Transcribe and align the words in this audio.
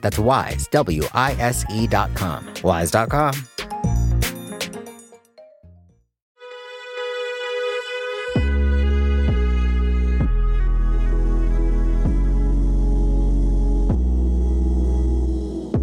That's 0.00 0.18
wise, 0.18 0.66
W 0.68 1.04
I 1.14 1.32
S 1.34 1.64
E 1.70 1.86
dot 1.86 2.14
com. 2.14 2.46
Wise.com. 2.62 3.34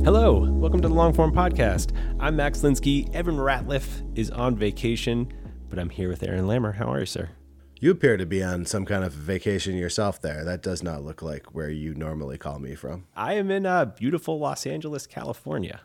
Hello, 0.05 0.47
welcome 0.51 0.81
to 0.81 0.87
the 0.87 0.93
Longform 0.93 1.33
Podcast. 1.33 1.89
I'm 2.19 2.35
Max 2.35 2.59
Linsky. 2.61 3.11
Evan 3.15 3.37
Ratliff 3.37 4.03
is 4.15 4.29
on 4.29 4.55
vacation, 4.55 5.33
but 5.67 5.79
I'm 5.79 5.89
here 5.89 6.09
with 6.09 6.21
Aaron 6.21 6.45
Lammer. 6.45 6.75
How 6.75 6.93
are 6.93 6.99
you, 6.99 7.07
sir? 7.07 7.29
You 7.77 7.91
appear 7.91 8.15
to 8.15 8.25
be 8.25 8.41
on 8.41 8.65
some 8.65 8.85
kind 8.85 9.03
of 9.03 9.11
vacation 9.11 9.75
yourself 9.75 10.21
there. 10.21 10.45
That 10.45 10.63
does 10.63 10.81
not 10.81 11.03
look 11.03 11.21
like 11.21 11.53
where 11.53 11.69
you 11.69 11.93
normally 11.93 12.37
call 12.37 12.57
me 12.57 12.73
from. 12.73 13.05
I 13.15 13.33
am 13.33 13.51
in 13.51 13.65
uh, 13.65 13.83
beautiful 13.85 14.39
Los 14.39 14.65
Angeles, 14.65 15.05
California. 15.05 15.81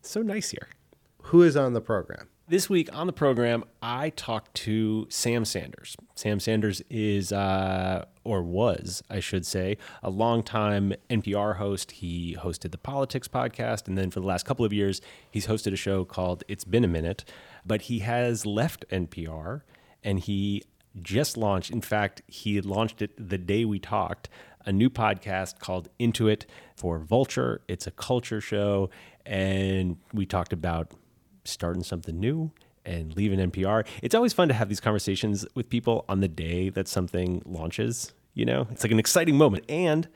So 0.00 0.22
nice 0.22 0.50
here. 0.50 0.68
Who 1.24 1.42
is 1.42 1.54
on 1.54 1.74
the 1.74 1.82
program? 1.82 2.28
This 2.48 2.68
week 2.70 2.88
on 2.94 3.06
the 3.06 3.12
program, 3.12 3.64
I 3.82 4.10
talked 4.10 4.54
to 4.54 5.06
Sam 5.10 5.44
Sanders. 5.44 5.96
Sam 6.14 6.40
Sanders 6.40 6.82
is, 6.88 7.30
uh, 7.30 8.06
or 8.24 8.42
was, 8.42 9.02
I 9.10 9.20
should 9.20 9.46
say, 9.46 9.76
a 10.02 10.10
longtime 10.10 10.94
NPR 11.10 11.56
host. 11.56 11.92
He 11.92 12.36
hosted 12.38 12.70
the 12.72 12.78
Politics 12.78 13.28
podcast, 13.28 13.86
and 13.86 13.96
then 13.96 14.10
for 14.10 14.20
the 14.20 14.26
last 14.26 14.44
couple 14.44 14.64
of 14.64 14.72
years, 14.72 15.00
he's 15.30 15.46
hosted 15.46 15.74
a 15.74 15.76
show 15.76 16.04
called 16.04 16.42
It's 16.48 16.64
Been 16.64 16.84
a 16.84 16.88
Minute. 16.88 17.24
But 17.64 17.82
he 17.82 18.00
has 18.00 18.44
left 18.44 18.84
NPR, 18.90 19.62
and 20.02 20.18
he 20.18 20.64
just 21.00 21.36
launched. 21.36 21.70
In 21.70 21.80
fact, 21.80 22.22
he 22.26 22.60
launched 22.60 23.02
it 23.02 23.12
the 23.16 23.38
day 23.38 23.64
we 23.64 23.78
talked. 23.78 24.28
A 24.64 24.72
new 24.72 24.90
podcast 24.90 25.58
called 25.58 25.88
Into 25.98 26.28
It 26.28 26.46
for 26.76 26.98
Vulture. 26.98 27.62
It's 27.66 27.86
a 27.86 27.90
culture 27.90 28.40
show, 28.40 28.90
and 29.26 29.96
we 30.12 30.24
talked 30.26 30.52
about 30.52 30.92
starting 31.44 31.82
something 31.82 32.18
new 32.18 32.52
and 32.84 33.16
leaving 33.16 33.38
NPR. 33.38 33.86
It's 34.02 34.14
always 34.14 34.32
fun 34.32 34.48
to 34.48 34.54
have 34.54 34.68
these 34.68 34.80
conversations 34.80 35.46
with 35.54 35.68
people 35.68 36.04
on 36.08 36.20
the 36.20 36.28
day 36.28 36.68
that 36.70 36.88
something 36.88 37.42
launches. 37.44 38.12
You 38.34 38.44
know, 38.44 38.68
it's 38.70 38.84
like 38.84 38.92
an 38.92 38.98
exciting 38.98 39.36
moment. 39.36 39.64
And 39.68 40.08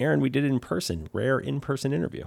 Aaron, 0.00 0.20
we 0.20 0.30
did 0.30 0.44
it 0.44 0.48
in 0.48 0.60
person, 0.60 1.08
rare 1.12 1.38
in 1.38 1.60
person 1.60 1.92
interview. 1.92 2.24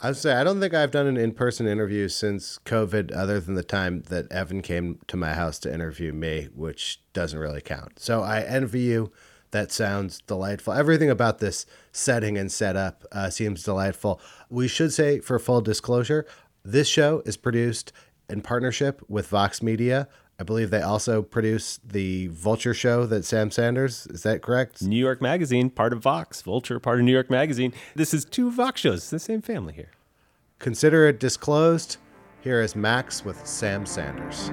I 0.00 0.08
would 0.08 0.16
say 0.16 0.32
I 0.32 0.44
don't 0.44 0.60
think 0.60 0.74
I've 0.74 0.92
done 0.92 1.08
an 1.08 1.16
in-person 1.16 1.66
interview 1.66 2.08
since 2.08 2.60
COVID, 2.64 3.14
other 3.16 3.40
than 3.40 3.54
the 3.54 3.64
time 3.64 4.02
that 4.02 4.30
Evan 4.30 4.62
came 4.62 5.00
to 5.08 5.16
my 5.16 5.34
house 5.34 5.58
to 5.60 5.74
interview 5.74 6.12
me, 6.12 6.48
which 6.54 7.00
doesn't 7.12 7.38
really 7.38 7.60
count. 7.60 7.98
So 7.98 8.22
I 8.22 8.42
envy 8.42 8.82
you. 8.82 9.10
That 9.50 9.72
sounds 9.72 10.20
delightful. 10.20 10.74
Everything 10.74 11.10
about 11.10 11.38
this 11.38 11.66
setting 11.90 12.38
and 12.38 12.52
setup 12.52 13.04
uh, 13.10 13.30
seems 13.30 13.64
delightful. 13.64 14.20
We 14.50 14.68
should 14.68 14.92
say, 14.92 15.18
for 15.18 15.38
full 15.38 15.62
disclosure, 15.62 16.26
this 16.64 16.86
show 16.86 17.22
is 17.26 17.36
produced 17.36 17.92
in 18.28 18.42
partnership 18.42 19.02
with 19.08 19.26
Vox 19.26 19.62
Media. 19.62 20.06
I 20.40 20.44
believe 20.44 20.70
they 20.70 20.82
also 20.82 21.20
produce 21.20 21.80
the 21.84 22.28
Vulture 22.28 22.72
show 22.72 23.06
that 23.06 23.24
Sam 23.24 23.50
Sanders, 23.50 24.06
is 24.06 24.22
that 24.22 24.40
correct? 24.40 24.80
New 24.82 24.94
York 24.96 25.20
Magazine, 25.20 25.68
part 25.68 25.92
of 25.92 26.00
Vox, 26.00 26.42
Vulture, 26.42 26.78
part 26.78 27.00
of 27.00 27.04
New 27.04 27.12
York 27.12 27.28
Magazine. 27.28 27.74
This 27.96 28.14
is 28.14 28.24
two 28.24 28.52
Vox 28.52 28.80
shows, 28.80 28.98
it's 28.98 29.10
the 29.10 29.18
same 29.18 29.42
family 29.42 29.72
here. 29.72 29.90
Consider 30.60 31.08
it 31.08 31.18
disclosed. 31.18 31.96
Here 32.40 32.60
is 32.60 32.76
Max 32.76 33.24
with 33.24 33.44
Sam 33.44 33.84
Sanders. 33.84 34.50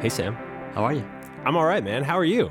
Hey, 0.00 0.08
Sam. 0.08 0.34
How 0.72 0.84
are 0.84 0.94
you? 0.94 1.06
I'm 1.44 1.58
all 1.58 1.66
right, 1.66 1.84
man. 1.84 2.04
How 2.04 2.18
are 2.18 2.24
you? 2.24 2.50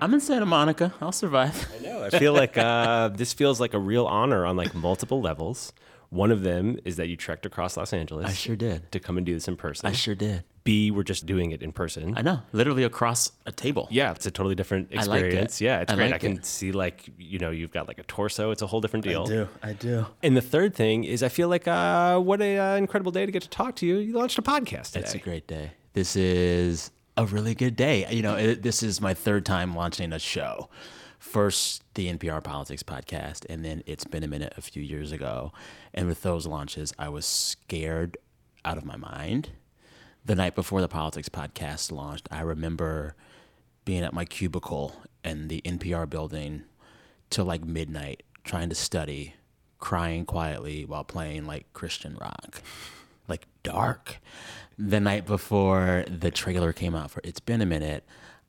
I'm 0.00 0.14
in 0.14 0.20
Santa 0.20 0.46
Monica. 0.46 0.94
I'll 1.00 1.10
survive. 1.10 1.68
I 1.76 1.82
know. 1.82 2.04
I 2.04 2.10
feel 2.10 2.32
like 2.32 2.56
uh, 2.56 3.08
this 3.08 3.32
feels 3.32 3.58
like 3.58 3.74
a 3.74 3.78
real 3.80 4.06
honor 4.06 4.46
on 4.46 4.56
like 4.56 4.72
multiple 4.72 5.20
levels. 5.20 5.72
One 6.14 6.30
of 6.30 6.42
them 6.42 6.78
is 6.84 6.94
that 6.96 7.08
you 7.08 7.16
trekked 7.16 7.44
across 7.44 7.76
Los 7.76 7.92
Angeles. 7.92 8.26
I 8.26 8.32
sure 8.32 8.54
did. 8.54 8.92
To 8.92 9.00
come 9.00 9.16
and 9.16 9.26
do 9.26 9.34
this 9.34 9.48
in 9.48 9.56
person. 9.56 9.88
I 9.88 9.92
sure 9.92 10.14
did. 10.14 10.44
B, 10.62 10.92
we're 10.92 11.02
just 11.02 11.26
doing 11.26 11.50
it 11.50 11.60
in 11.60 11.72
person. 11.72 12.14
I 12.16 12.22
know, 12.22 12.40
literally 12.52 12.84
across 12.84 13.32
a 13.46 13.50
table. 13.52 13.88
Yeah, 13.90 14.12
it's 14.12 14.24
a 14.24 14.30
totally 14.30 14.54
different 14.54 14.92
experience. 14.92 15.08
I 15.08 15.38
like 15.38 15.50
it. 15.50 15.60
Yeah, 15.60 15.80
it's 15.80 15.92
I 15.92 15.96
great. 15.96 16.06
like 16.06 16.14
I 16.14 16.18
can 16.18 16.36
it. 16.36 16.46
see 16.46 16.70
like 16.70 17.10
you 17.18 17.40
know 17.40 17.50
you've 17.50 17.72
got 17.72 17.88
like 17.88 17.98
a 17.98 18.04
torso. 18.04 18.52
It's 18.52 18.62
a 18.62 18.66
whole 18.68 18.80
different 18.80 19.04
deal. 19.04 19.24
I 19.24 19.26
do. 19.26 19.48
I 19.64 19.72
do. 19.72 20.06
And 20.22 20.36
the 20.36 20.40
third 20.40 20.76
thing 20.76 21.02
is, 21.02 21.24
I 21.24 21.28
feel 21.28 21.48
like 21.48 21.66
uh, 21.66 22.20
what 22.20 22.40
a 22.40 22.58
uh, 22.58 22.76
incredible 22.76 23.10
day 23.10 23.26
to 23.26 23.32
get 23.32 23.42
to 23.42 23.48
talk 23.48 23.74
to 23.76 23.86
you. 23.86 23.96
You 23.96 24.12
launched 24.12 24.38
a 24.38 24.42
podcast 24.42 24.92
today. 24.92 25.00
It's 25.00 25.14
a 25.14 25.18
great 25.18 25.48
day. 25.48 25.72
This 25.94 26.14
is 26.14 26.92
a 27.16 27.26
really 27.26 27.56
good 27.56 27.74
day. 27.74 28.06
You 28.08 28.22
know, 28.22 28.36
it, 28.36 28.62
this 28.62 28.84
is 28.84 29.00
my 29.00 29.14
third 29.14 29.44
time 29.44 29.74
launching 29.74 30.12
a 30.12 30.20
show. 30.20 30.68
First, 31.24 31.82
the 31.94 32.12
NPR 32.12 32.44
Politics 32.44 32.84
podcast, 32.84 33.44
and 33.48 33.64
then 33.64 33.82
it's 33.86 34.04
been 34.04 34.22
a 34.22 34.28
minute 34.28 34.52
a 34.56 34.60
few 34.60 34.80
years 34.80 35.10
ago. 35.10 35.52
And 35.92 36.06
with 36.06 36.22
those 36.22 36.46
launches, 36.46 36.92
I 36.96 37.08
was 37.08 37.24
scared 37.24 38.18
out 38.64 38.76
of 38.76 38.84
my 38.84 38.96
mind. 38.96 39.48
The 40.24 40.36
night 40.36 40.54
before 40.54 40.80
the 40.80 40.86
Politics 40.86 41.30
podcast 41.30 41.90
launched, 41.90 42.28
I 42.30 42.42
remember 42.42 43.16
being 43.84 44.04
at 44.04 44.12
my 44.12 44.26
cubicle 44.26 45.02
in 45.24 45.48
the 45.48 45.60
NPR 45.62 46.08
building 46.08 46.64
till 47.30 47.46
like 47.46 47.64
midnight, 47.64 48.22
trying 48.44 48.68
to 48.68 48.76
study, 48.76 49.34
crying 49.78 50.26
quietly 50.26 50.84
while 50.84 51.04
playing 51.04 51.46
like 51.46 51.72
Christian 51.72 52.16
rock, 52.20 52.62
like 53.26 53.46
dark. 53.64 54.18
The 54.78 55.00
night 55.00 55.26
before 55.26 56.04
the 56.06 56.30
trailer 56.30 56.72
came 56.72 56.94
out 56.94 57.10
for 57.10 57.22
It's 57.24 57.40
Been 57.40 57.62
a 57.62 57.66
Minute, 57.66 58.04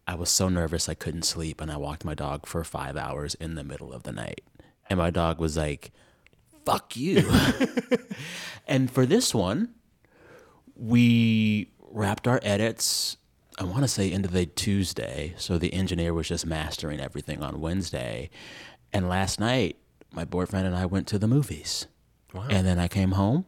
I 0.08 0.16
was 0.16 0.30
so 0.30 0.50
nervous 0.50 0.88
I 0.88 0.94
couldn't 0.94 1.24
sleep 1.24 1.60
and 1.62 1.72
I 1.72 1.78
walked 1.78 2.06
my 2.06 2.14
dog 2.14 2.46
for 2.46 2.64
five 2.64 2.96
hours 2.96 3.36
in 3.36 3.56
the 3.56 3.64
middle 3.64 3.92
of 3.94 4.04
the 4.04 4.12
night. 4.12 4.42
And 4.90 5.00
my 5.00 5.10
dog 5.10 5.40
was 5.40 5.58
like, 5.58 5.92
fuck 6.66 6.96
you. 6.96 7.28
and 8.68 8.90
for 8.92 9.06
this 9.06 9.34
one, 9.34 9.74
we 10.76 11.72
wrapped 11.92 12.28
our 12.28 12.40
edits 12.44 13.16
i 13.58 13.64
want 13.64 13.82
to 13.84 13.88
say 13.88 14.12
into 14.12 14.28
the 14.28 14.46
tuesday 14.46 15.34
so 15.38 15.58
the 15.58 15.74
engineer 15.74 16.14
was 16.14 16.28
just 16.28 16.46
mastering 16.46 17.00
everything 17.00 17.42
on 17.42 17.62
wednesday 17.62 18.30
and 18.92 19.08
last 19.08 19.40
night 19.40 19.78
my 20.12 20.26
boyfriend 20.26 20.68
and 20.68 20.76
i 20.76 20.86
went 20.86 21.08
to 21.08 21.18
the 21.18 21.28
movies 21.28 21.88
and 22.50 22.68
then 22.68 22.78
i 22.78 22.88
came 22.90 23.12
home 23.12 23.46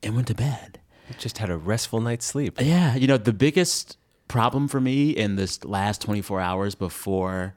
and 0.00 0.14
went 0.14 0.28
to 0.28 0.34
bed 0.34 0.78
You 1.08 1.16
just 1.18 1.38
had 1.38 1.50
a 1.50 1.56
restful 1.56 2.00
night's 2.00 2.24
sleep. 2.24 2.60
yeah 2.60 2.94
you 2.94 3.08
know 3.08 3.16
the 3.18 3.32
biggest 3.32 3.98
problem 4.28 4.68
for 4.68 4.80
me 4.80 5.10
in 5.10 5.36
this 5.36 5.64
last 5.64 6.00
24 6.02 6.40
hours 6.40 6.74
before 6.74 7.54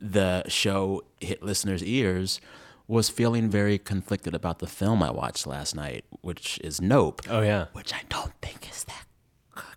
the 0.00 0.46
show 0.48 1.02
hit 1.20 1.42
listeners 1.42 1.82
ears 1.82 2.40
was 2.86 3.08
feeling 3.08 3.48
very 3.48 3.78
conflicted 3.78 4.34
about 4.34 4.58
the 4.58 4.66
film 4.66 5.02
i 5.02 5.10
watched 5.10 5.46
last 5.46 5.74
night 5.74 6.04
which 6.20 6.58
is 6.62 6.80
nope 6.80 7.22
Oh 7.30 7.40
yeah. 7.40 7.66
which 7.72 7.94
I 7.94 8.02
don't 8.10 8.32
think 8.42 8.68
is 8.70 8.84
that. 8.84 9.06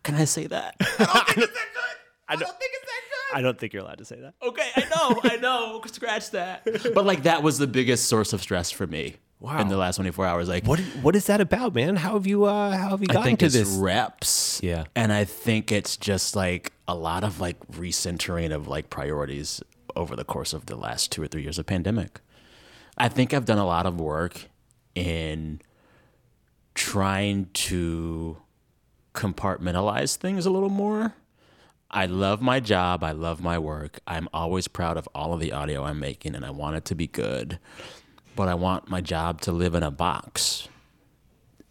Can 0.04 0.16
I 0.16 0.26
say 0.26 0.48
that? 0.48 0.76
I 0.82 0.86
don't 0.86 0.98
think 0.98 1.38
it's 1.38 1.54
that 1.54 1.68
good. 1.74 1.98
I 2.30 2.36
don't, 2.36 2.60
think 2.60 2.72
it's 2.74 2.86
that 2.92 3.02
good. 3.32 3.38
I 3.38 3.42
don't 3.42 3.58
think 3.60 3.74
you're 3.74 3.84
allowed 3.84 4.00
to 4.00 4.06
say 4.06 4.20
that. 4.20 4.34
Okay, 4.42 4.70
I 4.76 4.82
know, 4.90 5.20
I 5.24 5.38
know. 5.38 5.82
Scratch 5.86 6.32
that. 6.32 6.66
But 6.94 7.06
like 7.06 7.24
that 7.24 7.44
was 7.44 7.58
the 7.58 7.68
biggest 7.68 8.06
source 8.06 8.34
of 8.34 8.42
stress 8.42 8.72
for 8.72 8.88
me. 8.88 9.16
Wow. 9.40 9.60
In 9.62 9.68
the 9.68 9.78
last 9.78 9.98
24 9.98 10.26
hours, 10.26 10.50
like 10.50 10.66
What 10.66 10.80
what 11.02 11.16
is 11.16 11.28
that 11.28 11.42
about, 11.42 11.76
man? 11.76 11.96
How 11.96 12.14
have 12.14 12.26
you 12.26 12.46
uh 12.46 12.76
how 12.76 12.90
have 12.90 13.02
you 13.02 13.08
I 13.10 13.14
gotten 13.14 13.24
think 13.24 13.40
to 13.40 13.46
it's 13.46 13.56
this? 13.56 13.70
reps. 13.78 14.60
Yeah. 14.64 14.86
And 14.96 15.14
I 15.14 15.26
think 15.26 15.72
it's 15.72 15.96
just 15.96 16.36
like 16.36 16.74
a 16.88 16.96
lot 16.96 17.24
of 17.24 17.40
like 17.40 17.60
recentering 17.68 18.52
of 18.54 18.68
like 18.68 18.90
priorities 18.90 19.62
over 19.96 20.16
the 20.16 20.24
course 20.24 20.54
of 20.54 20.66
the 20.66 20.76
last 20.76 21.12
two 21.12 21.22
or 21.22 21.28
three 21.28 21.44
years 21.44 21.60
of 21.60 21.68
pandemic. 21.68 22.20
I 22.98 23.10
think 23.10 23.32
I've 23.34 23.46
done 23.46 23.60
a 23.60 23.66
lot 23.66 23.86
of 23.86 24.00
work 24.00 24.50
in 24.96 25.62
trying 26.74 27.50
to 27.54 28.38
compartmentalize 29.14 30.16
things 30.16 30.46
a 30.46 30.50
little 30.50 30.70
more. 30.70 31.14
I 31.90 32.06
love 32.06 32.42
my 32.42 32.60
job. 32.60 33.04
I 33.04 33.12
love 33.12 33.42
my 33.42 33.58
work. 33.60 34.00
I'm 34.08 34.28
always 34.34 34.68
proud 34.68 34.98
of 34.98 35.08
all 35.16 35.34
of 35.34 35.40
the 35.40 35.52
audio 35.52 35.84
I'm 35.84 36.00
making 36.00 36.36
and 36.36 36.44
I 36.46 36.50
want 36.52 36.76
it 36.76 36.86
to 36.86 36.96
be 36.96 37.08
good. 37.08 37.60
But 38.38 38.48
I 38.48 38.54
want 38.54 38.88
my 38.88 39.02
job 39.02 39.42
to 39.42 39.52
live 39.52 39.74
in 39.74 39.82
a 39.82 39.90
box 39.90 40.70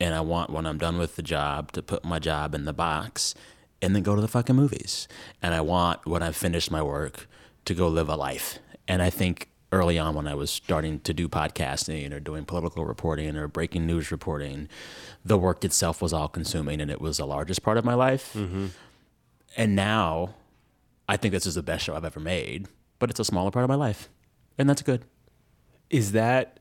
and 0.01 0.17
I 0.17 0.21
want 0.21 0.51
when 0.51 0.67
I'm 0.67 0.79
done 0.79 0.99
with 0.99 1.15
the 1.15 1.23
job 1.23 1.71
to 1.73 1.81
put 1.81 2.05
my 2.05 2.19
job 2.19 2.57
in 2.57 2.65
the 2.65 2.73
box 2.73 3.37
and 3.81 3.95
then 3.95 4.03
go 4.03 4.17
to 4.17 4.21
the 4.21 4.27
fucking 4.27 4.57
movies. 4.57 5.07
And 5.41 5.55
I 5.55 5.61
want 5.61 6.05
when 6.07 6.25
I've 6.25 6.35
finished 6.35 6.73
my 6.73 6.83
work 6.83 7.29
to 7.67 7.73
go 7.73 7.87
live 7.87 8.09
a 8.09 8.17
life. 8.17 8.59
And 8.89 9.01
I 9.01 9.11
think 9.11 9.49
early 9.71 9.97
on 9.97 10.17
when 10.17 10.27
I 10.27 10.35
was 10.35 10.51
starting 10.51 10.99
to 11.01 11.15
do 11.15 11.29
podcasting 11.29 12.13
or 12.13 12.19
doing 12.19 12.45
political 12.45 12.85
reporting 12.85 13.37
or 13.37 13.47
breaking 13.47 13.87
news 13.87 14.11
reporting, 14.11 14.69
the 15.25 15.39
work 15.39 15.65
itself 15.65 16.03
was 16.03 16.13
all 16.13 16.27
consuming 16.27 16.81
and 16.81 16.91
it 16.91 17.01
was 17.01 17.19
the 17.19 17.29
largest 17.29 17.63
part 17.63 17.79
of 17.79 17.85
my 17.85 17.95
life. 17.95 18.33
Mm-hmm. 18.35 18.67
And 19.57 19.77
now 19.77 20.35
I 21.09 21.17
think 21.17 21.31
this 21.31 21.47
is 21.47 21.55
the 21.55 21.63
best 21.63 21.85
show 21.85 21.95
I've 21.95 22.05
ever 22.05 22.19
made, 22.19 22.67
but 22.99 23.09
it's 23.09 23.21
a 23.21 23.25
smaller 23.25 23.53
part 23.53 23.63
of 23.63 23.69
my 23.69 23.77
life. 23.77 24.09
And 24.59 24.69
that's 24.69 24.83
good. 24.83 25.05
Is 25.91 26.12
that 26.12 26.59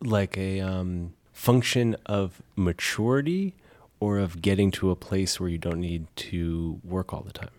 like 0.00 0.36
a 0.36 0.60
um, 0.60 1.14
function 1.32 1.96
of 2.06 2.42
maturity 2.56 3.54
or 4.00 4.18
of 4.18 4.42
getting 4.42 4.70
to 4.72 4.90
a 4.90 4.96
place 4.96 5.38
where 5.38 5.48
you 5.48 5.58
don't 5.58 5.80
need 5.80 6.06
to 6.16 6.80
work 6.82 7.12
all 7.12 7.22
the 7.22 7.32
time? 7.32 7.50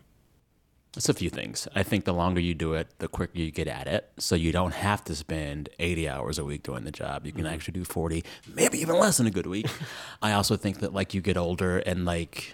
It's 0.96 1.10
a 1.10 1.14
few 1.14 1.30
things. 1.30 1.68
I 1.76 1.84
think 1.84 2.06
the 2.06 2.14
longer 2.14 2.40
you 2.40 2.54
do 2.54 2.74
it, 2.74 2.88
the 3.00 3.10
quicker 3.10 3.38
you 3.38 3.52
get 3.52 3.68
at 3.68 3.88
it. 3.88 4.10
So 4.18 4.36
you 4.36 4.54
don't 4.54 4.74
have 4.74 5.04
to 5.06 5.16
spend 5.16 5.68
80 5.78 6.08
hours 6.08 6.40
a 6.40 6.46
week 6.46 6.64
doing 6.64 6.86
the 6.86 6.92
job. 6.92 7.26
You 7.26 7.34
can 7.34 7.46
actually 7.46 7.74
do 7.74 7.84
40, 7.84 8.24
maybe 8.54 8.80
even 8.80 8.98
less 8.98 9.20
in 9.20 9.28
a 9.28 9.32
good 9.32 9.46
week. 9.46 9.68
I 10.22 10.32
also 10.32 10.56
think 10.56 10.80
that 10.80 10.94
like 10.94 11.14
you 11.14 11.20
get 11.20 11.36
older 11.36 11.80
and 11.80 12.06
like 12.06 12.54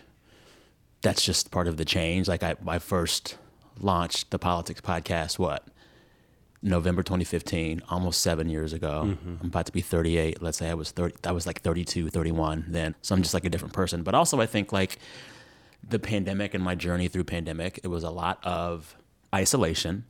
that's 1.02 1.24
just 1.24 1.52
part 1.52 1.68
of 1.68 1.78
the 1.78 1.86
change. 1.86 2.28
Like 2.28 2.42
I, 2.42 2.56
I 2.66 2.80
first 2.80 3.38
launched 3.80 4.32
the 4.32 4.40
politics 4.40 4.82
podcast, 4.82 5.38
what? 5.38 5.68
November 6.64 7.02
2015, 7.02 7.82
almost 7.90 8.22
seven 8.22 8.50
years 8.50 8.74
ago. 8.74 9.04
Mm-hmm. 9.08 9.36
I'm 9.42 9.48
about 9.48 9.66
to 9.66 9.72
be 9.72 9.82
38. 9.82 10.42
Let's 10.42 10.58
say 10.58 10.70
I 10.70 10.74
was 10.76 10.92
30, 10.92 11.16
I 11.26 11.32
was 11.32 11.48
like 11.48 11.62
32, 11.62 12.10
31 12.10 12.66
then. 12.68 12.96
So 13.02 13.16
I'm 13.16 13.22
just 13.22 13.34
like 13.34 13.46
a 13.46 13.50
different 13.50 13.74
person. 13.74 14.04
But 14.04 14.14
also 14.14 14.40
I 14.40 14.46
think 14.46 14.72
like 14.72 15.00
the 15.88 16.00
pandemic 16.00 16.54
and 16.54 16.64
my 16.64 16.76
journey 16.76 17.08
through 17.08 17.24
pandemic, 17.24 17.80
it 17.84 17.88
was 17.88 18.04
a 18.04 18.12
lot 18.12 18.40
of 18.44 18.96
isolation, 19.34 20.06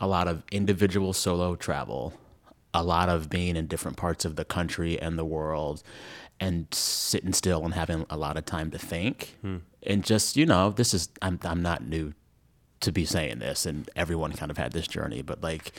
a 0.00 0.06
lot 0.06 0.26
of 0.26 0.42
individual 0.50 1.12
solo 1.12 1.54
travel, 1.54 2.12
a 2.74 2.82
lot 2.82 3.08
of 3.08 3.30
being 3.30 3.56
in 3.56 3.66
different 3.68 3.96
parts 3.96 4.24
of 4.24 4.36
the 4.36 4.44
country 4.44 5.00
and 5.00 5.18
the 5.18 5.24
world 5.24 5.82
and 6.40 6.66
sitting 6.74 7.32
still 7.32 7.64
and 7.64 7.74
having 7.74 8.04
a 8.10 8.16
lot 8.16 8.36
of 8.36 8.44
time 8.44 8.70
to 8.70 8.78
think. 8.78 9.36
Hmm. 9.40 9.58
And 9.82 10.04
just, 10.04 10.36
you 10.36 10.46
know, 10.46 10.70
this 10.70 10.92
is 10.92 11.08
I'm 11.22 11.38
I'm 11.44 11.62
not 11.62 11.86
new 11.86 12.12
to 12.80 12.92
be 12.92 13.04
saying 13.04 13.38
this 13.38 13.66
and 13.66 13.88
everyone 13.96 14.32
kind 14.32 14.50
of 14.50 14.58
had 14.58 14.72
this 14.72 14.86
journey, 14.86 15.22
but 15.22 15.42
like 15.42 15.72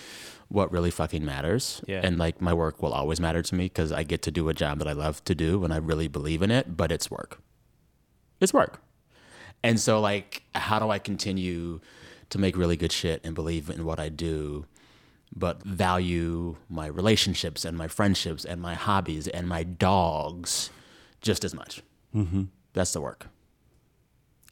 what 0.49 0.71
really 0.71 0.91
fucking 0.91 1.25
matters. 1.25 1.81
Yeah. 1.87 2.01
And 2.03 2.17
like 2.17 2.41
my 2.41 2.53
work 2.53 2.81
will 2.81 2.93
always 2.93 3.19
matter 3.19 3.41
to 3.41 3.55
me 3.55 3.65
because 3.65 3.91
I 3.91 4.03
get 4.03 4.21
to 4.23 4.31
do 4.31 4.49
a 4.49 4.53
job 4.53 4.79
that 4.79 4.87
I 4.87 4.93
love 4.93 5.23
to 5.25 5.35
do 5.35 5.63
and 5.63 5.73
I 5.73 5.77
really 5.77 6.07
believe 6.07 6.41
in 6.41 6.51
it, 6.51 6.75
but 6.77 6.91
it's 6.91 7.11
work. 7.11 7.39
It's 8.39 8.53
work. 8.53 8.81
And 9.63 9.79
so, 9.79 9.99
like, 9.99 10.43
how 10.53 10.79
do 10.79 10.89
I 10.89 10.99
continue 10.99 11.79
to 12.29 12.37
make 12.37 12.55
really 12.55 12.77
good 12.77 12.91
shit 12.91 13.21
and 13.23 13.33
believe 13.33 13.69
in 13.69 13.85
what 13.85 13.99
I 13.99 14.09
do, 14.09 14.65
but 15.35 15.63
value 15.63 16.57
my 16.69 16.85
relationships 16.87 17.65
and 17.65 17.77
my 17.77 17.87
friendships 17.87 18.45
and 18.45 18.61
my 18.61 18.75
hobbies 18.75 19.27
and 19.27 19.47
my 19.47 19.63
dogs 19.63 20.69
just 21.21 21.43
as 21.43 21.55
much? 21.55 21.81
Mm-hmm. 22.15 22.43
That's 22.73 22.93
the 22.93 23.01
work. 23.01 23.27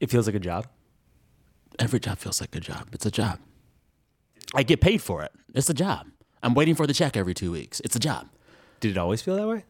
It 0.01 0.09
feels 0.09 0.25
like 0.25 0.35
a 0.35 0.39
job. 0.39 0.67
Every 1.79 1.99
job 1.99 2.17
feels 2.19 2.41
like 2.41 2.55
a 2.55 2.59
job. 2.59 2.89
It's 2.93 3.05
a 3.05 3.11
job. 3.11 3.39
I 4.53 4.63
get 4.63 4.81
paid 4.81 5.01
for 5.01 5.23
it. 5.23 5.31
It's 5.53 5.69
a 5.69 5.73
job. 5.73 6.07
I'm 6.41 6.53
waiting 6.53 6.75
for 6.75 6.87
the 6.87 6.93
check 6.93 7.17
every 7.17 7.33
two 7.33 7.51
weeks. 7.51 7.81
It's 7.83 7.95
a 7.95 7.99
job. 7.99 8.29
Did 8.79 8.91
it 8.91 8.97
always 8.97 9.21
feel 9.21 9.35
that 9.35 9.47
way? 9.47 9.65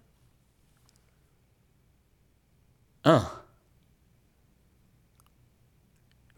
Uh, 3.03 3.29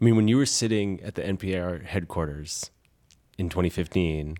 I 0.00 0.04
mean, 0.04 0.16
when 0.16 0.28
you 0.28 0.36
were 0.36 0.46
sitting 0.46 1.00
at 1.02 1.16
the 1.16 1.22
NPR 1.22 1.84
headquarters 1.84 2.70
in 3.36 3.48
2015, 3.48 4.36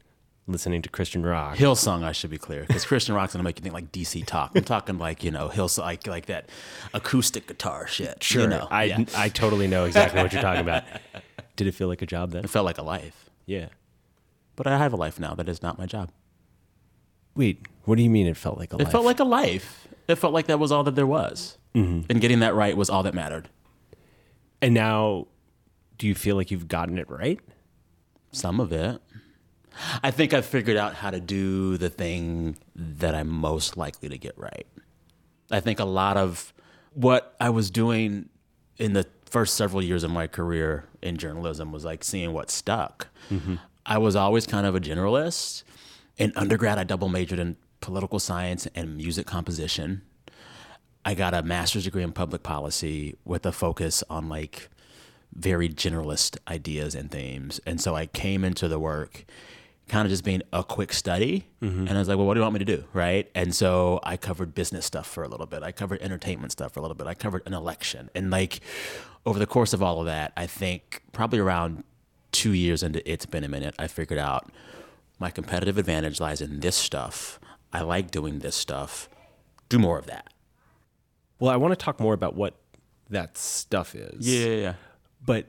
listening 0.49 0.83
to 0.83 0.89
Christian 0.89 1.25
rock, 1.25 1.57
Hillsong, 1.57 2.03
I 2.03 2.13
should 2.13 2.31
be 2.31 2.39
clear, 2.39 2.65
because 2.67 2.85
Christian 2.85 3.15
rock's 3.15 3.33
gonna 3.35 3.43
make 3.45 3.59
you 3.59 3.63
think 3.63 3.75
like 3.75 3.93
DC 3.93 4.25
talk. 4.27 4.53
I'm 4.55 4.65
talking 4.65 4.99
like 4.99 5.23
you 5.23 5.31
know 5.31 5.49
Hillsong, 5.49 5.79
like 5.83 6.07
like 6.07 6.27
that 6.27 6.49
acoustic 6.95 7.47
guitar 7.47 7.87
shit. 7.87 8.23
sure, 8.23 8.43
you 8.43 8.49
know, 8.49 8.67
I 8.71 8.85
yeah. 8.85 9.05
I 9.17 9.29
totally 9.29 9.67
know 9.67 9.85
exactly 9.85 10.23
what 10.23 10.33
you're 10.33 10.43
talking 10.43 10.63
about. 10.63 10.85
Did 11.57 11.67
it 11.67 11.73
feel 11.73 11.89
like 11.89 12.03
a 12.03 12.07
job 12.07 12.31
then? 12.31 12.45
it 12.45 12.51
felt 12.51 12.65
like 12.65 12.79
a 12.79 12.83
life, 12.83 13.29
Yeah. 13.47 13.69
but 14.57 14.67
I 14.67 14.79
have 14.79 14.93
a 14.93 14.97
life 14.97 15.19
now 15.19 15.35
that 15.35 15.49
is 15.49 15.61
not 15.63 15.77
my 15.79 15.87
job. 15.87 16.11
Wait, 17.35 17.67
what 17.85 17.97
do 17.97 18.03
you 18.03 18.11
mean 18.11 18.27
it 18.27 18.37
felt 18.37 18.59
like 18.59 18.73
a 18.73 18.77
life? 18.77 18.83
It 18.83 18.85
life? 18.85 18.93
felt 18.93 19.05
like 19.05 19.21
a 19.21 19.25
life. 19.25 19.89
It 20.07 20.15
felt 20.17 20.33
like 20.33 20.47
that 20.47 20.59
was 20.59 20.73
all 20.73 20.85
that 20.85 20.95
there 20.95 21.07
was, 21.07 21.59
mm-hmm. 21.75 22.07
and 22.09 22.21
getting 22.21 22.41
that 22.41 22.55
right 22.55 22.77
was 22.77 22.89
all 22.89 23.03
that 23.03 23.15
mattered. 23.15 23.49
and 24.63 24.73
now, 24.73 25.27
do 25.99 26.07
you 26.07 26.15
feel 26.15 26.37
like 26.37 26.51
you've 26.51 26.69
gotten 26.69 26.97
it 26.97 27.09
right? 27.11 27.41
Some 28.33 28.61
of 28.61 28.73
it. 28.73 29.01
I 30.03 30.11
think 30.11 30.33
I've 30.35 30.47
figured 30.47 30.77
out 30.77 30.95
how 30.95 31.11
to 31.11 31.21
do 31.21 31.77
the 31.77 31.89
thing 31.89 32.57
that 32.75 33.15
I'm 33.15 33.29
most 33.29 33.77
likely 33.77 34.09
to 34.09 34.19
get 34.19 34.37
right. 34.37 34.67
I 35.51 35.61
think 35.61 35.79
a 35.79 35.85
lot 35.85 36.17
of 36.17 36.53
what 36.95 37.35
I 37.41 37.51
was 37.51 37.71
doing 37.71 38.29
in 38.77 38.93
the 38.93 39.07
first 39.25 39.55
several 39.55 39.83
years 39.83 40.05
of 40.05 40.11
my 40.11 40.27
career 40.27 40.85
in 41.03 41.17
journalism 41.17 41.73
was 41.73 41.85
like 41.85 42.03
seeing 42.03 42.33
what 42.33 42.51
stuck. 42.51 43.09
Mm-hmm. 43.31 43.57
I 43.87 43.99
was 43.99 44.17
always 44.17 44.47
kind 44.47 44.67
of 44.67 44.75
a 44.75 44.81
generalist. 44.81 45.63
In 46.17 46.33
undergrad, 46.37 46.79
I 46.79 46.85
double 46.85 47.09
majored 47.09 47.39
in 47.39 47.57
political 47.81 48.19
science 48.19 48.67
and 48.75 48.97
music 48.97 49.27
composition. 49.27 50.03
I 51.05 51.15
got 51.15 51.35
a 51.35 51.43
master's 51.43 51.85
degree 51.85 52.03
in 52.03 52.13
public 52.13 52.43
policy 52.43 53.17
with 53.25 53.47
a 53.47 53.53
focus 53.53 54.03
on 54.11 54.29
like 54.29 54.69
very 55.35 55.69
generalist 55.69 56.37
ideas 56.49 56.95
and 56.95 57.11
themes. 57.11 57.61
And 57.65 57.81
so 57.81 57.95
I 57.95 58.07
came 58.07 58.45
into 58.45 58.69
the 58.69 58.79
work 58.79 59.25
kind 59.89 60.05
of 60.07 60.11
just 60.11 60.25
being 60.25 60.43
a 60.53 60.63
quick 60.63 60.93
study. 60.93 61.47
Mm-hmm. 61.63 61.87
And 61.87 61.91
I 61.91 61.99
was 61.99 62.09
like, 62.09 62.17
well, 62.17 62.27
what 62.27 62.35
do 62.35 62.41
you 62.41 62.43
want 62.43 62.55
me 62.55 62.59
to 62.61 62.65
do? 62.65 62.85
Right. 62.93 63.31
And 63.35 63.55
so 63.55 64.01
I 64.03 64.17
covered 64.17 64.55
business 64.55 64.87
stuff 64.87 65.07
for 65.07 65.23
a 65.23 65.29
little 65.29 65.47
bit. 65.47 65.63
I 65.63 65.73
covered 65.73 66.03
entertainment 66.03 66.53
stuff 66.53 66.73
for 66.73 66.81
a 66.81 66.83
little 66.83 66.95
bit. 66.95 67.07
I 67.07 67.15
covered 67.15 67.43
an 67.47 67.55
election. 67.55 68.11
And 68.15 68.31
like 68.31 68.61
over 69.27 69.39
the 69.39 69.47
course 69.47 69.73
of 69.73 69.83
all 69.83 70.01
of 70.01 70.07
that, 70.07 70.33
I 70.37 70.47
think 70.47 71.03
probably 71.13 71.39
around 71.39 71.85
two 72.33 72.53
years 72.53 72.83
into 72.83 73.09
It's 73.11 73.27
Been 73.27 73.45
a 73.45 73.49
Minute, 73.49 73.75
I 73.79 73.87
figured 73.87 74.19
out 74.19 74.53
my 75.19 75.31
competitive 75.31 75.79
advantage 75.79 76.21
lies 76.21 76.41
in 76.41 76.61
this 76.61 76.77
stuff. 76.77 77.41
I 77.73 77.81
like 77.81 78.11
doing 78.11 78.39
this 78.39 78.55
stuff. 78.55 79.09
Do 79.69 79.79
more 79.79 79.99
of 79.99 80.07
that. 80.07 80.33
Well, 81.41 81.51
I 81.51 81.57
want 81.57 81.73
to 81.73 81.77
talk 81.77 82.01
more 82.01 82.15
about 82.15 82.35
what 82.35 82.55
that 83.11 83.39
stuff 83.39 83.95
is. 83.95 84.29
Yeah, 84.29 84.49
yeah, 84.49 84.57
yeah. 84.57 84.75
But 85.25 85.47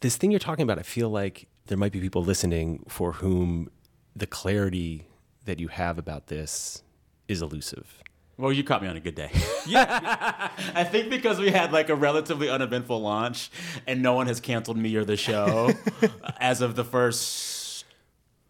this 0.00 0.16
thing 0.16 0.30
you're 0.30 0.40
talking 0.40 0.62
about, 0.62 0.78
I 0.78 0.82
feel 0.82 1.08
like 1.08 1.46
there 1.66 1.78
might 1.78 1.92
be 1.92 2.00
people 2.00 2.24
listening 2.24 2.84
for 2.88 3.12
whom 3.12 3.70
the 4.14 4.26
clarity 4.26 5.06
that 5.44 5.58
you 5.58 5.68
have 5.68 5.98
about 5.98 6.28
this 6.28 6.82
is 7.28 7.42
elusive. 7.42 8.02
Well, 8.38 8.52
you 8.52 8.64
caught 8.64 8.82
me 8.82 8.88
on 8.88 8.96
a 8.96 9.00
good 9.00 9.14
day. 9.14 9.30
Yeah. 9.64 10.50
I 10.74 10.82
think 10.82 11.08
because 11.08 11.38
we 11.38 11.52
had 11.52 11.70
like 11.70 11.88
a 11.88 11.94
relatively 11.94 12.50
uneventful 12.50 13.00
launch 13.00 13.48
and 13.86 14.02
no 14.02 14.14
one 14.14 14.26
has 14.26 14.40
canceled 14.40 14.76
me 14.76 14.96
or 14.96 15.04
the 15.04 15.16
show 15.16 15.70
as 16.40 16.60
of 16.60 16.74
the 16.74 16.82
first 16.82 17.84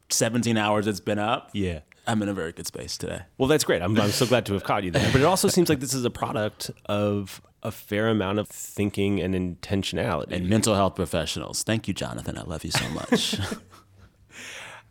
17 0.08 0.56
hours 0.56 0.86
it's 0.86 1.00
been 1.00 1.18
up. 1.18 1.50
Yeah. 1.52 1.80
I'm 2.06 2.22
in 2.22 2.30
a 2.30 2.32
very 2.32 2.52
good 2.52 2.66
space 2.66 2.96
today. 2.96 3.24
Well, 3.36 3.46
that's 3.46 3.62
great. 3.64 3.82
I'm, 3.82 4.00
I'm 4.00 4.10
so 4.10 4.24
glad 4.24 4.46
to 4.46 4.54
have 4.54 4.64
caught 4.64 4.84
you 4.84 4.90
there. 4.90 5.06
But 5.12 5.20
it 5.20 5.24
also 5.24 5.48
seems 5.48 5.68
like 5.68 5.80
this 5.80 5.92
is 5.92 6.06
a 6.06 6.10
product 6.10 6.70
of 6.86 7.42
a 7.62 7.70
fair 7.70 8.08
amount 8.08 8.38
of 8.38 8.48
thinking 8.48 9.20
and 9.20 9.34
intentionality. 9.34 10.32
And 10.32 10.48
mental 10.48 10.74
health 10.74 10.94
professionals. 10.94 11.62
Thank 11.62 11.86
you, 11.86 11.92
Jonathan. 11.92 12.38
I 12.38 12.42
love 12.44 12.64
you 12.64 12.70
so 12.70 12.88
much. 12.88 13.38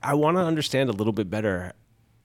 I 0.04 0.14
want 0.14 0.38
to 0.38 0.42
understand 0.42 0.90
a 0.90 0.94
little 0.94 1.14
bit 1.14 1.30
better 1.30 1.74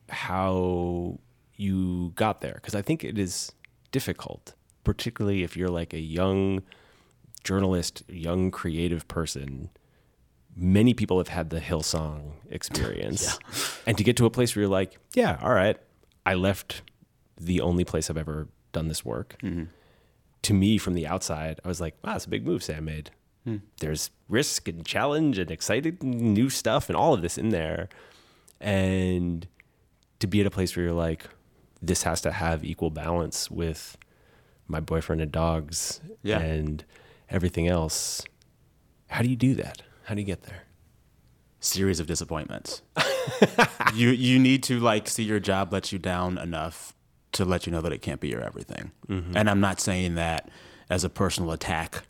how 0.09 1.19
you 1.57 2.13
got 2.15 2.41
there 2.41 2.55
because 2.55 2.75
I 2.75 2.83
think 2.83 3.05
it 3.05 3.19
is 3.19 3.53
difficult, 3.93 4.55
particularly 4.85 5.43
if 5.43 5.57
you're 5.57 5.69
like 5.69 5.93
a 5.93 6.01
young 6.01 6.63
journalist, 7.45 8.03
young 8.09 8.51
creative 8.51 9.07
person 9.09 9.71
many 10.57 10.95
people 10.95 11.19
have 11.19 11.29
had 11.29 11.51
the 11.51 11.61
Hillsong 11.61 12.33
experience. 12.51 13.39
And 13.87 13.97
to 13.99 14.03
get 14.03 14.17
to 14.17 14.27
a 14.27 14.31
place 14.31 14.57
where 14.57 14.63
you're 14.63 14.71
like, 14.71 14.99
yeah, 15.15 15.39
all 15.41 15.53
right, 15.53 15.77
I 16.25 16.35
left 16.35 16.83
the 17.41 17.61
only 17.61 17.85
place 17.85 18.11
I've 18.11 18.17
ever 18.17 18.49
done 18.73 18.89
this 18.89 19.05
work. 19.05 19.37
Mm-hmm. 19.45 19.65
To 20.43 20.55
me, 20.55 20.77
from 20.77 20.95
the 20.95 21.07
outside, 21.07 21.61
I 21.65 21.69
was 21.69 21.81
like, 21.81 21.97
wow, 22.03 22.17
it's 22.17 22.25
a 22.25 22.29
big 22.29 22.45
move 22.45 22.65
Sam 22.65 22.85
made. 22.85 23.13
Hmm. 23.47 23.57
There's 23.79 24.11
risk 24.29 24.67
and 24.69 24.85
challenge 24.85 25.39
and 25.39 25.51
exciting 25.51 25.99
new 26.03 26.51
stuff 26.51 26.89
and 26.91 26.97
all 26.97 27.15
of 27.15 27.23
this 27.23 27.39
in 27.39 27.51
there. 27.51 27.89
And 28.61 29.47
to 30.19 30.27
be 30.27 30.41
at 30.41 30.47
a 30.47 30.51
place 30.51 30.75
where 30.77 30.85
you're 30.85 30.95
like, 30.95 31.25
this 31.81 32.03
has 32.03 32.21
to 32.23 32.33
have 32.33 32.65
equal 32.65 32.91
balance 32.91 33.51
with 33.51 33.97
my 34.67 34.81
boyfriend 34.81 35.21
and 35.21 35.31
dogs 35.31 36.01
Yeah. 36.23 36.41
and 36.41 36.85
everything 37.31 37.69
else. 37.69 38.23
How 39.09 39.23
do 39.23 39.29
you 39.29 39.37
do 39.37 39.55
that? 39.55 39.83
How 40.05 40.15
do 40.15 40.21
you 40.21 40.27
get 40.27 40.43
there? 40.43 40.63
series 41.59 41.99
of 41.99 42.07
disappointments. 42.07 42.83
you 43.95 44.11
you 44.11 44.39
need 44.39 44.63
to 44.63 44.79
like 44.79 45.09
see 45.09 45.25
your 45.25 45.41
job 45.41 45.73
let 45.73 45.91
you 45.91 45.99
down 45.99 46.39
enough 46.39 46.95
to 47.33 47.45
let 47.45 47.67
you 47.67 47.73
know 47.73 47.81
that 47.81 47.93
it 47.93 48.03
can't 48.03 48.21
be 48.21 48.29
your 48.29 48.41
everything. 48.41 48.93
Mm-hmm. 49.09 49.37
And 49.37 49.51
I'm 49.51 49.59
not 49.61 49.81
saying 49.81 50.15
that 50.15 50.49
as 50.89 51.03
a 51.03 51.09
personal 51.11 51.51
attack 51.51 52.03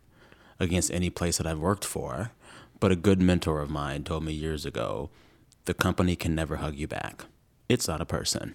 against 0.58 0.90
any 0.90 1.10
place 1.10 1.38
that 1.38 1.46
I've 1.46 1.58
worked 1.58 1.84
for, 1.84 2.32
but 2.80 2.92
a 2.92 2.96
good 2.96 3.20
mentor 3.20 3.60
of 3.60 3.70
mine 3.70 4.04
told 4.04 4.24
me 4.24 4.32
years 4.32 4.66
ago, 4.66 5.10
the 5.64 5.74
company 5.74 6.16
can 6.16 6.34
never 6.34 6.56
hug 6.56 6.76
you 6.76 6.86
back. 6.86 7.24
It's 7.68 7.88
not 7.88 8.00
a 8.00 8.06
person. 8.06 8.54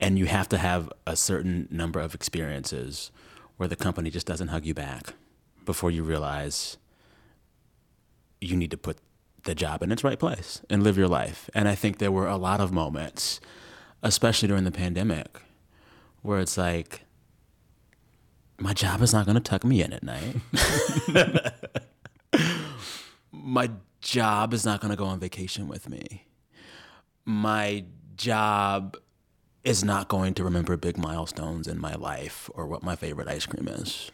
And 0.00 0.18
you 0.18 0.26
have 0.26 0.48
to 0.48 0.58
have 0.58 0.92
a 1.06 1.16
certain 1.16 1.68
number 1.70 2.00
of 2.00 2.14
experiences 2.14 3.10
where 3.56 3.68
the 3.68 3.76
company 3.76 4.10
just 4.10 4.26
doesn't 4.26 4.48
hug 4.48 4.64
you 4.64 4.74
back 4.74 5.14
before 5.64 5.90
you 5.90 6.02
realize 6.02 6.76
you 8.40 8.56
need 8.56 8.70
to 8.70 8.76
put 8.76 8.98
the 9.44 9.54
job 9.54 9.82
in 9.82 9.92
its 9.92 10.02
right 10.02 10.18
place 10.18 10.62
and 10.68 10.82
live 10.82 10.96
your 10.96 11.08
life. 11.08 11.48
And 11.54 11.68
I 11.68 11.74
think 11.74 11.98
there 11.98 12.12
were 12.12 12.26
a 12.26 12.36
lot 12.36 12.60
of 12.60 12.72
moments, 12.72 13.40
especially 14.02 14.48
during 14.48 14.64
the 14.64 14.72
pandemic, 14.72 15.40
where 16.22 16.40
it's 16.40 16.56
like, 16.56 17.02
my 18.58 18.72
job 18.72 19.02
is 19.02 19.12
not 19.12 19.26
going 19.26 19.34
to 19.34 19.40
tuck 19.40 19.64
me 19.64 19.82
in 19.82 19.92
at 19.92 20.02
night. 20.02 20.36
my 23.32 23.70
job 24.00 24.54
is 24.54 24.64
not 24.64 24.80
going 24.80 24.90
to 24.90 24.96
go 24.96 25.06
on 25.06 25.18
vacation 25.18 25.68
with 25.68 25.88
me. 25.88 26.26
My 27.24 27.84
job 28.16 28.96
is 29.64 29.82
not 29.82 30.08
going 30.08 30.34
to 30.34 30.44
remember 30.44 30.76
big 30.76 30.98
milestones 30.98 31.66
in 31.66 31.80
my 31.80 31.94
life 31.94 32.50
or 32.54 32.66
what 32.66 32.82
my 32.82 32.94
favorite 32.96 33.28
ice 33.28 33.46
cream 33.46 33.66
is. 33.66 34.10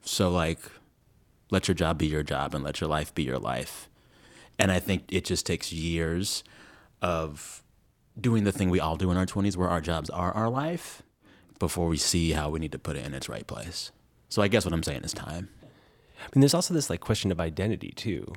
So, 0.00 0.30
like, 0.30 0.60
let 1.50 1.68
your 1.68 1.74
job 1.74 1.98
be 1.98 2.06
your 2.06 2.22
job 2.22 2.54
and 2.54 2.64
let 2.64 2.80
your 2.80 2.88
life 2.88 3.14
be 3.14 3.24
your 3.24 3.38
life. 3.38 3.88
And 4.58 4.70
I 4.70 4.78
think 4.78 5.04
it 5.08 5.24
just 5.24 5.44
takes 5.44 5.72
years 5.72 6.44
of 7.02 7.62
doing 8.18 8.44
the 8.44 8.52
thing 8.52 8.70
we 8.70 8.80
all 8.80 8.96
do 8.96 9.10
in 9.10 9.16
our 9.16 9.26
20s 9.26 9.56
where 9.56 9.68
our 9.68 9.80
jobs 9.80 10.08
are 10.08 10.32
our 10.32 10.48
life 10.48 11.02
before 11.58 11.86
we 11.86 11.96
see 11.96 12.32
how 12.32 12.50
we 12.50 12.58
need 12.58 12.72
to 12.72 12.78
put 12.78 12.96
it 12.96 13.04
in 13.04 13.14
its 13.14 13.28
right 13.28 13.46
place. 13.46 13.90
So 14.28 14.42
I 14.42 14.48
guess 14.48 14.64
what 14.64 14.74
I'm 14.74 14.82
saying 14.82 15.02
is 15.04 15.12
time. 15.12 15.48
I 16.18 16.28
mean, 16.34 16.40
there's 16.40 16.54
also 16.54 16.74
this 16.74 16.90
like 16.90 17.00
question 17.00 17.30
of 17.30 17.40
identity 17.40 17.92
too. 17.94 18.32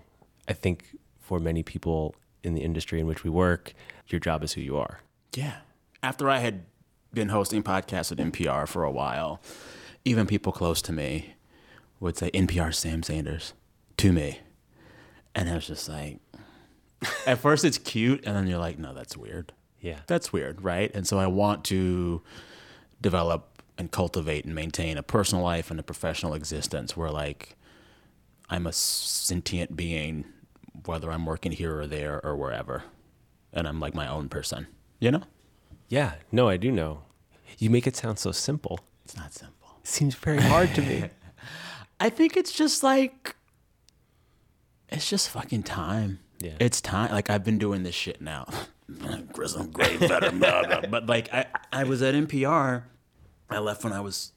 I 0.48 0.54
think 0.54 0.86
for 1.20 1.40
many 1.40 1.64
people 1.64 2.16
in 2.44 2.54
the 2.54 2.62
industry 2.62 3.00
in 3.00 3.08
which 3.08 3.24
we 3.24 3.30
work, 3.30 3.74
your 4.08 4.20
job 4.20 4.44
is 4.44 4.54
who 4.54 4.62
you 4.62 4.78
are. 4.78 5.02
Yeah. 5.36 5.58
After 6.02 6.30
I 6.30 6.40
had 6.40 6.66
been 7.14 7.30
hosting 7.30 7.64
podcasts 7.64 8.12
at 8.12 8.18
NPR 8.18 8.68
for 8.68 8.84
a 8.84 8.92
while, 8.92 9.42
even 10.06 10.28
people 10.28 10.52
close 10.52 10.82
to 10.84 10.94
me 10.94 11.36
would 12.00 12.18
say 12.18 12.32
NPR 12.32 12.74
Sam 12.74 13.04
Sanders 13.04 13.54
to 13.98 14.12
me. 14.14 14.40
And 15.36 15.50
I 15.50 15.56
was 15.56 15.68
just 15.68 15.90
like, 15.90 16.20
at 17.26 17.40
first 17.40 17.66
it's 17.66 17.78
cute, 17.78 18.26
and 18.26 18.36
then 18.36 18.48
you're 18.48 18.60
like, 18.60 18.80
no, 18.80 18.94
that's 18.94 19.18
weird. 19.18 19.54
Yeah. 19.82 20.00
That's 20.08 20.34
weird, 20.34 20.64
right? 20.64 20.92
And 20.94 21.08
so 21.08 21.20
I 21.20 21.28
want 21.28 21.64
to 21.66 22.22
develop 23.02 23.64
and 23.78 23.92
cultivate 23.92 24.46
and 24.46 24.54
maintain 24.54 24.98
a 24.98 25.04
personal 25.04 25.44
life 25.44 25.72
and 25.72 25.80
a 25.80 25.84
professional 25.84 26.34
existence 26.34 26.98
where, 26.98 27.10
like, 27.10 27.56
I'm 28.50 28.66
a 28.68 28.74
sentient 28.74 29.76
being, 29.76 30.26
whether 30.86 31.12
I'm 31.12 31.26
working 31.26 31.52
here 31.52 31.80
or 31.80 31.88
there 31.88 32.24
or 32.26 32.36
wherever. 32.36 32.84
And 33.54 33.68
I'm 33.68 33.80
like 33.80 33.96
my 33.96 34.08
own 34.08 34.30
person, 34.30 34.68
you 35.00 35.12
know? 35.12 35.24
Yeah. 35.88 36.14
No, 36.32 36.50
I 36.50 36.58
do 36.58 36.72
know. 36.72 37.04
You 37.58 37.70
make 37.70 37.88
it 37.88 37.96
sound 37.96 38.20
so 38.20 38.32
simple. 38.32 38.80
It's 39.06 39.18
not 39.18 39.34
simple. 39.34 39.78
It 39.82 39.88
seems 39.88 40.16
very 40.16 40.42
hard 40.42 40.74
to 40.76 40.82
me. 40.82 41.06
I 42.00 42.10
think 42.10 42.38
it's 42.38 42.52
just 42.52 42.84
like 42.84 43.36
it's 44.88 45.10
just 45.10 45.30
fucking 45.30 45.64
time. 45.64 46.20
Yeah. 46.40 46.54
It's 46.60 46.80
time. 46.80 47.12
Like 47.12 47.30
I've 47.30 47.44
been 47.44 47.58
doing 47.58 47.84
this 47.84 47.96
shit 47.96 48.22
now. 48.22 48.48
Chris, 49.34 49.56
I'm 49.56 49.72
great, 49.72 50.00
better, 50.00 50.32
blah, 50.32 50.64
blah. 50.68 50.82
but 50.90 51.06
like 51.08 51.32
I, 51.34 51.46
I 51.72 51.84
was 51.84 52.02
at 52.02 52.16
NPR. 52.16 52.84
I 53.50 53.60
left 53.60 53.84
when 53.84 53.94
I 53.94 54.00
was 54.02 54.32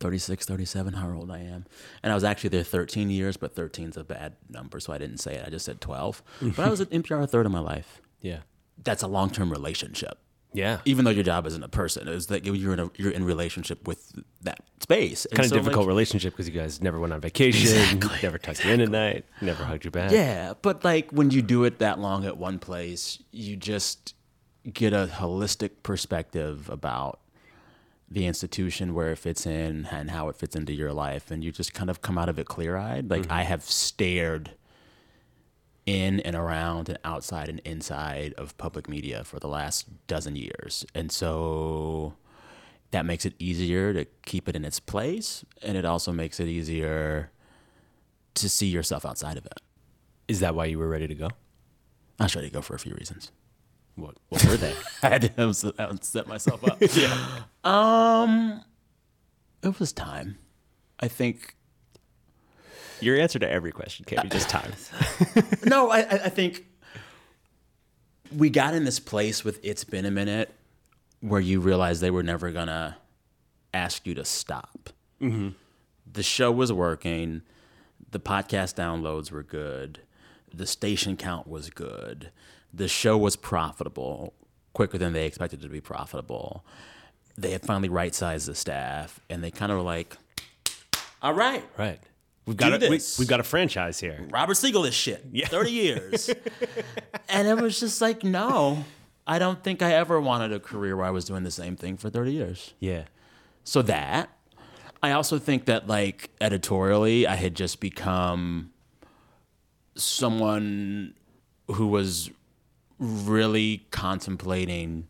36, 0.00 0.46
37, 0.46 0.94
how 0.94 1.12
old 1.12 1.30
I 1.30 1.38
am. 1.38 1.64
And 2.02 2.10
I 2.12 2.14
was 2.14 2.24
actually 2.24 2.50
there 2.50 2.64
13 2.64 3.10
years, 3.10 3.36
but 3.36 3.54
13's 3.54 3.96
a 3.96 4.04
bad 4.04 4.34
number, 4.48 4.80
so 4.80 4.92
I 4.92 4.98
didn't 4.98 5.18
say 5.18 5.34
it. 5.34 5.44
I 5.46 5.50
just 5.50 5.64
said 5.64 5.80
12. 5.80 6.22
but 6.56 6.66
I 6.66 6.70
was 6.70 6.80
at 6.80 6.90
NPR 6.90 7.22
a 7.22 7.26
third 7.26 7.46
of 7.46 7.52
my 7.52 7.60
life. 7.60 8.00
Yeah. 8.20 8.40
That's 8.82 9.02
a 9.02 9.06
long-term 9.06 9.50
relationship. 9.50 10.18
Yeah. 10.54 10.80
Even 10.84 11.04
though 11.04 11.10
your 11.10 11.24
job 11.24 11.46
isn't 11.46 11.62
a 11.62 11.68
person, 11.68 12.08
it's 12.08 12.26
that 12.26 12.44
you're 12.44 12.72
in 12.72 12.78
a 12.78 12.90
you're 12.96 13.10
in 13.10 13.24
relationship 13.24 13.86
with 13.86 14.12
that 14.42 14.60
space. 14.80 15.24
And 15.24 15.36
Kind 15.36 15.46
of 15.46 15.50
so, 15.50 15.56
like, 15.56 15.64
difficult 15.64 15.86
relationship 15.86 16.34
because 16.34 16.48
you 16.48 16.54
guys 16.54 16.82
never 16.82 16.98
went 16.98 17.12
on 17.12 17.20
vacation, 17.20 18.00
never 18.22 18.38
tucked 18.38 18.64
you 18.64 18.72
in 18.72 18.80
at 18.80 18.90
night, 18.90 19.24
never 19.40 19.64
hugged 19.64 19.84
your 19.84 19.90
back. 19.90 20.12
Yeah, 20.12 20.54
but 20.60 20.84
like 20.84 21.10
when 21.10 21.30
you 21.30 21.42
do 21.42 21.64
it 21.64 21.78
that 21.78 21.98
long 21.98 22.24
at 22.26 22.36
one 22.36 22.58
place, 22.58 23.22
you 23.30 23.56
just 23.56 24.14
get 24.72 24.92
a 24.92 25.08
holistic 25.12 25.70
perspective 25.82 26.68
about 26.68 27.20
the 28.10 28.26
institution, 28.26 28.92
where 28.92 29.12
it 29.12 29.16
fits 29.16 29.46
in, 29.46 29.86
and 29.90 30.10
how 30.10 30.28
it 30.28 30.36
fits 30.36 30.54
into 30.54 30.74
your 30.74 30.92
life, 30.92 31.30
and 31.30 31.42
you 31.42 31.50
just 31.50 31.72
kind 31.72 31.88
of 31.88 32.02
come 32.02 32.18
out 32.18 32.28
of 32.28 32.38
it 32.38 32.46
clear 32.46 32.76
eyed. 32.76 33.08
Like 33.08 33.22
mm-hmm. 33.22 33.32
I 33.32 33.42
have 33.44 33.62
stared 33.62 34.50
in 35.86 36.20
and 36.20 36.36
around 36.36 36.88
and 36.88 36.98
outside 37.04 37.48
and 37.48 37.60
inside 37.60 38.34
of 38.34 38.56
public 38.58 38.88
media 38.88 39.24
for 39.24 39.40
the 39.40 39.48
last 39.48 40.06
dozen 40.06 40.36
years, 40.36 40.84
and 40.94 41.10
so 41.10 42.14
that 42.92 43.06
makes 43.06 43.24
it 43.24 43.34
easier 43.38 43.92
to 43.92 44.04
keep 44.26 44.48
it 44.48 44.54
in 44.56 44.64
its 44.64 44.78
place, 44.78 45.44
and 45.62 45.76
it 45.76 45.84
also 45.84 46.12
makes 46.12 46.38
it 46.38 46.46
easier 46.46 47.30
to 48.34 48.48
see 48.48 48.66
yourself 48.66 49.04
outside 49.04 49.36
of 49.36 49.46
it. 49.46 49.60
Is 50.28 50.40
that 50.40 50.54
why 50.54 50.66
you 50.66 50.78
were 50.78 50.88
ready 50.88 51.06
to 51.08 51.14
go? 51.14 51.30
I 52.20 52.24
was 52.24 52.36
ready 52.36 52.48
to 52.48 52.54
go 52.54 52.62
for 52.62 52.74
a 52.74 52.78
few 52.78 52.94
reasons. 52.94 53.32
What, 53.96 54.16
what 54.28 54.44
were 54.44 54.56
they? 54.56 54.74
I 55.02 55.08
had 55.08 55.36
to 55.36 55.54
set- 55.54 55.74
I 55.78 55.86
had 55.88 56.00
to 56.00 56.06
set 56.06 56.26
myself 56.26 56.66
up. 56.66 56.78
yeah. 56.94 57.42
Um, 57.64 58.62
it 59.62 59.78
was 59.78 59.92
time. 59.92 60.38
I 61.00 61.08
think. 61.08 61.56
Your 63.02 63.18
answer 63.20 63.38
to 63.38 63.50
every 63.50 63.72
question 63.72 64.04
can't 64.04 64.22
be 64.22 64.28
just 64.28 64.48
time. 64.48 64.72
No, 65.64 65.90
I, 65.90 66.00
I 66.00 66.28
think 66.28 66.66
we 68.36 68.50
got 68.50 68.74
in 68.74 68.84
this 68.84 68.98
place 69.00 69.44
with 69.44 69.60
"It's 69.62 69.84
Been 69.84 70.04
a 70.04 70.10
Minute," 70.10 70.52
where 71.20 71.40
you 71.40 71.60
realize 71.60 72.00
they 72.00 72.10
were 72.10 72.22
never 72.22 72.50
gonna 72.50 72.96
ask 73.74 74.06
you 74.06 74.14
to 74.14 74.24
stop. 74.24 74.90
Mm-hmm. 75.20 75.50
The 76.12 76.22
show 76.22 76.50
was 76.52 76.72
working. 76.72 77.42
The 78.10 78.20
podcast 78.20 78.74
downloads 78.74 79.30
were 79.30 79.42
good. 79.42 80.00
The 80.52 80.66
station 80.66 81.16
count 81.16 81.46
was 81.46 81.70
good. 81.70 82.30
The 82.74 82.88
show 82.88 83.16
was 83.16 83.36
profitable 83.36 84.34
quicker 84.74 84.98
than 84.98 85.12
they 85.12 85.26
expected 85.26 85.60
it 85.60 85.62
to 85.62 85.68
be 85.68 85.80
profitable. 85.80 86.64
They 87.38 87.52
had 87.52 87.62
finally 87.62 87.88
right 87.88 88.14
sized 88.14 88.48
the 88.48 88.54
staff, 88.54 89.20
and 89.30 89.42
they 89.42 89.50
kind 89.50 89.72
of 89.72 89.78
were 89.78 89.84
like, 89.84 90.16
"All 91.22 91.32
right, 91.32 91.64
Right. 91.78 92.00
We've 92.46 92.56
got 92.56 92.80
Do 92.80 92.86
a, 92.86 92.90
we, 92.90 93.00
we've 93.18 93.28
got 93.28 93.40
a 93.40 93.44
franchise 93.44 94.00
here. 94.00 94.26
Robert 94.30 94.56
Siegel 94.56 94.82
this 94.82 94.94
shit. 94.94 95.24
30 95.46 95.70
years. 95.70 96.30
and 97.28 97.46
it 97.46 97.60
was 97.60 97.78
just 97.78 98.00
like, 98.00 98.24
no, 98.24 98.84
I 99.26 99.38
don't 99.38 99.62
think 99.62 99.80
I 99.80 99.92
ever 99.92 100.20
wanted 100.20 100.52
a 100.52 100.58
career 100.58 100.96
where 100.96 101.06
I 101.06 101.10
was 101.10 101.24
doing 101.24 101.44
the 101.44 101.52
same 101.52 101.76
thing 101.76 101.96
for 101.96 102.10
30 102.10 102.32
years. 102.32 102.74
Yeah. 102.80 103.04
So 103.64 103.82
that. 103.82 104.30
I 105.04 105.12
also 105.12 105.38
think 105.38 105.64
that, 105.66 105.88
like, 105.88 106.30
editorially, 106.40 107.26
I 107.26 107.34
had 107.34 107.54
just 107.54 107.80
become 107.80 108.72
someone 109.94 111.14
who 111.68 111.88
was 111.88 112.30
really 112.98 113.86
contemplating 113.90 115.08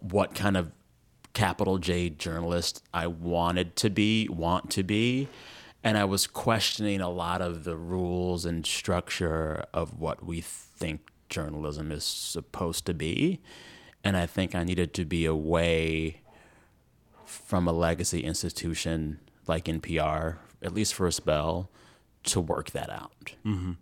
what 0.00 0.34
kind 0.34 0.56
of 0.56 0.70
capital 1.32 1.78
J 1.78 2.10
journalist 2.10 2.82
I 2.92 3.06
wanted 3.06 3.76
to 3.76 3.90
be, 3.90 4.28
want 4.28 4.70
to 4.72 4.82
be. 4.82 5.28
And 5.84 5.98
I 5.98 6.04
was 6.06 6.26
questioning 6.26 7.02
a 7.02 7.10
lot 7.10 7.42
of 7.42 7.64
the 7.64 7.76
rules 7.76 8.46
and 8.46 8.64
structure 8.64 9.66
of 9.74 10.00
what 10.00 10.24
we 10.24 10.40
think 10.40 11.02
journalism 11.28 11.92
is 11.92 12.04
supposed 12.04 12.86
to 12.86 12.94
be. 12.94 13.40
And 14.02 14.16
I 14.16 14.24
think 14.24 14.54
I 14.54 14.64
needed 14.64 14.94
to 14.94 15.04
be 15.04 15.26
away 15.26 16.22
from 17.26 17.68
a 17.68 17.72
legacy 17.72 18.20
institution 18.20 19.20
like 19.46 19.66
NPR, 19.66 20.36
at 20.62 20.72
least 20.72 20.94
for 20.94 21.06
a 21.06 21.12
spell, 21.12 21.70
to 22.24 22.40
work 22.40 22.70
that 22.70 22.88
out. 22.88 23.34
Mm-hmm. 23.44 23.72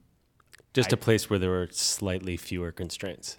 Just 0.75 0.93
a 0.93 0.97
place 0.97 1.31
where 1.31 1.39
there 1.39 1.51
were 1.51 1.69
slightly 1.71 2.37
fewer 2.37 2.73
constraints. 2.73 3.39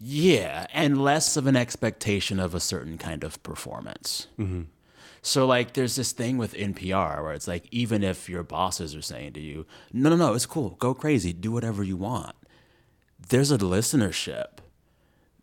Yeah, 0.00 0.66
and 0.72 1.02
less 1.02 1.36
of 1.36 1.46
an 1.48 1.56
expectation 1.56 2.38
of 2.38 2.54
a 2.54 2.60
certain 2.60 2.98
kind 2.98 3.24
of 3.24 3.42
performance. 3.42 4.28
Mm-hmm. 4.38 4.62
So, 5.22 5.46
like, 5.46 5.72
there's 5.72 5.96
this 5.96 6.12
thing 6.12 6.38
with 6.38 6.54
NPR 6.54 7.22
where 7.22 7.32
it's 7.32 7.48
like, 7.48 7.66
even 7.70 8.02
if 8.02 8.28
your 8.28 8.42
bosses 8.42 8.94
are 8.94 9.02
saying 9.02 9.32
to 9.34 9.40
you, 9.40 9.66
no, 9.92 10.10
no, 10.10 10.16
no, 10.16 10.34
it's 10.34 10.46
cool, 10.46 10.70
go 10.78 10.94
crazy, 10.94 11.32
do 11.32 11.52
whatever 11.52 11.82
you 11.82 11.96
want, 11.96 12.36
there's 13.28 13.50
a 13.50 13.58
listenership 13.58 14.58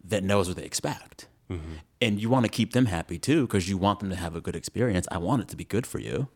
that 0.03 0.23
knows 0.23 0.47
what 0.47 0.57
they 0.57 0.63
expect. 0.63 1.27
Mm-hmm. 1.49 1.73
And 2.01 2.21
you 2.21 2.29
want 2.29 2.45
to 2.45 2.51
keep 2.51 2.73
them 2.73 2.87
happy 2.87 3.17
too, 3.17 3.41
because 3.41 3.69
you 3.69 3.77
want 3.77 3.99
them 3.99 4.09
to 4.09 4.15
have 4.15 4.35
a 4.35 4.41
good 4.41 4.55
experience. 4.55 5.07
I 5.11 5.17
want 5.17 5.41
it 5.41 5.47
to 5.49 5.55
be 5.55 5.65
good 5.65 5.85
for 5.85 5.99
you. 5.99 6.29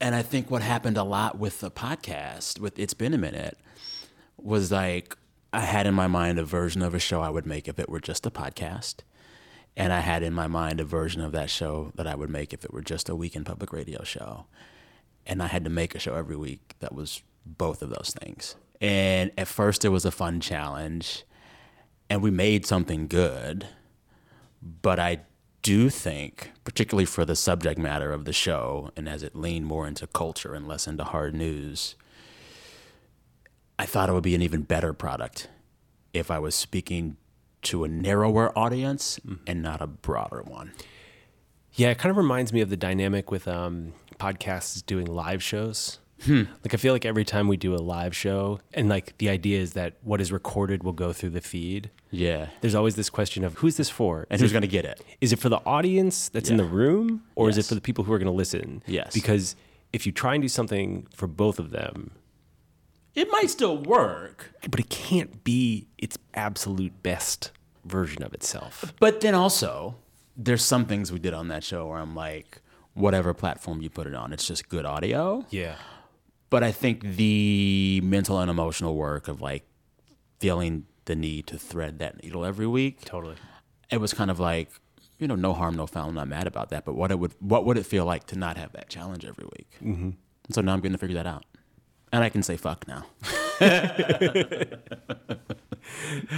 And 0.00 0.14
I 0.14 0.22
think 0.22 0.50
what 0.50 0.62
happened 0.62 0.96
a 0.96 1.04
lot 1.04 1.38
with 1.38 1.60
the 1.60 1.70
podcast, 1.70 2.60
with 2.60 2.78
It's 2.78 2.94
Been 2.94 3.14
a 3.14 3.18
Minute, 3.18 3.58
was 4.36 4.70
like 4.70 5.16
I 5.52 5.60
had 5.60 5.86
in 5.86 5.94
my 5.94 6.08
mind 6.08 6.38
a 6.38 6.44
version 6.44 6.82
of 6.82 6.94
a 6.94 6.98
show 6.98 7.20
I 7.20 7.30
would 7.30 7.46
make 7.46 7.68
if 7.68 7.78
it 7.78 7.88
were 7.88 8.00
just 8.00 8.26
a 8.26 8.30
podcast. 8.30 8.96
And 9.76 9.92
I 9.92 10.00
had 10.00 10.22
in 10.22 10.32
my 10.32 10.46
mind 10.46 10.80
a 10.80 10.84
version 10.84 11.20
of 11.20 11.32
that 11.32 11.50
show 11.50 11.92
that 11.96 12.06
I 12.06 12.14
would 12.14 12.30
make 12.30 12.52
if 12.52 12.64
it 12.64 12.72
were 12.72 12.82
just 12.82 13.08
a 13.08 13.16
weekend 13.16 13.46
public 13.46 13.72
radio 13.72 14.04
show. 14.04 14.46
And 15.26 15.42
I 15.42 15.48
had 15.48 15.64
to 15.64 15.70
make 15.70 15.94
a 15.94 15.98
show 15.98 16.14
every 16.14 16.36
week 16.36 16.74
that 16.78 16.94
was 16.94 17.22
both 17.44 17.82
of 17.82 17.90
those 17.90 18.14
things. 18.20 18.56
And 18.80 19.30
at 19.36 19.48
first, 19.48 19.84
it 19.84 19.88
was 19.88 20.04
a 20.04 20.10
fun 20.10 20.40
challenge, 20.40 21.24
and 22.10 22.22
we 22.22 22.30
made 22.30 22.66
something 22.66 23.06
good. 23.06 23.66
But 24.60 24.98
I 24.98 25.20
do 25.62 25.88
think, 25.88 26.52
particularly 26.64 27.06
for 27.06 27.24
the 27.24 27.36
subject 27.36 27.78
matter 27.78 28.12
of 28.12 28.26
the 28.26 28.32
show, 28.32 28.90
and 28.96 29.08
as 29.08 29.22
it 29.22 29.34
leaned 29.34 29.66
more 29.66 29.86
into 29.86 30.06
culture 30.06 30.54
and 30.54 30.68
less 30.68 30.86
into 30.86 31.04
hard 31.04 31.34
news, 31.34 31.94
I 33.78 33.86
thought 33.86 34.08
it 34.08 34.12
would 34.12 34.22
be 34.22 34.34
an 34.34 34.42
even 34.42 34.62
better 34.62 34.92
product 34.92 35.48
if 36.12 36.30
I 36.30 36.38
was 36.38 36.54
speaking 36.54 37.16
to 37.64 37.84
a 37.84 37.88
narrower 37.88 38.56
audience 38.58 39.18
and 39.46 39.62
not 39.62 39.80
a 39.80 39.86
broader 39.86 40.42
one. 40.42 40.72
Yeah, 41.72 41.90
it 41.90 41.98
kind 41.98 42.10
of 42.10 42.16
reminds 42.16 42.52
me 42.52 42.60
of 42.60 42.70
the 42.70 42.76
dynamic 42.76 43.30
with 43.30 43.48
um, 43.48 43.94
podcasts 44.18 44.84
doing 44.84 45.06
live 45.06 45.42
shows. 45.42 45.98
Like 46.26 46.72
I 46.72 46.78
feel 46.78 46.94
like 46.94 47.04
every 47.04 47.24
time 47.24 47.48
we 47.48 47.58
do 47.58 47.74
a 47.74 47.82
live 47.82 48.16
show, 48.16 48.60
and 48.72 48.88
like 48.88 49.18
the 49.18 49.28
idea 49.28 49.60
is 49.60 49.74
that 49.74 49.94
what 50.02 50.22
is 50.22 50.32
recorded 50.32 50.82
will 50.82 50.92
go 50.94 51.12
through 51.12 51.30
the 51.30 51.42
feed. 51.42 51.90
Yeah. 52.10 52.48
There's 52.62 52.74
always 52.74 52.94
this 52.94 53.10
question 53.10 53.44
of 53.44 53.54
who's 53.58 53.76
this 53.76 53.90
for? 53.90 54.26
And 54.30 54.36
Is 54.36 54.40
who's 54.40 54.52
going 54.52 54.62
to 54.62 54.68
get 54.68 54.86
it? 54.86 55.04
Is 55.20 55.34
it 55.34 55.38
for 55.38 55.50
the 55.50 55.58
audience 55.66 56.30
that's 56.30 56.48
in 56.48 56.56
the 56.56 56.64
room, 56.64 57.24
or 57.34 57.50
is 57.50 57.58
it 57.58 57.66
for 57.66 57.74
the 57.74 57.80
people 57.82 58.04
who 58.04 58.12
are 58.14 58.18
going 58.18 58.24
to 58.26 58.32
listen? 58.32 58.82
Yes. 58.86 59.12
Because 59.12 59.54
if 59.92 60.06
you 60.06 60.12
try 60.12 60.34
and 60.34 60.40
do 60.40 60.48
something 60.48 61.06
for 61.14 61.26
both 61.26 61.58
of 61.58 61.72
them, 61.72 62.12
It 63.14 63.28
might 63.30 63.50
still 63.50 63.78
work. 63.78 64.50
but 64.70 64.80
it 64.80 64.88
can't 64.90 65.44
be 65.44 65.86
its 65.98 66.18
absolute 66.34 67.02
best 67.02 67.50
version 67.84 68.22
of 68.22 68.32
itself. 68.34 68.92
But 68.98 69.20
then 69.20 69.34
also, 69.34 69.96
there's 70.36 70.64
some 70.64 70.84
things 70.86 71.12
we 71.12 71.18
did 71.18 71.34
on 71.34 71.48
that 71.48 71.62
show 71.62 71.86
where 71.88 71.98
I'm 71.98 72.14
like, 72.14 72.60
whatever 72.94 73.34
platform 73.34 73.82
you 73.82 73.90
put 73.90 74.06
it 74.06 74.14
on, 74.14 74.32
it's 74.32 74.46
just 74.46 74.68
good 74.68 74.84
audio. 74.84 75.44
Yeah. 75.50 75.76
But 76.50 76.62
I 76.64 76.72
think 76.72 77.02
the 77.02 78.00
mental 78.04 78.38
and 78.40 78.50
emotional 78.50 78.94
work 78.96 79.28
of 79.28 79.40
like 79.40 79.64
feeling 80.40 80.86
the 81.04 81.14
need 81.16 81.46
to 81.48 81.58
thread 81.58 81.98
that 81.98 82.22
needle 82.22 82.44
every 82.44 82.66
week, 82.66 83.04
Totally. 83.04 83.36
it 83.90 83.98
was 83.98 84.14
kind 84.14 84.30
of 84.30 84.40
like, 84.40 84.70
you 85.18 85.28
know, 85.28 85.34
no 85.36 85.52
harm, 85.52 85.74
no 85.76 85.86
foul. 85.86 86.08
I'm 86.08 86.14
not 86.14 86.28
mad 86.28 86.46
about 86.46 86.70
that. 86.70 86.84
But 86.84 86.94
what 86.94 87.10
it 87.10 87.18
would, 87.18 87.34
what 87.40 87.64
would 87.66 87.76
it 87.76 87.84
feel 87.86 88.04
like 88.04 88.26
to 88.28 88.38
not 88.38 88.56
have 88.56 88.72
that 88.72 88.88
challenge 88.88 89.24
every 89.24 89.44
week? 89.44 89.70
Mm-hmm. 89.82 90.10
So 90.50 90.60
now 90.60 90.72
I'm 90.72 90.80
going 90.80 90.92
to 90.92 90.98
figure 90.98 91.14
that 91.14 91.26
out, 91.26 91.44
and 92.14 92.22
I 92.24 92.28
can 92.28 92.42
say 92.42 92.56
fuck 92.56 92.86
now. 92.88 93.04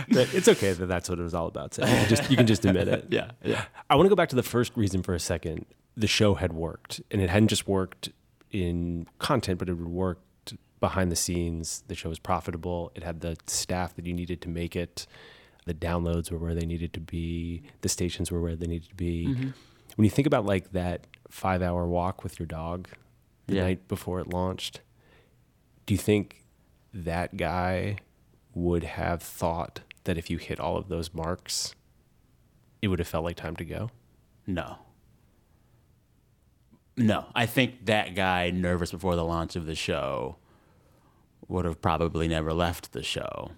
But 0.08 0.32
it's 0.34 0.48
okay 0.48 0.72
that 0.72 0.86
that's 0.86 1.08
what 1.08 1.18
it 1.18 1.22
was 1.22 1.34
all 1.34 1.46
about. 1.46 1.74
So 1.74 1.82
you 1.84 1.88
can 1.94 2.08
just, 2.08 2.30
you 2.30 2.36
can 2.36 2.46
just 2.46 2.64
admit 2.64 2.88
it. 2.88 3.06
Yeah, 3.10 3.30
yeah. 3.44 3.64
I 3.88 3.94
want 3.94 4.06
to 4.06 4.08
go 4.08 4.16
back 4.16 4.28
to 4.30 4.36
the 4.36 4.42
first 4.42 4.76
reason 4.76 5.02
for 5.02 5.14
a 5.14 5.20
second. 5.20 5.66
The 5.96 6.06
show 6.08 6.34
had 6.34 6.52
worked, 6.52 7.00
and 7.10 7.22
it 7.22 7.30
hadn't 7.30 7.48
just 7.48 7.68
worked 7.68 8.10
in 8.50 9.06
content, 9.18 9.58
but 9.58 9.68
it 9.68 9.74
worked 9.74 10.54
behind 10.80 11.10
the 11.12 11.16
scenes. 11.16 11.84
The 11.86 11.94
show 11.94 12.08
was 12.08 12.18
profitable. 12.18 12.90
It 12.94 13.02
had 13.04 13.20
the 13.20 13.36
staff 13.46 13.94
that 13.96 14.06
you 14.06 14.12
needed 14.12 14.40
to 14.42 14.48
make 14.48 14.74
it. 14.76 15.06
The 15.64 15.74
downloads 15.74 16.30
were 16.30 16.38
where 16.38 16.54
they 16.54 16.66
needed 16.66 16.92
to 16.94 17.00
be. 17.00 17.62
The 17.82 17.88
stations 17.88 18.30
were 18.32 18.40
where 18.40 18.56
they 18.56 18.66
needed 18.66 18.88
to 18.90 18.94
be. 18.94 19.26
Mm-hmm. 19.28 19.50
When 19.96 20.04
you 20.04 20.10
think 20.10 20.26
about 20.26 20.44
like 20.44 20.72
that 20.72 21.06
five-hour 21.30 21.86
walk 21.86 22.22
with 22.24 22.38
your 22.38 22.46
dog 22.46 22.88
the 23.46 23.56
Yeah. 23.56 23.62
night 23.64 23.88
before 23.88 24.20
it 24.20 24.28
launched, 24.32 24.80
do 25.86 25.94
you 25.94 25.98
think 25.98 26.44
that 26.92 27.36
guy 27.36 27.98
would 28.54 28.84
have 28.84 29.22
thought 29.22 29.80
that 30.04 30.18
if 30.18 30.30
you 30.30 30.38
hit 30.38 30.58
all 30.60 30.76
of 30.76 30.88
those 30.88 31.12
marks, 31.14 31.74
it 32.82 32.88
would 32.88 32.98
have 32.98 33.08
felt 33.08 33.24
like 33.24 33.36
time 33.36 33.56
to 33.56 33.64
go? 33.64 33.90
No. 34.46 34.78
No, 36.96 37.26
I 37.34 37.44
think 37.46 37.84
that 37.86 38.14
guy, 38.14 38.50
nervous 38.50 38.90
before 38.90 39.16
the 39.16 39.24
launch 39.24 39.54
of 39.54 39.66
the 39.66 39.74
show, 39.74 40.36
would 41.48 41.64
have 41.66 41.82
probably 41.82 42.26
never 42.26 42.52
left 42.54 42.92
the 42.92 43.02
show. 43.02 43.50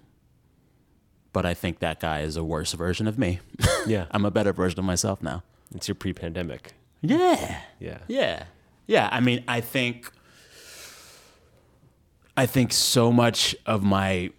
But 1.32 1.46
I 1.46 1.54
think 1.54 1.78
that 1.78 2.00
guy 2.00 2.22
is 2.22 2.36
a 2.36 2.42
worse 2.42 2.72
version 2.72 3.06
of 3.06 3.18
me. 3.18 3.40
Yeah. 3.86 4.04
I'm 4.10 4.26
a 4.26 4.30
better 4.30 4.52
version 4.52 4.78
of 4.80 4.84
myself 4.84 5.22
now. 5.22 5.42
It's 5.74 5.88
your 5.88 5.94
pre 5.94 6.12
pandemic. 6.12 6.72
Yeah. 7.00 7.60
Yeah. 7.78 7.98
Yeah. 8.06 8.44
Yeah. 8.86 9.08
I 9.10 9.20
mean, 9.20 9.42
I 9.48 9.62
think 9.62 10.12
I 12.38 12.46
think 12.46 12.72
so 12.72 13.10
much 13.10 13.56
of 13.66 13.82
my 13.82 14.30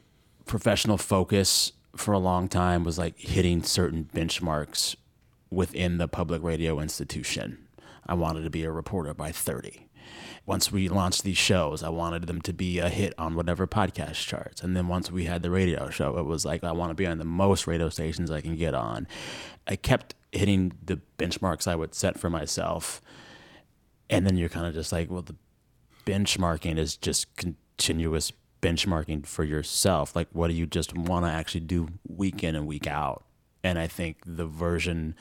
professional 0.45 0.97
focus 0.97 1.73
for 1.97 2.13
a 2.13 2.17
long 2.17 2.47
time 2.47 2.85
was 2.85 2.97
like 2.97 3.19
hitting 3.19 3.61
certain 3.61 4.09
benchmarks 4.15 4.95
within 5.51 5.97
the 5.97 6.07
public 6.07 6.41
radio 6.41 6.79
institution. 6.79 7.67
I 8.07 8.13
wanted 8.13 8.43
to 8.45 8.49
be 8.49 8.63
a 8.63 8.71
reporter 8.71 9.13
by 9.13 9.33
30. 9.33 9.89
Once 10.45 10.71
we 10.71 10.87
launched 10.87 11.25
these 11.25 11.37
shows, 11.37 11.83
I 11.83 11.89
wanted 11.89 12.25
them 12.27 12.39
to 12.43 12.53
be 12.53 12.79
a 12.79 12.87
hit 12.87 13.13
on 13.17 13.35
whatever 13.35 13.67
podcast 13.67 14.25
charts. 14.25 14.63
And 14.63 14.77
then 14.77 14.87
once 14.87 15.11
we 15.11 15.25
had 15.25 15.43
the 15.43 15.51
radio 15.51 15.89
show, 15.89 16.17
it 16.17 16.25
was 16.25 16.45
like, 16.45 16.63
I 16.63 16.71
want 16.71 16.91
to 16.91 16.95
be 16.95 17.05
on 17.05 17.17
the 17.17 17.25
most 17.25 17.67
radio 17.67 17.89
stations 17.89 18.31
I 18.31 18.39
can 18.39 18.55
get 18.55 18.73
on. 18.73 19.09
I 19.67 19.75
kept 19.75 20.15
hitting 20.31 20.71
the 20.85 21.01
benchmarks 21.17 21.67
I 21.67 21.75
would 21.75 21.93
set 21.93 22.17
for 22.17 22.29
myself. 22.29 23.01
And 24.09 24.25
then 24.25 24.37
you're 24.37 24.47
kind 24.47 24.67
of 24.67 24.73
just 24.73 24.93
like, 24.93 25.11
well, 25.11 25.21
the 25.21 25.35
benchmarking 26.05 26.77
is 26.77 26.95
just 26.95 27.27
continuous 27.79 28.33
benchmarking 28.61 29.25
for 29.25 29.45
yourself. 29.45 30.13
Like, 30.13 30.27
what 30.33 30.49
do 30.49 30.53
you 30.53 30.65
just 30.65 30.95
want 30.97 31.25
to 31.25 31.31
actually 31.31 31.61
do 31.61 31.87
week 32.05 32.43
in 32.43 32.53
and 32.55 32.67
week 32.67 32.85
out? 32.87 33.23
And 33.63 33.79
I 33.79 33.87
think 33.87 34.17
the 34.25 34.45
version 34.45 35.15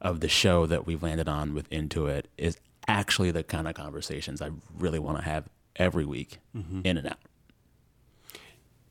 of 0.00 0.20
the 0.20 0.28
show 0.28 0.64
that 0.64 0.86
we've 0.86 1.02
landed 1.02 1.28
on 1.28 1.52
with 1.52 1.70
Into 1.70 2.06
It 2.06 2.28
is 2.38 2.56
actually 2.88 3.30
the 3.32 3.42
kind 3.42 3.68
of 3.68 3.74
conversations 3.74 4.40
I 4.40 4.50
really 4.78 4.98
want 4.98 5.18
to 5.18 5.24
have 5.24 5.50
every 5.76 6.06
week, 6.06 6.38
in 6.54 6.96
and 6.96 7.06
out. 7.06 7.18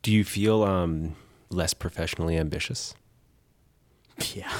Do 0.02 0.12
you 0.12 0.22
feel 0.22 0.62
um, 0.62 1.16
less 1.50 1.74
professionally 1.74 2.36
ambitious? 2.38 2.94
Yeah. 4.34 4.52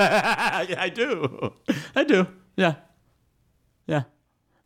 yeah, 0.00 0.74
I 0.80 0.88
do. 0.92 1.52
I 1.94 2.02
do. 2.02 2.26
Yeah. 2.56 2.74
Yeah. 3.86 4.02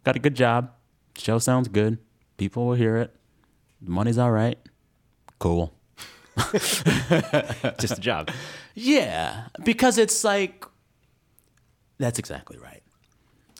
Got 0.02 0.16
a 0.16 0.18
good 0.18 0.34
job. 0.34 0.72
Show 1.18 1.38
sounds 1.38 1.68
good. 1.68 1.98
People 2.38 2.66
will 2.66 2.74
hear 2.74 2.96
it. 2.96 3.14
The 3.82 3.90
money's 3.90 4.18
all 4.18 4.30
right. 4.30 4.58
Cool. 5.38 5.72
Just 6.52 7.98
a 7.98 8.00
job. 8.00 8.30
Yeah, 8.74 9.46
because 9.64 9.98
it's 9.98 10.22
like 10.24 10.64
that's 11.98 12.18
exactly 12.18 12.58
right. 12.58 12.82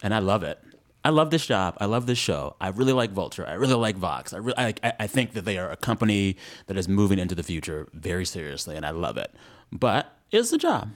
And 0.03 0.15
I 0.15 0.19
love 0.19 0.43
it. 0.43 0.59
I 1.05 1.11
love 1.11 1.31
this 1.31 1.47
job. 1.47 1.77
I 1.81 1.87
love 1.87 2.07
this 2.07 2.19
show. 2.19 2.57
I 2.61 2.69
really 2.69 2.93
like 2.93 3.11
Vulture. 3.13 3.47
I 3.47 3.55
really 3.55 3.75
like 3.75 3.97
Vox. 3.97 4.33
I, 4.35 4.39
re- 4.39 4.55
I, 4.57 4.75
I- 4.83 4.93
I 5.01 5.07
think 5.07 5.33
that 5.33 5.45
they 5.47 5.57
are 5.59 5.71
a 5.71 5.77
company 5.77 6.37
that 6.67 6.77
is 6.77 6.89
moving 6.89 7.19
into 7.19 7.35
the 7.35 7.43
future 7.43 7.89
very 7.95 8.25
seriously, 8.27 8.77
and 8.77 8.85
I 8.85 8.91
love 8.91 9.17
it. 9.17 9.33
But 9.73 10.15
it's 10.31 10.53
a 10.53 10.59
job. 10.59 10.91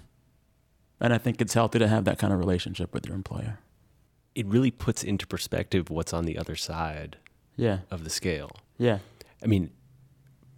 And 1.01 1.13
I 1.13 1.19
think 1.19 1.41
it's 1.41 1.55
healthy 1.55 1.79
to 1.79 1.89
have 1.89 2.05
that 2.05 2.19
kind 2.19 2.33
of 2.33 2.39
relationship 2.39 2.93
with 2.95 3.07
your 3.07 3.15
employer. 3.15 3.59
It 4.35 4.47
really 4.47 4.71
puts 4.71 5.03
into 5.03 5.27
perspective 5.27 5.91
what's 5.91 6.13
on 6.13 6.25
the 6.25 6.37
other 6.39 6.57
side 6.57 7.17
Yeah. 7.57 7.79
of 7.91 8.05
the 8.05 8.11
scale. 8.11 8.51
Yeah. 8.79 8.99
I 9.45 9.47
mean, 9.47 9.71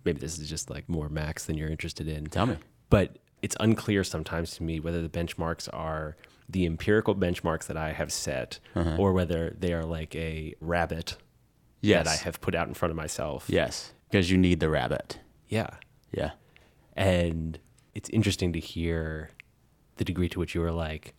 maybe 0.04 0.20
this 0.20 0.38
is 0.38 0.48
just 0.48 0.70
like 0.70 0.88
more 0.88 1.08
max 1.08 1.44
than 1.44 1.58
you're 1.58 1.68
interested 1.68 2.08
in. 2.08 2.26
Tell 2.26 2.46
me. 2.46 2.56
But 2.88 3.18
it's 3.42 3.56
unclear 3.60 4.04
sometimes 4.04 4.52
to 4.56 4.62
me 4.62 4.80
whether 4.80 5.02
the 5.02 5.08
benchmarks 5.08 5.68
are 5.72 6.16
the 6.48 6.64
empirical 6.64 7.14
benchmarks 7.14 7.66
that 7.66 7.76
I 7.76 7.92
have 7.92 8.12
set 8.12 8.60
uh-huh. 8.74 8.96
or 8.98 9.12
whether 9.12 9.56
they 9.58 9.72
are 9.72 9.84
like 9.84 10.14
a 10.14 10.54
rabbit 10.60 11.16
Yes. 11.82 12.04
that 12.04 12.10
I 12.10 12.16
have 12.24 12.40
put 12.40 12.54
out 12.54 12.68
in 12.68 12.74
front 12.74 12.90
of 12.90 12.96
myself. 12.96 13.46
Yes. 13.48 13.92
Because 14.10 14.30
you 14.30 14.38
need 14.38 14.60
the 14.60 14.70
rabbit. 14.70 15.20
Yeah. 15.48 15.68
Yeah. 16.10 16.32
And 16.94 17.58
it's 17.94 18.08
interesting 18.10 18.52
to 18.54 18.60
hear 18.60 19.30
the 19.96 20.04
degree 20.04 20.28
to 20.30 20.38
which 20.38 20.54
you 20.54 20.60
were 20.60 20.72
like, 20.72 21.14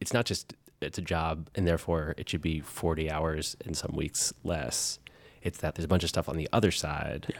it's 0.00 0.12
not 0.12 0.24
just 0.24 0.54
it's 0.80 0.98
a 0.98 1.02
job 1.02 1.48
and 1.54 1.66
therefore 1.66 2.14
it 2.18 2.28
should 2.28 2.42
be 2.42 2.60
40 2.60 3.10
hours 3.10 3.56
and 3.64 3.76
some 3.76 3.92
weeks 3.94 4.32
less. 4.42 4.98
It's 5.44 5.58
that 5.58 5.76
there's 5.76 5.84
a 5.84 5.88
bunch 5.88 6.02
of 6.02 6.08
stuff 6.08 6.28
on 6.28 6.36
the 6.36 6.48
other 6.52 6.72
side 6.72 7.32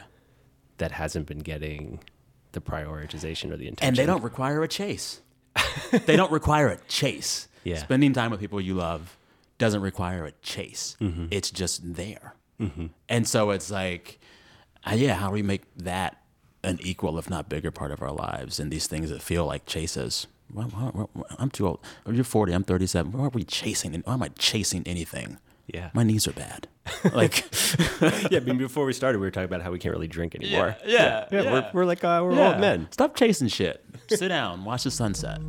that 0.77 0.91
hasn't 0.91 1.25
been 1.27 1.39
getting 1.39 1.99
the 2.53 2.61
prioritization 2.61 3.51
or 3.51 3.57
the 3.57 3.67
attention. 3.67 3.87
and 3.87 3.95
they 3.97 4.05
don't 4.05 4.23
require 4.23 4.63
a 4.63 4.67
chase. 4.67 5.21
they 6.05 6.15
don't 6.15 6.31
require 6.31 6.69
a 6.69 6.77
chase. 6.87 7.47
Yeah. 7.63 7.77
Spending 7.77 8.13
time 8.13 8.31
with 8.31 8.39
people 8.39 8.61
you 8.61 8.75
love 8.75 9.17
doesn't 9.57 9.81
require 9.81 10.25
a 10.25 10.31
chase. 10.41 10.95
Mm-hmm. 11.01 11.27
It's 11.31 11.51
just 11.51 11.95
there. 11.95 12.35
And 13.09 13.27
so 13.27 13.49
it's 13.51 13.69
like, 13.69 14.19
uh, 14.89 14.95
yeah, 14.95 15.15
how 15.15 15.27
do 15.27 15.33
we 15.33 15.41
make 15.41 15.63
that 15.75 16.21
an 16.63 16.79
equal, 16.81 17.17
if 17.19 17.29
not 17.29 17.49
bigger, 17.49 17.69
part 17.71 17.91
of 17.91 18.01
our 18.01 18.11
lives? 18.11 18.59
And 18.61 18.71
these 18.71 18.87
things 18.87 19.09
that 19.09 19.21
feel 19.21 19.45
like 19.45 19.65
chases. 19.65 20.27
I'm 20.57 21.49
too 21.49 21.67
old. 21.67 21.79
You're 22.09 22.23
40. 22.23 22.53
I'm 22.53 22.63
37. 22.63 23.11
Why 23.11 23.25
are 23.25 23.29
we 23.29 23.43
chasing? 23.43 23.93
Why 24.05 24.13
am 24.13 24.23
I 24.23 24.29
chasing 24.37 24.83
anything? 24.87 25.39
Yeah. 25.67 25.89
My 25.93 26.03
knees 26.03 26.27
are 26.27 26.33
bad. 26.33 26.67
Like, 27.13 27.45
yeah, 28.31 28.37
I 28.37 28.39
mean, 28.41 28.57
before 28.57 28.85
we 28.85 28.93
started, 28.93 29.19
we 29.19 29.25
were 29.27 29.31
talking 29.31 29.45
about 29.45 29.61
how 29.61 29.71
we 29.71 29.79
can't 29.79 29.93
really 29.93 30.07
drink 30.07 30.35
anymore. 30.35 30.75
yeah, 30.85 31.25
yeah, 31.31 31.41
We're, 31.51 31.69
we're 31.73 31.85
like 31.85 32.03
uh, 32.03 32.21
we're 32.23 32.33
Yeah. 32.35 32.49
old 32.51 32.59
men. 32.59 32.87
Stop 32.91 33.15
chasing 33.15 33.47
shit. 33.47 33.83
Sit 34.09 34.27
down, 34.29 34.63
watch 34.65 34.83
the 34.83 34.91
sunset. 34.91 35.39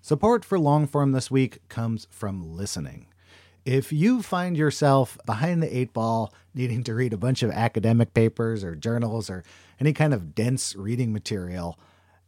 Support 0.00 0.44
for 0.44 0.58
Longform 0.58 1.14
this 1.14 1.30
week 1.30 1.66
comes 1.68 2.06
from 2.10 2.54
listening. 2.54 3.06
If 3.64 3.92
you 3.92 4.20
find 4.22 4.56
yourself 4.56 5.16
behind 5.24 5.62
the 5.62 5.74
eight 5.76 5.94
ball, 5.94 6.34
needing 6.54 6.84
to 6.84 6.94
read 6.94 7.14
a 7.14 7.18
bunch 7.18 7.42
of 7.42 7.50
academic 7.50 8.12
papers 8.12 8.62
or 8.62 8.76
journals 8.76 9.30
or 9.30 9.42
any 9.80 9.94
kind 9.94 10.12
of 10.12 10.34
dense 10.34 10.76
reading 10.76 11.12
material, 11.12 11.78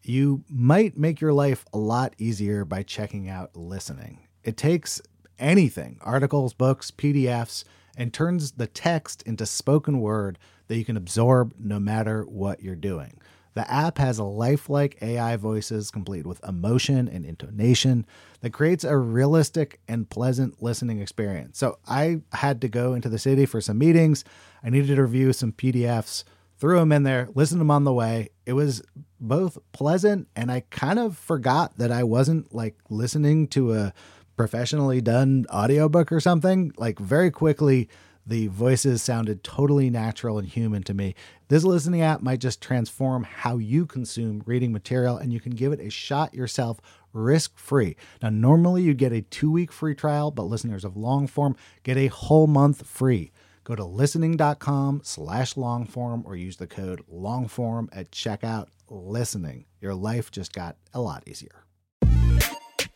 you 0.09 0.45
might 0.49 0.97
make 0.97 1.21
your 1.21 1.33
life 1.33 1.64
a 1.73 1.79
lot 1.79 2.14
easier 2.19 2.64
by 2.64 2.83
checking 2.83 3.29
out 3.29 3.57
listening. 3.57 4.27
It 4.45 4.57
takes 4.57 5.01
anything 5.38 5.99
articles, 6.01 6.55
books, 6.55 6.90
PDFs 6.90 7.64
and 7.97 8.12
turns 8.12 8.53
the 8.53 8.66
text 8.66 9.23
into 9.23 9.47
spoken 9.47 10.01
word 10.01 10.38
that 10.69 10.77
you 10.77 10.85
can 10.85 10.97
absorb 10.97 11.55
no 11.59 11.81
matter 11.81 12.25
what 12.25 12.62
you're 12.62 12.77
doing. 12.77 13.19
The 13.55 13.71
app 13.73 13.97
has 13.97 14.21
lifelike 14.21 14.99
AI 15.01 15.37
voices 15.37 15.90
complete 15.90 16.27
with 16.27 16.45
emotion 16.47 17.09
and 17.09 17.25
intonation 17.25 18.05
that 18.42 18.53
creates 18.53 18.85
a 18.85 18.99
realistic 18.99 19.81
and 19.88 20.11
pleasant 20.11 20.62
listening 20.62 21.01
experience. 21.01 21.59
So 21.59 21.79
I 21.88 22.21
had 22.33 22.61
to 22.61 22.69
go 22.69 22.92
into 22.92 23.09
the 23.09 23.19
city 23.19 23.47
for 23.47 23.62
some 23.62 23.79
meetings. 23.79 24.25
I 24.62 24.69
needed 24.69 24.97
to 24.97 25.03
review 25.03 25.33
some 25.33 25.53
PDFs, 25.53 26.25
threw 26.59 26.79
them 26.79 26.92
in 26.92 27.03
there, 27.03 27.29
listened 27.35 27.59
to 27.59 27.61
them 27.61 27.71
on 27.71 27.85
the 27.85 27.92
way. 27.92 28.29
It 28.45 28.55
was 28.55 28.83
both 29.21 29.59
pleasant 29.73 30.29
and 30.37 30.51
I 30.51 30.61
kind 30.71 30.99
of 30.99 31.16
forgot 31.16 31.79
that 31.79 31.90
I 31.90 32.05
wasn't 32.05 32.55
like 32.55 32.77
listening 32.90 33.49
to 33.49 33.75
a 33.75 33.92
professionally 34.37 35.01
done 35.01 35.47
audiobook 35.53 36.12
or 36.12 36.21
something. 36.21 36.73
Like 36.77 36.99
very 36.99 37.31
quickly, 37.31 37.88
the 38.27 38.49
voices 38.49 39.03
sounded 39.03 39.45
totally 39.45 39.88
natural 39.88 40.38
and 40.38 40.49
human 40.49 40.83
to 40.83 40.95
me. 40.95 41.14
This 41.49 41.62
listening 41.62 42.03
app 42.03 42.23
might 42.23 42.40
just 42.40 42.61
transform 42.61 43.23
how 43.23 43.59
you 43.59 43.87
consume 43.87 44.42
reading 44.47 44.73
material, 44.73 45.16
and 45.16 45.33
you 45.33 45.38
can 45.38 45.53
give 45.53 45.73
it 45.73 45.79
a 45.81 45.90
shot 45.90 46.35
yourself 46.35 46.81
risk 47.12 47.57
free. 47.57 47.97
Now, 48.21 48.31
normally 48.31 48.83
you'd 48.83 48.99
get 48.99 49.12
a 49.12 49.23
two 49.23 49.51
week 49.51 49.71
free 49.71 49.95
trial, 49.95 50.33
but 50.33 50.45
listeners 50.45 50.85
of 50.85 50.97
long 50.97 51.29
form 51.29 51.57
get 51.85 51.97
a 51.97 52.09
whole 52.09 52.49
month 52.49 52.85
free. 52.85 53.31
Go 53.66 53.74
to 53.74 53.85
listening.com 53.85 55.00
slash 55.02 55.55
longform 55.55 56.24
or 56.24 56.37
use 56.37 56.57
the 56.57 56.68
code 56.68 57.02
longform 57.12 57.88
at 57.90 58.12
checkout. 58.12 58.68
Listening. 58.88 59.64
Your 59.81 59.92
life 59.92 60.31
just 60.31 60.52
got 60.52 60.76
a 60.94 61.00
lot 61.00 61.24
easier. 61.26 61.64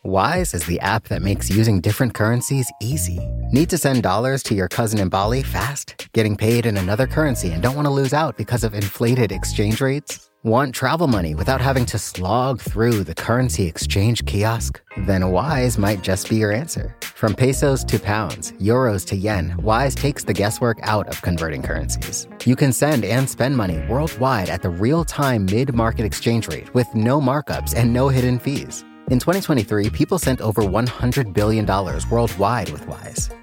Wise 0.03 0.53
is 0.53 0.65
the 0.65 0.79
app 0.79 1.09
that 1.09 1.21
makes 1.21 1.49
using 1.49 1.81
different 1.81 2.13
currencies 2.13 2.71
easy. 2.81 3.19
Need 3.51 3.69
to 3.69 3.77
send 3.77 4.01
dollars 4.01 4.43
to 4.43 4.55
your 4.55 4.69
cousin 4.69 5.01
in 5.01 5.09
Bali 5.09 5.43
fast? 5.43 6.07
Getting 6.13 6.37
paid 6.37 6.65
in 6.65 6.77
another 6.77 7.05
currency 7.05 7.51
and 7.51 7.61
don't 7.61 7.75
want 7.75 7.85
to 7.85 7.91
lose 7.91 8.13
out 8.13 8.37
because 8.37 8.63
of 8.63 8.73
inflated 8.73 9.33
exchange 9.33 9.81
rates? 9.81 10.30
Want 10.43 10.73
travel 10.73 11.05
money 11.05 11.35
without 11.35 11.61
having 11.61 11.85
to 11.85 11.99
slog 11.99 12.59
through 12.59 13.03
the 13.03 13.13
currency 13.13 13.67
exchange 13.67 14.25
kiosk? 14.25 14.81
Then 15.05 15.29
Wise 15.29 15.77
might 15.77 16.01
just 16.01 16.31
be 16.31 16.37
your 16.37 16.51
answer. 16.51 16.95
From 17.03 17.35
pesos 17.35 17.83
to 17.83 17.99
pounds, 17.99 18.51
euros 18.53 19.05
to 19.09 19.15
yen, 19.15 19.55
Wise 19.61 19.93
takes 19.93 20.23
the 20.23 20.33
guesswork 20.33 20.79
out 20.81 21.07
of 21.09 21.21
converting 21.21 21.61
currencies. 21.61 22.25
You 22.43 22.55
can 22.55 22.73
send 22.73 23.05
and 23.05 23.29
spend 23.29 23.55
money 23.55 23.85
worldwide 23.87 24.49
at 24.49 24.63
the 24.63 24.69
real 24.71 25.05
time 25.05 25.45
mid 25.45 25.75
market 25.75 26.05
exchange 26.05 26.47
rate 26.47 26.73
with 26.73 26.87
no 26.95 27.21
markups 27.21 27.75
and 27.75 27.93
no 27.93 28.09
hidden 28.09 28.39
fees. 28.39 28.83
In 29.11 29.19
2023, 29.19 29.91
people 29.91 30.17
sent 30.17 30.41
over 30.41 30.63
$100 30.63 31.33
billion 31.35 31.67
worldwide 32.09 32.69
with 32.71 32.87
Wise. 32.87 33.29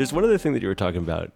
There's 0.00 0.14
one 0.14 0.24
other 0.24 0.38
thing 0.38 0.54
that 0.54 0.62
you 0.62 0.68
were 0.68 0.74
talking 0.74 1.02
about 1.02 1.30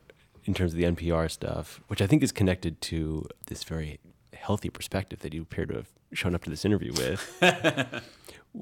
in 0.47 0.55
terms 0.55 0.73
of 0.73 0.79
the 0.79 0.85
NPR 0.85 1.31
stuff, 1.31 1.83
which 1.89 2.01
I 2.01 2.07
think 2.07 2.23
is 2.23 2.33
connected 2.33 2.81
to 2.81 3.29
this 3.45 3.63
very 3.63 4.01
healthy 4.33 4.71
perspective 4.71 5.19
that 5.19 5.35
you 5.35 5.43
appear 5.43 5.67
to 5.67 5.75
have 5.75 5.89
shown 6.15 6.35
up 6.35 6.45
to 6.45 6.49
this 6.49 6.65
interview 6.65 6.95
with, 6.95 8.03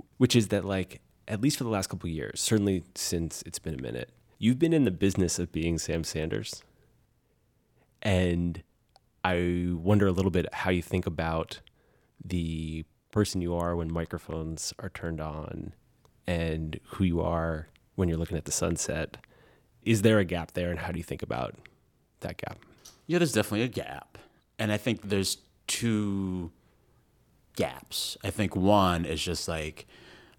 which 0.17 0.35
is 0.35 0.49
that, 0.49 0.65
like, 0.65 1.03
at 1.29 1.41
least 1.41 1.57
for 1.57 1.62
the 1.62 1.71
last 1.71 1.87
couple 1.87 2.09
of 2.09 2.12
years, 2.12 2.41
certainly 2.41 2.83
since 2.97 3.45
it's 3.47 3.61
been 3.61 3.79
a 3.79 3.81
minute, 3.81 4.11
you've 4.41 4.59
been 4.59 4.73
in 4.73 4.83
the 4.83 4.91
business 4.91 5.38
of 5.38 5.53
being 5.53 5.79
Sam 5.79 6.03
Sanders. 6.03 6.65
And 8.03 8.65
I 9.23 9.69
wonder 9.71 10.09
a 10.09 10.12
little 10.12 10.33
bit 10.33 10.53
how 10.53 10.73
you 10.73 10.83
think 10.83 11.07
about 11.07 11.61
the 12.25 12.85
person 13.12 13.41
you 13.41 13.55
are 13.55 13.77
when 13.77 13.93
microphones 13.93 14.75
are 14.81 14.91
turned 14.91 15.21
on 15.21 15.75
and 16.27 16.81
who 16.87 17.05
you 17.05 17.21
are 17.21 17.69
when 17.95 18.09
you're 18.09 18.19
looking 18.19 18.37
at 18.37 18.47
the 18.47 18.51
sunset. 18.51 19.19
Is 19.85 20.03
there 20.03 20.18
a 20.18 20.25
gap 20.25 20.53
there, 20.53 20.71
and 20.71 20.79
how 20.79 20.92
do 20.92 20.99
you 20.99 21.05
think 21.05 21.23
about 21.23 21.55
that 22.21 22.37
gap? 22.37 22.59
Yeah, 23.07 23.18
there's 23.18 23.33
definitely 23.33 23.62
a 23.62 23.68
gap. 23.68 24.18
And 24.59 24.71
I 24.71 24.77
think 24.77 25.09
there's 25.09 25.38
two 25.66 26.53
gaps. 27.57 28.16
I 28.23 28.31
think 28.31 28.55
one 28.55 29.05
is 29.05 29.23
just 29.23 29.49
like, 29.49 29.87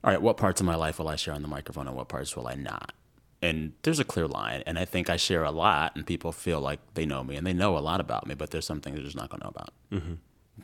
all 0.04 0.12
right, 0.12 0.22
what 0.22 0.38
parts 0.38 0.62
of 0.62 0.66
my 0.66 0.76
life 0.76 1.00
will 1.00 1.08
I 1.08 1.16
share 1.16 1.34
on 1.34 1.42
the 1.42 1.48
microphone 1.48 1.88
and 1.88 1.96
what 1.96 2.08
parts 2.08 2.36
will 2.36 2.48
I 2.48 2.56
not? 2.56 2.94
And 3.42 3.74
there's 3.82 4.00
a 4.00 4.06
clear 4.06 4.28
line. 4.28 4.64
And 4.66 4.80
I 4.80 4.86
think 4.86 5.10
I 5.10 5.18
share 5.18 5.44
a 5.44 5.52
lot, 5.52 5.96
and 5.96 6.08
people 6.08 6.32
feel 6.32 6.62
like 6.62 6.80
they 6.94 7.06
know 7.06 7.24
me 7.24 7.36
and 7.36 7.46
they 7.46 7.54
know 7.54 7.78
a 7.78 7.80
lot 7.80 8.00
about 8.00 8.26
me, 8.26 8.36
but 8.36 8.52
there's 8.52 8.66
some 8.66 8.80
things 8.80 8.96
they're 8.96 9.04
just 9.04 9.18
not 9.18 9.30
going 9.30 9.42
to 9.42 9.46
know 9.46 9.52
about. 9.52 9.74
Mm-hmm. 9.92 10.14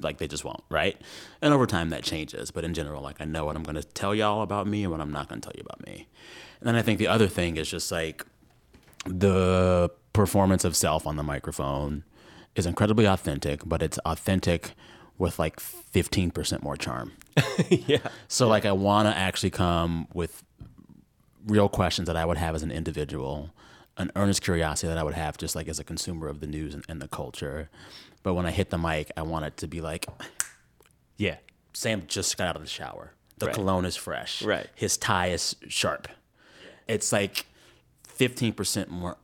Like 0.02 0.20
they 0.20 0.28
just 0.28 0.46
won't, 0.46 0.64
right? 0.70 1.02
And 1.42 1.54
over 1.54 1.66
time 1.66 1.90
that 1.90 2.04
changes. 2.04 2.52
But 2.52 2.64
in 2.64 2.74
general, 2.74 3.02
like 3.02 3.20
I 3.20 3.26
know 3.26 3.44
what 3.44 3.56
I'm 3.56 3.64
going 3.64 3.76
to 3.76 3.84
tell 3.84 4.16
y'all 4.16 4.44
about 4.44 4.68
me 4.68 4.84
and 4.84 4.92
what 4.92 5.02
I'm 5.02 5.12
not 5.12 5.28
going 5.28 5.42
to 5.42 5.50
tell 5.50 5.56
you 5.58 5.64
about 5.66 5.86
me. 5.86 6.08
And 6.60 6.68
then 6.68 6.76
I 6.76 6.82
think 6.82 7.00
the 7.00 7.08
other 7.08 7.28
thing 7.28 7.58
is 7.58 7.70
just 7.70 7.92
like, 7.92 8.26
the 9.06 9.90
performance 10.14 10.64
of 10.66 10.76
self 10.76 11.06
on 11.08 11.16
the 11.16 11.24
microphone 11.24 12.04
is 12.56 12.66
incredibly 12.66 13.06
authentic, 13.06 13.62
but 13.66 13.82
it's 13.82 13.98
authentic 14.00 14.72
with 15.18 15.38
like 15.40 15.60
15% 15.60 16.64
more 16.64 16.76
charm. 16.78 17.14
yeah. 17.70 17.98
So 18.28 18.48
like 18.48 18.66
I 18.66 18.72
want 18.72 19.08
to 19.08 19.16
actually 19.18 19.50
come 19.52 20.08
with 20.14 20.44
real 21.46 21.70
questions 21.70 22.08
that 22.08 22.16
I 22.16 22.26
would 22.26 22.38
have 22.38 22.56
as 22.56 22.64
an 22.64 22.72
individual, 22.72 23.52
an 23.98 24.12
earnest 24.16 24.42
curiosity 24.42 24.88
that 24.88 24.98
I 24.98 25.04
would 25.04 25.14
have 25.14 25.38
just 25.38 25.56
like 25.56 25.68
as 25.68 25.80
a 25.80 25.84
consumer 25.84 26.28
of 26.28 26.40
the 26.40 26.48
news 26.48 26.74
and, 26.74 26.84
and 26.90 27.02
the 27.02 27.08
culture. 27.08 27.70
But 28.24 28.34
when 28.34 28.46
I 28.46 28.52
hit 28.52 28.70
the 28.70 28.78
mic, 28.78 29.12
I 29.16 29.22
want 29.22 29.46
it 29.46 29.58
to 29.58 29.68
be 29.68 29.82
like 29.82 30.06
Yeah. 31.18 31.38
Sam 31.74 32.04
just 32.08 32.36
got 32.38 32.48
out 32.48 32.56
of 32.56 32.62
the 32.62 32.68
shower. 32.68 33.14
The 33.38 33.46
Right. 33.48 33.56
cologne 33.56 33.86
is 33.86 33.96
fresh. 33.96 34.42
Right. 34.42 34.68
His 34.76 34.98
tie 34.98 35.28
is 35.28 35.56
sharp. 35.68 36.08
It's 36.88 37.12
like 37.14 37.46
15% 38.20 38.90
more. 38.90 39.18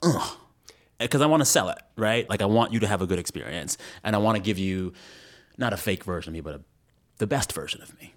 Because 0.98 1.22
I 1.22 1.26
want 1.26 1.42
to 1.42 1.46
sell 1.46 1.70
it, 1.70 1.78
right? 1.98 2.28
Like 2.30 2.42
I 2.42 2.46
want 2.46 2.72
you 2.72 2.80
to 2.80 2.88
have 2.88 3.02
a 3.02 3.08
good 3.08 3.20
experience. 3.20 3.78
And 4.04 4.16
I 4.16 4.20
want 4.20 4.38
to 4.38 4.42
give 4.42 4.58
you 4.58 4.94
not 5.58 5.74
a 5.74 5.78
fake 5.78 6.04
version 6.06 6.32
of 6.32 6.34
me, 6.36 6.42
but 6.42 6.56
a, 6.56 6.62
the 7.18 7.28
best 7.28 7.52
version 7.54 7.82
of 7.82 7.98
me. 8.00 8.14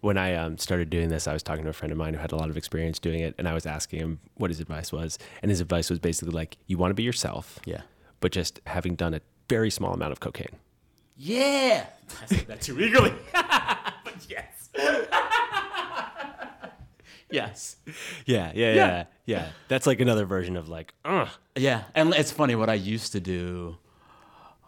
When 0.00 0.16
I 0.18 0.34
um, 0.34 0.58
started 0.58 0.90
doing 0.90 1.08
this, 1.08 1.26
I 1.26 1.32
was 1.32 1.42
talking 1.42 1.64
to 1.64 1.70
a 1.70 1.72
friend 1.72 1.90
of 1.90 1.98
mine 1.98 2.14
who 2.14 2.20
had 2.20 2.30
a 2.32 2.36
lot 2.36 2.50
of 2.50 2.56
experience 2.56 2.98
doing 3.00 3.18
it, 3.20 3.34
and 3.36 3.48
I 3.48 3.54
was 3.54 3.66
asking 3.66 3.98
him 4.00 4.20
what 4.34 4.50
his 4.50 4.60
advice 4.60 4.92
was. 4.92 5.18
And 5.42 5.50
his 5.50 5.60
advice 5.60 5.90
was 5.90 5.98
basically 5.98 6.32
like, 6.34 6.56
you 6.66 6.78
want 6.78 6.90
to 6.90 6.94
be 6.94 7.02
yourself, 7.02 7.58
Yeah. 7.64 7.82
but 8.20 8.30
just 8.30 8.60
having 8.66 8.94
done 8.94 9.14
a 9.14 9.20
very 9.48 9.70
small 9.70 9.92
amount 9.94 10.12
of 10.12 10.20
cocaine. 10.20 10.56
Yeah. 11.16 11.86
I 12.22 12.26
said 12.26 12.46
that 12.46 12.60
too 12.60 12.80
eagerly. 12.80 13.12
but 13.32 14.26
yes. 14.28 14.68
yes. 17.30 17.76
Yeah, 18.26 18.52
yeah, 18.54 18.74
yeah, 18.74 19.04
yeah. 19.26 19.46
That's 19.68 19.86
like 19.86 20.00
another 20.00 20.24
version 20.24 20.56
of 20.56 20.68
like, 20.68 20.94
ugh. 21.04 21.28
Yeah, 21.56 21.84
and 21.94 22.14
it's 22.14 22.30
funny 22.32 22.54
what 22.54 22.68
I 22.70 22.74
used 22.74 23.12
to 23.12 23.20
do 23.20 23.76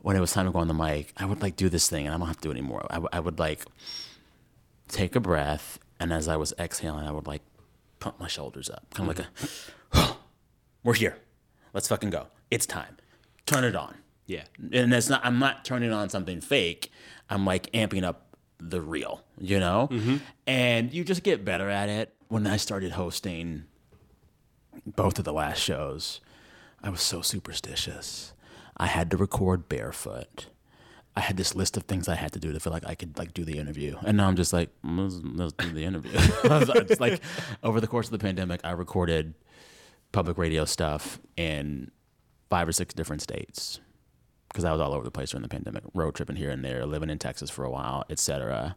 when 0.02 0.16
it 0.16 0.20
was 0.20 0.32
time 0.32 0.46
to 0.46 0.52
go 0.52 0.58
on 0.58 0.68
the 0.68 0.74
mic. 0.74 1.12
I 1.16 1.24
would 1.24 1.42
like 1.42 1.56
do 1.56 1.68
this 1.68 1.88
thing, 1.88 2.06
and 2.06 2.14
I 2.14 2.18
don't 2.18 2.26
have 2.26 2.36
to 2.36 2.42
do 2.42 2.50
it 2.50 2.54
anymore. 2.58 2.86
I, 2.90 2.94
w- 2.94 3.08
I 3.12 3.20
would 3.20 3.38
like 3.38 3.64
take 4.88 5.14
a 5.16 5.20
breath, 5.20 5.78
and 5.98 6.12
as 6.12 6.28
I 6.28 6.36
was 6.36 6.52
exhaling, 6.58 7.06
I 7.06 7.12
would 7.12 7.26
like 7.26 7.42
pump 7.98 8.18
my 8.18 8.28
shoulders 8.28 8.68
up, 8.70 8.86
kind 8.94 9.10
of 9.10 9.18
like 9.18 9.26
a, 9.94 10.16
we're 10.84 10.94
here, 10.94 11.16
let's 11.72 11.88
fucking 11.88 12.10
go. 12.10 12.26
It's 12.50 12.66
time. 12.66 12.96
Turn 13.46 13.64
it 13.64 13.76
on. 13.76 13.94
Yeah. 14.26 14.44
and 14.72 14.92
it's 14.94 15.08
not. 15.08 15.24
I'm 15.24 15.38
not 15.40 15.64
turning 15.64 15.92
on 15.92 16.08
something 16.08 16.40
fake. 16.40 16.90
I'm 17.28 17.44
like 17.44 17.70
amping 17.72 18.04
up 18.04 18.36
the 18.58 18.80
real, 18.80 19.22
you 19.38 19.58
know. 19.58 19.88
Mm-hmm. 19.90 20.16
And 20.46 20.92
you 20.94 21.02
just 21.04 21.22
get 21.24 21.44
better 21.44 21.68
at 21.68 21.88
it. 21.88 22.14
When 22.30 22.46
I 22.46 22.58
started 22.58 22.92
hosting 22.92 23.64
both 24.86 25.18
of 25.18 25.24
the 25.24 25.32
last 25.32 25.58
shows, 25.58 26.20
I 26.80 26.88
was 26.88 27.00
so 27.00 27.22
superstitious. 27.22 28.34
I 28.76 28.86
had 28.86 29.10
to 29.10 29.16
record 29.16 29.68
barefoot. 29.68 30.46
I 31.16 31.22
had 31.22 31.36
this 31.36 31.56
list 31.56 31.76
of 31.76 31.82
things 31.82 32.08
I 32.08 32.14
had 32.14 32.30
to 32.34 32.38
do 32.38 32.52
to 32.52 32.60
feel 32.60 32.72
like 32.72 32.86
I 32.86 32.94
could 32.94 33.18
like 33.18 33.34
do 33.34 33.44
the 33.44 33.58
interview, 33.58 33.96
and 34.06 34.16
now 34.16 34.28
I'm 34.28 34.36
just 34.36 34.52
like, 34.52 34.70
mm, 34.86 34.96
let's, 35.00 35.20
let's 35.24 35.52
do 35.54 35.74
the 35.74 35.84
interview. 35.84 36.12
it's 36.14 37.00
like 37.00 37.20
over 37.64 37.80
the 37.80 37.88
course 37.88 38.06
of 38.06 38.12
the 38.12 38.20
pandemic, 38.20 38.60
I 38.62 38.70
recorded 38.70 39.34
public 40.12 40.38
radio 40.38 40.64
stuff 40.64 41.18
in 41.36 41.90
five 42.48 42.68
or 42.68 42.72
six 42.72 42.94
different 42.94 43.22
states 43.22 43.80
because 44.48 44.64
I 44.64 44.70
was 44.70 44.80
all 44.80 44.94
over 44.94 45.02
the 45.02 45.10
place 45.10 45.30
during 45.30 45.42
the 45.42 45.48
pandemic, 45.48 45.82
road 45.94 46.14
tripping 46.14 46.36
here 46.36 46.50
and 46.50 46.64
there, 46.64 46.86
living 46.86 47.10
in 47.10 47.18
Texas 47.18 47.50
for 47.50 47.64
a 47.64 47.70
while, 47.70 48.04
etc. 48.08 48.76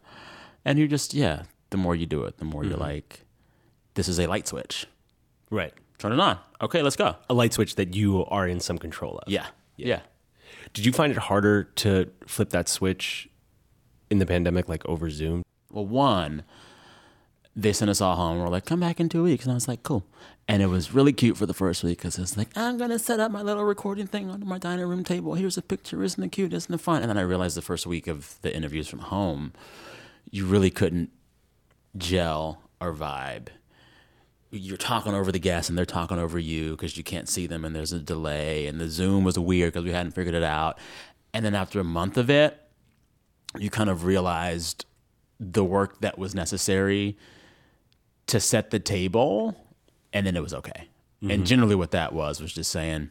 And 0.65 0.79
you 0.79 0.87
just 0.87 1.13
yeah, 1.13 1.43
the 1.69 1.77
more 1.77 1.95
you 1.95 2.07
do 2.07 2.23
it, 2.23 2.39
the 2.39 2.45
more 2.45 2.63
you're 2.63 2.73
mm-hmm. 2.73 2.81
like, 2.81 3.22
this 3.93 4.07
is 4.07 4.19
a 4.19 4.27
light 4.27 4.47
switch. 4.47 4.87
Right. 5.49 5.73
Turn 5.99 6.11
it 6.11 6.19
on. 6.19 6.37
Okay, 6.61 6.81
let's 6.81 6.95
go. 6.95 7.15
A 7.29 7.33
light 7.33 7.53
switch 7.53 7.75
that 7.75 7.95
you 7.95 8.25
are 8.25 8.47
in 8.47 8.59
some 8.59 8.77
control 8.77 9.19
of. 9.19 9.31
Yeah, 9.31 9.47
yeah. 9.77 9.87
yeah. 9.87 9.99
Did 10.73 10.85
you 10.85 10.91
find 10.91 11.11
it 11.11 11.17
harder 11.17 11.63
to 11.63 12.09
flip 12.25 12.49
that 12.49 12.67
switch 12.67 13.29
in 14.09 14.19
the 14.19 14.25
pandemic, 14.25 14.67
like 14.67 14.85
over 14.85 15.09
Zoom? 15.09 15.43
Well, 15.71 15.85
one, 15.85 16.43
they 17.55 17.73
sent 17.73 17.89
us 17.89 18.01
all 18.01 18.15
home. 18.15 18.39
We're 18.39 18.49
like, 18.49 18.65
come 18.65 18.79
back 18.79 18.99
in 18.99 19.09
two 19.09 19.23
weeks. 19.23 19.45
And 19.45 19.51
I 19.51 19.55
was 19.55 19.67
like, 19.67 19.83
cool. 19.83 20.05
And 20.47 20.61
it 20.61 20.67
was 20.67 20.93
really 20.93 21.13
cute 21.13 21.37
for 21.37 21.45
the 21.45 21.53
first 21.53 21.83
week 21.83 21.99
because 21.99 22.17
it's 22.17 22.35
like, 22.35 22.49
I'm 22.55 22.77
going 22.77 22.89
to 22.89 22.99
set 22.99 23.19
up 23.19 23.31
my 23.31 23.41
little 23.41 23.63
recording 23.63 24.07
thing 24.07 24.29
under 24.29 24.45
my 24.45 24.57
dining 24.57 24.85
room 24.85 25.03
table. 25.03 25.35
Here's 25.35 25.57
a 25.57 25.61
picture. 25.61 26.03
Isn't 26.03 26.23
it 26.23 26.31
cute? 26.31 26.53
Isn't 26.53 26.73
it 26.73 26.81
fun? 26.81 27.01
And 27.01 27.09
then 27.09 27.17
I 27.17 27.21
realized 27.21 27.55
the 27.55 27.61
first 27.61 27.87
week 27.87 28.07
of 28.07 28.39
the 28.41 28.53
interviews 28.55 28.87
from 28.87 28.99
home, 28.99 29.53
you 30.31 30.45
really 30.45 30.69
couldn't 30.69 31.11
gel 31.97 32.61
or 32.81 32.93
vibe. 32.93 33.49
You're 34.55 34.77
talking 34.77 35.15
over 35.15 35.31
the 35.31 35.39
guests 35.39 35.67
and 35.67 35.77
they're 35.77 35.85
talking 35.85 36.19
over 36.19 36.37
you 36.37 36.71
because 36.71 36.95
you 36.95 37.03
can't 37.03 37.27
see 37.27 37.47
them 37.47 37.65
and 37.65 37.75
there's 37.75 37.91
a 37.91 37.99
delay. 37.99 38.67
And 38.67 38.79
the 38.79 38.87
Zoom 38.87 39.23
was 39.23 39.37
weird 39.37 39.73
because 39.73 39.83
we 39.83 39.91
hadn't 39.91 40.11
figured 40.11 40.35
it 40.35 40.43
out. 40.43 40.77
And 41.33 41.43
then 41.43 41.55
after 41.55 41.79
a 41.79 41.83
month 41.83 42.17
of 42.17 42.29
it, 42.29 42.59
you 43.57 43.69
kind 43.69 43.89
of 43.89 44.05
realized 44.05 44.85
the 45.39 45.63
work 45.63 46.01
that 46.01 46.19
was 46.19 46.35
necessary 46.35 47.17
to 48.27 48.39
set 48.39 48.69
the 48.69 48.79
table 48.79 49.55
and 50.13 50.27
then 50.27 50.35
it 50.35 50.43
was 50.43 50.53
okay. 50.53 50.87
And 51.21 51.31
mm-hmm. 51.31 51.43
generally 51.43 51.75
what 51.75 51.91
that 51.91 52.13
was 52.13 52.41
was 52.41 52.53
just 52.53 52.69
saying, 52.69 53.09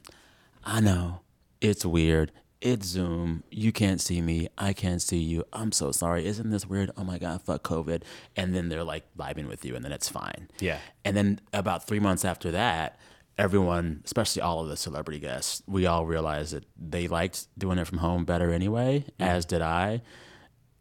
I 0.65 0.81
know 0.81 1.21
it's 1.61 1.85
weird. 1.85 2.31
It's 2.63 2.87
Zoom. 2.87 3.43
You 3.51 3.73
can't 3.73 4.01
see 4.01 4.23
me. 4.23 4.49
I 4.57 4.73
can't 4.73 5.03
see 5.03 5.19
you. 5.19 5.45
I'm 5.53 5.73
so 5.73 5.91
sorry. 5.91 6.27
Isn't 6.27 6.51
this 6.51 6.65
weird? 6.65 6.91
Oh 6.97 7.03
my 7.05 7.19
God, 7.19 7.43
fuck 7.43 7.63
COVID. 7.65 8.03
And 8.37 8.55
then 8.55 8.69
they're 8.69 8.85
like 8.85 9.05
vibing 9.19 9.49
with 9.49 9.65
you 9.65 9.75
and 9.75 9.85
then 9.85 9.91
it's 9.93 10.09
fine. 10.09 10.49
Yeah. 10.61 10.79
And 11.05 11.17
then 11.17 11.41
about 11.53 11.87
three 11.87 11.99
months 11.99 12.25
after 12.25 12.53
that, 12.53 12.99
everyone, 13.37 14.03
especially 14.05 14.43
all 14.43 14.61
of 14.61 14.69
the 14.69 14.77
celebrity 14.77 15.19
guests, 15.19 15.63
we 15.67 15.87
all 15.87 16.07
realized 16.07 16.55
that 16.55 16.65
they 16.79 17.09
liked 17.09 17.49
doing 17.59 17.79
it 17.79 17.87
from 17.89 17.99
home 17.99 18.25
better 18.25 18.53
anyway, 18.53 19.05
as 19.19 19.45
did 19.45 19.61
I. 19.63 20.03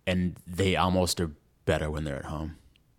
And 0.05 0.35
they 0.45 0.75
almost 0.75 1.19
are 1.19 1.31
better 1.65 1.89
when 1.89 2.03
they're 2.03 2.17
at 2.19 2.25
home. 2.25 2.57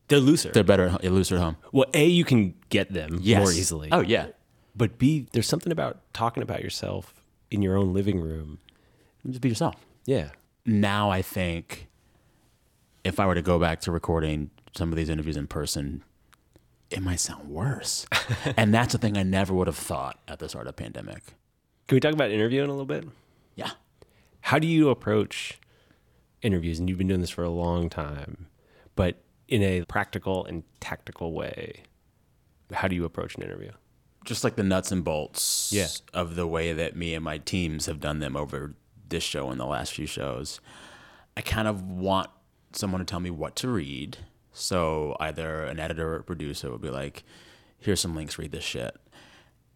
They're 0.09 0.18
looser. 0.21 0.51
They're 0.51 0.64
better, 0.64 0.88
at 0.88 1.05
looser 1.05 1.37
at 1.37 1.40
home. 1.42 1.57
well, 1.71 1.87
A, 1.95 2.05
you 2.07 2.25
can 2.25 2.55
get 2.68 2.92
them 2.92 3.18
Yes. 3.23 3.38
more 3.40 3.53
easily. 3.53 3.88
Oh, 3.92 4.01
yeah. 4.01 4.27
But 4.75 4.99
B, 4.99 5.29
there's 5.33 5.47
something 5.49 5.71
about 5.73 6.01
talking 6.12 6.42
about 6.42 6.62
yourself 6.62 7.14
in 7.51 7.62
your 7.62 7.77
own 7.77 7.92
living 7.92 8.21
room. 8.21 8.59
Just 9.28 9.40
be 9.40 9.48
yourself. 9.48 9.76
Yeah. 10.04 10.30
now 10.66 11.11
I 11.11 11.22
think 11.22 11.88
if 13.04 13.18
I 13.20 13.26
were 13.26 13.35
to 13.35 13.42
go 13.42 13.58
back 13.58 13.80
to 13.82 13.92
recording 13.92 14.50
some 14.76 14.90
of 14.90 14.96
these 14.96 15.08
interviews 15.08 15.37
in 15.37 15.46
person, 15.46 16.02
it 16.90 17.02
might 17.02 17.20
sound 17.20 17.48
worse. 17.48 18.06
and 18.56 18.72
that's 18.74 18.94
a 18.94 18.98
thing 18.98 19.16
I 19.16 19.22
never 19.22 19.52
would 19.54 19.66
have 19.66 19.76
thought 19.76 20.18
at 20.28 20.38
the 20.38 20.48
start 20.48 20.66
of 20.66 20.76
the 20.76 20.82
pandemic. 20.82 21.22
Can 21.88 21.96
we 21.96 22.00
talk 22.00 22.12
about 22.12 22.30
interviewing 22.30 22.68
a 22.68 22.72
little 22.72 22.85
bit? 22.87 23.04
Yeah. 23.54 23.70
How 24.40 24.58
do 24.58 24.66
you 24.66 24.88
approach 24.88 25.58
interviews? 26.42 26.78
And 26.78 26.88
you've 26.88 26.98
been 26.98 27.08
doing 27.08 27.20
this 27.20 27.30
for 27.30 27.44
a 27.44 27.50
long 27.50 27.88
time, 27.90 28.46
but 28.96 29.22
in 29.48 29.62
a 29.62 29.85
practical 29.85 30.44
and 30.44 30.62
tactical 30.80 31.32
way. 31.32 31.82
How 32.72 32.88
do 32.88 32.94
you 32.96 33.04
approach 33.04 33.35
an 33.37 33.42
interview? 33.42 33.70
Just 34.24 34.44
like 34.44 34.56
the 34.56 34.62
nuts 34.62 34.90
and 34.92 35.02
bolts 35.04 35.70
Yeah. 35.72 35.88
of 36.14 36.37
the 36.37 36.46
way 36.46 36.72
that 36.72 36.96
me 36.96 37.14
and 37.14 37.24
my 37.24 37.38
teams 37.38 37.87
have 37.87 38.00
done 38.00 38.20
them 38.20 38.37
over 38.37 38.74
this 39.12 39.22
show 39.22 39.51
and 39.51 39.61
the 39.61 39.66
last 39.66 39.92
few 39.92 40.07
shows. 40.07 40.61
I 41.37 41.40
kind 41.40 41.68
of 41.68 41.83
want 41.83 42.31
someone 42.72 42.98
to 42.98 43.05
tell 43.05 43.20
me 43.20 43.31
what 43.31 43.55
to 43.57 43.68
read. 43.68 44.18
So 44.53 45.16
either 45.20 45.64
an 45.64 45.79
editor 45.79 46.14
or 46.14 46.16
a 46.16 46.25
producer 46.25 46.70
would 46.70 46.83
be 46.83 46.90
like, 46.90 47.22
here's 47.79 48.01
some 48.01 48.16
links, 48.16 48.38
read 48.38 48.51
this 48.51 48.64
shit. 48.64 48.96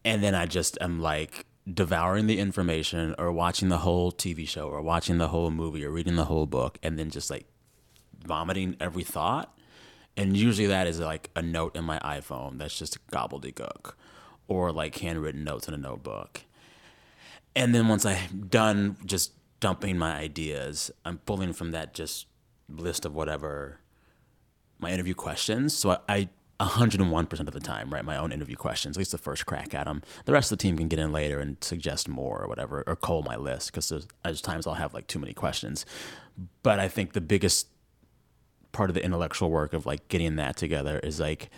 And 0.04 0.22
then 0.22 0.34
I 0.34 0.46
just 0.46 0.76
am 0.80 1.00
like 1.00 1.46
devouring 1.72 2.26
the 2.26 2.38
information 2.38 3.14
or 3.18 3.32
watching 3.32 3.68
the 3.68 3.78
whole 3.78 4.12
TV 4.12 4.46
show 4.46 4.68
or 4.68 4.80
watching 4.82 5.18
the 5.18 5.28
whole 5.28 5.50
movie 5.50 5.84
or 5.84 5.90
reading 5.90 6.16
the 6.16 6.26
whole 6.26 6.46
book 6.46 6.78
and 6.82 6.98
then 6.98 7.10
just 7.10 7.30
like 7.30 7.46
vomiting 8.24 8.76
every 8.80 9.04
thought. 9.04 9.56
And 10.16 10.36
usually 10.36 10.68
that 10.68 10.86
is 10.86 11.00
like 11.00 11.30
a 11.36 11.42
note 11.42 11.76
in 11.76 11.84
my 11.84 11.98
iPhone 12.00 12.58
that's 12.58 12.78
just 12.78 13.04
gobbledygook 13.08 13.94
or 14.48 14.72
like 14.72 14.96
handwritten 14.98 15.44
notes 15.44 15.68
in 15.68 15.74
a 15.74 15.78
notebook. 15.78 16.42
And 17.56 17.74
then 17.74 17.88
once 17.88 18.04
I'm 18.04 18.46
done 18.48 18.98
just 19.06 19.32
dumping 19.60 19.96
my 19.96 20.14
ideas, 20.14 20.90
I'm 21.06 21.18
pulling 21.18 21.54
from 21.54 21.72
that 21.72 21.94
just 21.94 22.26
list 22.68 23.06
of 23.06 23.14
whatever 23.14 23.80
my 24.78 24.92
interview 24.92 25.14
questions. 25.14 25.74
So 25.74 25.90
I, 25.90 25.98
I 26.08 26.28
101% 26.60 27.40
of 27.40 27.52
the 27.52 27.60
time 27.60 27.92
write 27.92 28.04
my 28.04 28.18
own 28.18 28.30
interview 28.30 28.56
questions, 28.56 28.96
at 28.96 28.98
least 28.98 29.12
the 29.12 29.18
first 29.18 29.46
crack 29.46 29.74
at 29.74 29.86
them. 29.86 30.02
The 30.26 30.32
rest 30.32 30.52
of 30.52 30.58
the 30.58 30.62
team 30.62 30.76
can 30.76 30.88
get 30.88 30.98
in 30.98 31.12
later 31.12 31.40
and 31.40 31.56
suggest 31.64 32.08
more 32.08 32.42
or 32.42 32.46
whatever, 32.46 32.84
or 32.86 32.94
cull 32.94 33.22
my 33.22 33.36
list 33.36 33.72
because 33.72 33.88
there's, 33.88 34.06
there's 34.22 34.42
times 34.42 34.66
I'll 34.66 34.74
have 34.74 34.92
like 34.92 35.06
too 35.06 35.18
many 35.18 35.32
questions. 35.32 35.86
But 36.62 36.78
I 36.78 36.88
think 36.88 37.14
the 37.14 37.22
biggest 37.22 37.68
part 38.72 38.90
of 38.90 38.94
the 38.94 39.02
intellectual 39.02 39.50
work 39.50 39.72
of 39.72 39.86
like 39.86 40.08
getting 40.08 40.36
that 40.36 40.58
together 40.58 40.98
is 40.98 41.18
like 41.18 41.50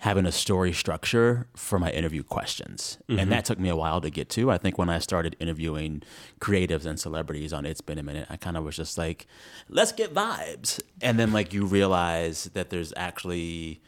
having 0.00 0.24
a 0.24 0.32
story 0.32 0.72
structure 0.72 1.46
for 1.54 1.78
my 1.78 1.90
interview 1.90 2.22
questions. 2.22 2.96
And 3.06 3.18
mm-hmm. 3.18 3.30
that 3.30 3.44
took 3.44 3.58
me 3.58 3.68
a 3.68 3.76
while 3.76 4.00
to 4.00 4.08
get 4.08 4.30
to. 4.30 4.50
I 4.50 4.56
think 4.56 4.78
when 4.78 4.88
I 4.88 4.98
started 4.98 5.36
interviewing 5.38 6.02
creatives 6.40 6.86
and 6.86 6.98
celebrities 6.98 7.52
on 7.52 7.66
It's 7.66 7.82
Been 7.82 7.98
a 7.98 8.02
Minute, 8.02 8.26
I 8.30 8.36
kind 8.36 8.56
of 8.56 8.64
was 8.64 8.76
just 8.76 8.96
like, 8.96 9.26
let's 9.68 9.92
get 9.92 10.14
vibes. 10.14 10.80
And 11.02 11.18
then 11.18 11.34
like 11.34 11.52
you 11.52 11.66
realize 11.66 12.44
that 12.54 12.70
there's 12.70 12.94
actually 12.96 13.82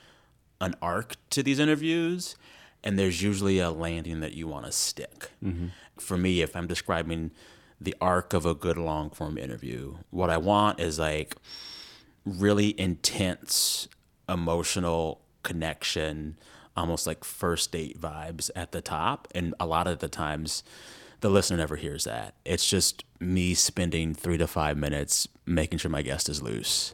an 0.61 0.75
arc 0.83 1.17
to 1.31 1.43
these 1.43 1.59
interviews 1.59 2.37
and 2.85 2.99
there's 2.99 3.23
usually 3.23 3.59
a 3.59 3.71
landing 3.71 4.21
that 4.21 4.35
you 4.35 4.47
want 4.47 4.67
to 4.67 4.73
stick. 4.73 5.31
Mm-hmm. 5.43 5.69
For 5.99 6.19
me, 6.19 6.43
if 6.43 6.55
I'm 6.55 6.67
describing 6.67 7.31
the 7.81 7.97
arc 8.03 8.35
of 8.35 8.45
a 8.45 8.55
good 8.55 8.77
long 8.77 9.09
form 9.09 9.39
interview, 9.39 9.97
what 10.11 10.29
I 10.29 10.37
want 10.37 10.79
is 10.79 10.99
like 10.99 11.37
really 12.27 12.79
intense 12.79 13.89
emotional 14.29 15.22
connection, 15.43 16.39
almost 16.77 17.07
like 17.07 17.25
first 17.25 17.73
date 17.73 18.01
vibes 18.01 18.51
at 18.57 18.73
the 18.73 18.81
top. 18.81 19.29
And 19.35 19.55
a 19.61 19.67
lot 19.67 19.87
of 19.87 19.99
the 19.99 20.09
times, 20.09 20.63
the 21.21 21.31
listener 21.31 21.57
never 21.59 21.77
hears 21.77 22.05
that. 22.05 22.35
It's 22.45 22.69
just 22.69 23.05
me 23.21 23.55
spending 23.55 24.15
three 24.15 24.39
to 24.39 24.47
five 24.47 24.77
minutes 24.77 25.29
making 25.47 25.79
sure 25.79 25.91
my 25.91 26.03
guest 26.03 26.29
is 26.29 26.43
loose. 26.43 26.93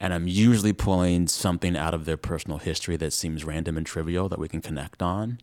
And 0.00 0.14
I'm 0.14 0.26
usually 0.26 0.72
pulling 0.72 1.26
something 1.28 1.76
out 1.76 1.92
of 1.92 2.06
their 2.06 2.16
personal 2.16 2.58
history 2.58 2.96
that 2.96 3.12
seems 3.12 3.44
random 3.44 3.76
and 3.76 3.86
trivial 3.86 4.28
that 4.30 4.38
we 4.38 4.48
can 4.48 4.62
connect 4.62 5.02
on. 5.02 5.38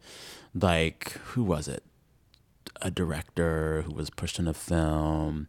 Like, 0.54 1.12
who 1.26 1.44
was 1.44 1.68
it? 1.68 1.84
A 2.82 2.90
director 2.90 3.84
who 3.84 3.94
was 3.94 4.10
pushed 4.10 4.40
in 4.40 4.48
a 4.48 4.54
film 4.54 5.48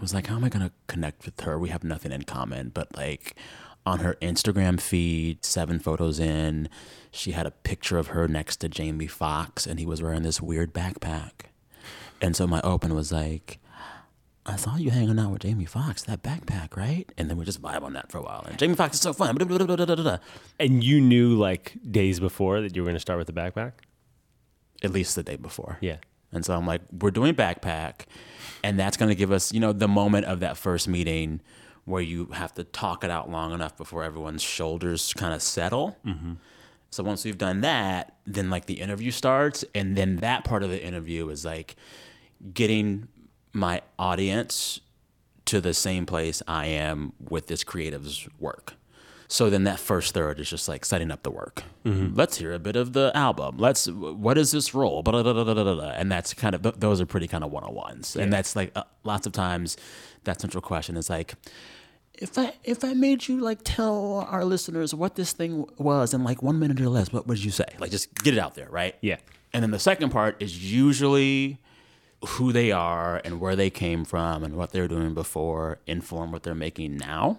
was 0.00 0.12
like, 0.12 0.26
how 0.26 0.36
am 0.36 0.44
I 0.44 0.50
going 0.50 0.66
to 0.66 0.72
connect 0.88 1.24
with 1.24 1.40
her? 1.40 1.58
We 1.58 1.70
have 1.70 1.84
nothing 1.84 2.12
in 2.12 2.22
common. 2.22 2.68
But 2.68 2.94
like 2.96 3.34
on 3.86 4.00
her 4.00 4.14
Instagram 4.20 4.80
feed, 4.80 5.44
seven 5.44 5.78
photos 5.78 6.18
in, 6.18 6.68
she 7.10 7.32
had 7.32 7.46
a 7.46 7.52
picture 7.52 7.96
of 7.96 8.08
her 8.08 8.26
next 8.26 8.56
to 8.56 8.68
Jamie 8.68 9.06
Foxx 9.06 9.66
and 9.66 9.78
he 9.78 9.86
was 9.86 10.02
wearing 10.02 10.22
this 10.22 10.42
weird 10.42 10.74
backpack. 10.74 11.46
And 12.20 12.34
so 12.34 12.46
my 12.46 12.60
open 12.62 12.94
was 12.94 13.12
like, 13.12 13.58
I 14.44 14.56
saw 14.56 14.76
you 14.76 14.90
hanging 14.90 15.18
out 15.18 15.30
with 15.30 15.42
Jamie 15.42 15.64
Foxx, 15.64 16.02
that 16.04 16.22
backpack, 16.22 16.76
right? 16.76 17.10
And 17.16 17.30
then 17.30 17.36
we 17.36 17.44
just 17.44 17.62
vibe 17.62 17.82
on 17.82 17.94
that 17.94 18.10
for 18.10 18.18
a 18.18 18.22
while. 18.22 18.44
And 18.46 18.58
Jamie 18.58 18.74
Foxx 18.74 18.96
is 18.96 19.02
so 19.02 19.12
fun. 19.12 19.36
And 20.60 20.84
you 20.84 21.00
knew 21.00 21.34
like 21.34 21.72
days 21.88 22.20
before 22.20 22.60
that 22.60 22.74
you 22.74 22.82
were 22.82 22.86
going 22.86 22.96
to 22.96 23.00
start 23.00 23.18
with 23.18 23.26
the 23.26 23.32
backpack? 23.32 23.72
At 24.82 24.90
least 24.90 25.14
the 25.16 25.22
day 25.22 25.36
before. 25.36 25.78
Yeah. 25.80 25.96
And 26.32 26.44
so 26.44 26.54
I'm 26.54 26.66
like, 26.66 26.82
we're 26.92 27.12
doing 27.12 27.34
backpack, 27.34 28.02
and 28.62 28.78
that's 28.78 28.96
going 28.96 29.08
to 29.08 29.14
give 29.14 29.30
us, 29.30 29.52
you 29.52 29.60
know, 29.60 29.72
the 29.72 29.88
moment 29.88 30.26
of 30.26 30.40
that 30.40 30.56
first 30.56 30.88
meeting 30.88 31.40
where 31.86 32.02
you 32.02 32.26
have 32.32 32.52
to 32.54 32.64
talk 32.64 33.02
it 33.04 33.10
out 33.10 33.30
long 33.30 33.52
enough 33.54 33.76
before 33.76 34.02
everyone's 34.04 34.42
shoulders 34.42 35.14
kind 35.14 35.32
of 35.32 35.40
settle. 35.40 35.96
So 36.90 37.02
once 37.02 37.24
we've 37.24 37.38
done 37.38 37.62
that, 37.62 38.16
then 38.26 38.50
like 38.50 38.66
the 38.66 38.80
interview 38.80 39.10
starts, 39.10 39.64
and 39.74 39.96
then 39.96 40.16
that 40.16 40.44
part 40.44 40.62
of 40.62 40.70
the 40.70 40.82
interview 40.84 41.28
is 41.30 41.44
like 41.44 41.76
getting 42.52 43.08
my 43.52 43.80
audience 43.98 44.80
to 45.46 45.60
the 45.60 45.72
same 45.74 46.06
place 46.06 46.42
I 46.48 46.66
am 46.66 47.12
with 47.20 47.46
this 47.46 47.64
creative's 47.64 48.28
work. 48.38 48.74
So 49.28 49.50
then 49.50 49.64
that 49.64 49.80
first 49.80 50.14
third 50.14 50.38
is 50.38 50.48
just 50.48 50.68
like 50.68 50.84
setting 50.84 51.10
up 51.10 51.22
the 51.24 51.30
work. 51.32 51.64
Let's 52.16 52.38
hear 52.38 52.52
a 52.52 52.58
bit 52.60 52.76
of 52.76 52.92
the 52.92 53.10
album. 53.14 53.56
Let's 53.58 53.88
what 53.88 54.38
is 54.38 54.52
this 54.52 54.72
role? 54.74 55.02
Blah, 55.02 55.22
blah, 55.22 55.32
blah. 55.44 55.90
And 55.90 56.10
that's 56.10 56.32
kind 56.34 56.54
of 56.54 56.80
those 56.80 57.00
are 57.00 57.06
pretty 57.06 57.26
kind 57.28 57.42
of 57.42 57.50
one 57.50 57.64
on 57.64 57.74
ones. 57.74 58.14
And 58.16 58.32
that's 58.32 58.54
like 58.56 58.70
uh, 58.76 58.84
lots 59.04 59.26
of 59.26 59.32
times 59.32 59.76
that 60.24 60.40
central 60.40 60.62
question 60.62 60.96
is 60.96 61.10
like 61.10 61.34
if 62.18 62.38
I 62.38 62.52
if 62.64 62.84
I 62.84 62.94
made 62.94 63.28
you 63.28 63.40
like 63.40 63.60
tell 63.64 64.26
our 64.30 64.44
listeners 64.44 64.94
what 64.94 65.14
this 65.16 65.32
thing 65.32 65.66
was 65.78 66.14
in 66.14 66.24
like 66.24 66.42
one 66.42 66.58
minute 66.58 66.80
or 66.80 66.88
less, 66.88 67.12
what 67.12 67.26
would 67.26 67.42
you 67.42 67.50
say? 67.50 67.66
Like 67.78 67.90
just 67.90 68.14
get 68.14 68.34
it 68.34 68.38
out 68.38 68.54
there, 68.54 68.68
right? 68.70 68.94
Yeah. 69.00 69.16
And 69.52 69.62
then 69.62 69.70
the 69.70 69.78
second 69.78 70.10
part 70.10 70.36
is 70.40 70.72
usually 70.72 71.58
who 72.26 72.52
they 72.52 72.72
are 72.72 73.20
and 73.24 73.40
where 73.40 73.56
they 73.56 73.70
came 73.70 74.04
from 74.04 74.42
and 74.42 74.56
what 74.56 74.72
they 74.72 74.80
were 74.80 74.88
doing 74.88 75.14
before 75.14 75.78
inform 75.86 76.32
what 76.32 76.42
they're 76.42 76.54
making 76.54 76.96
now. 76.96 77.38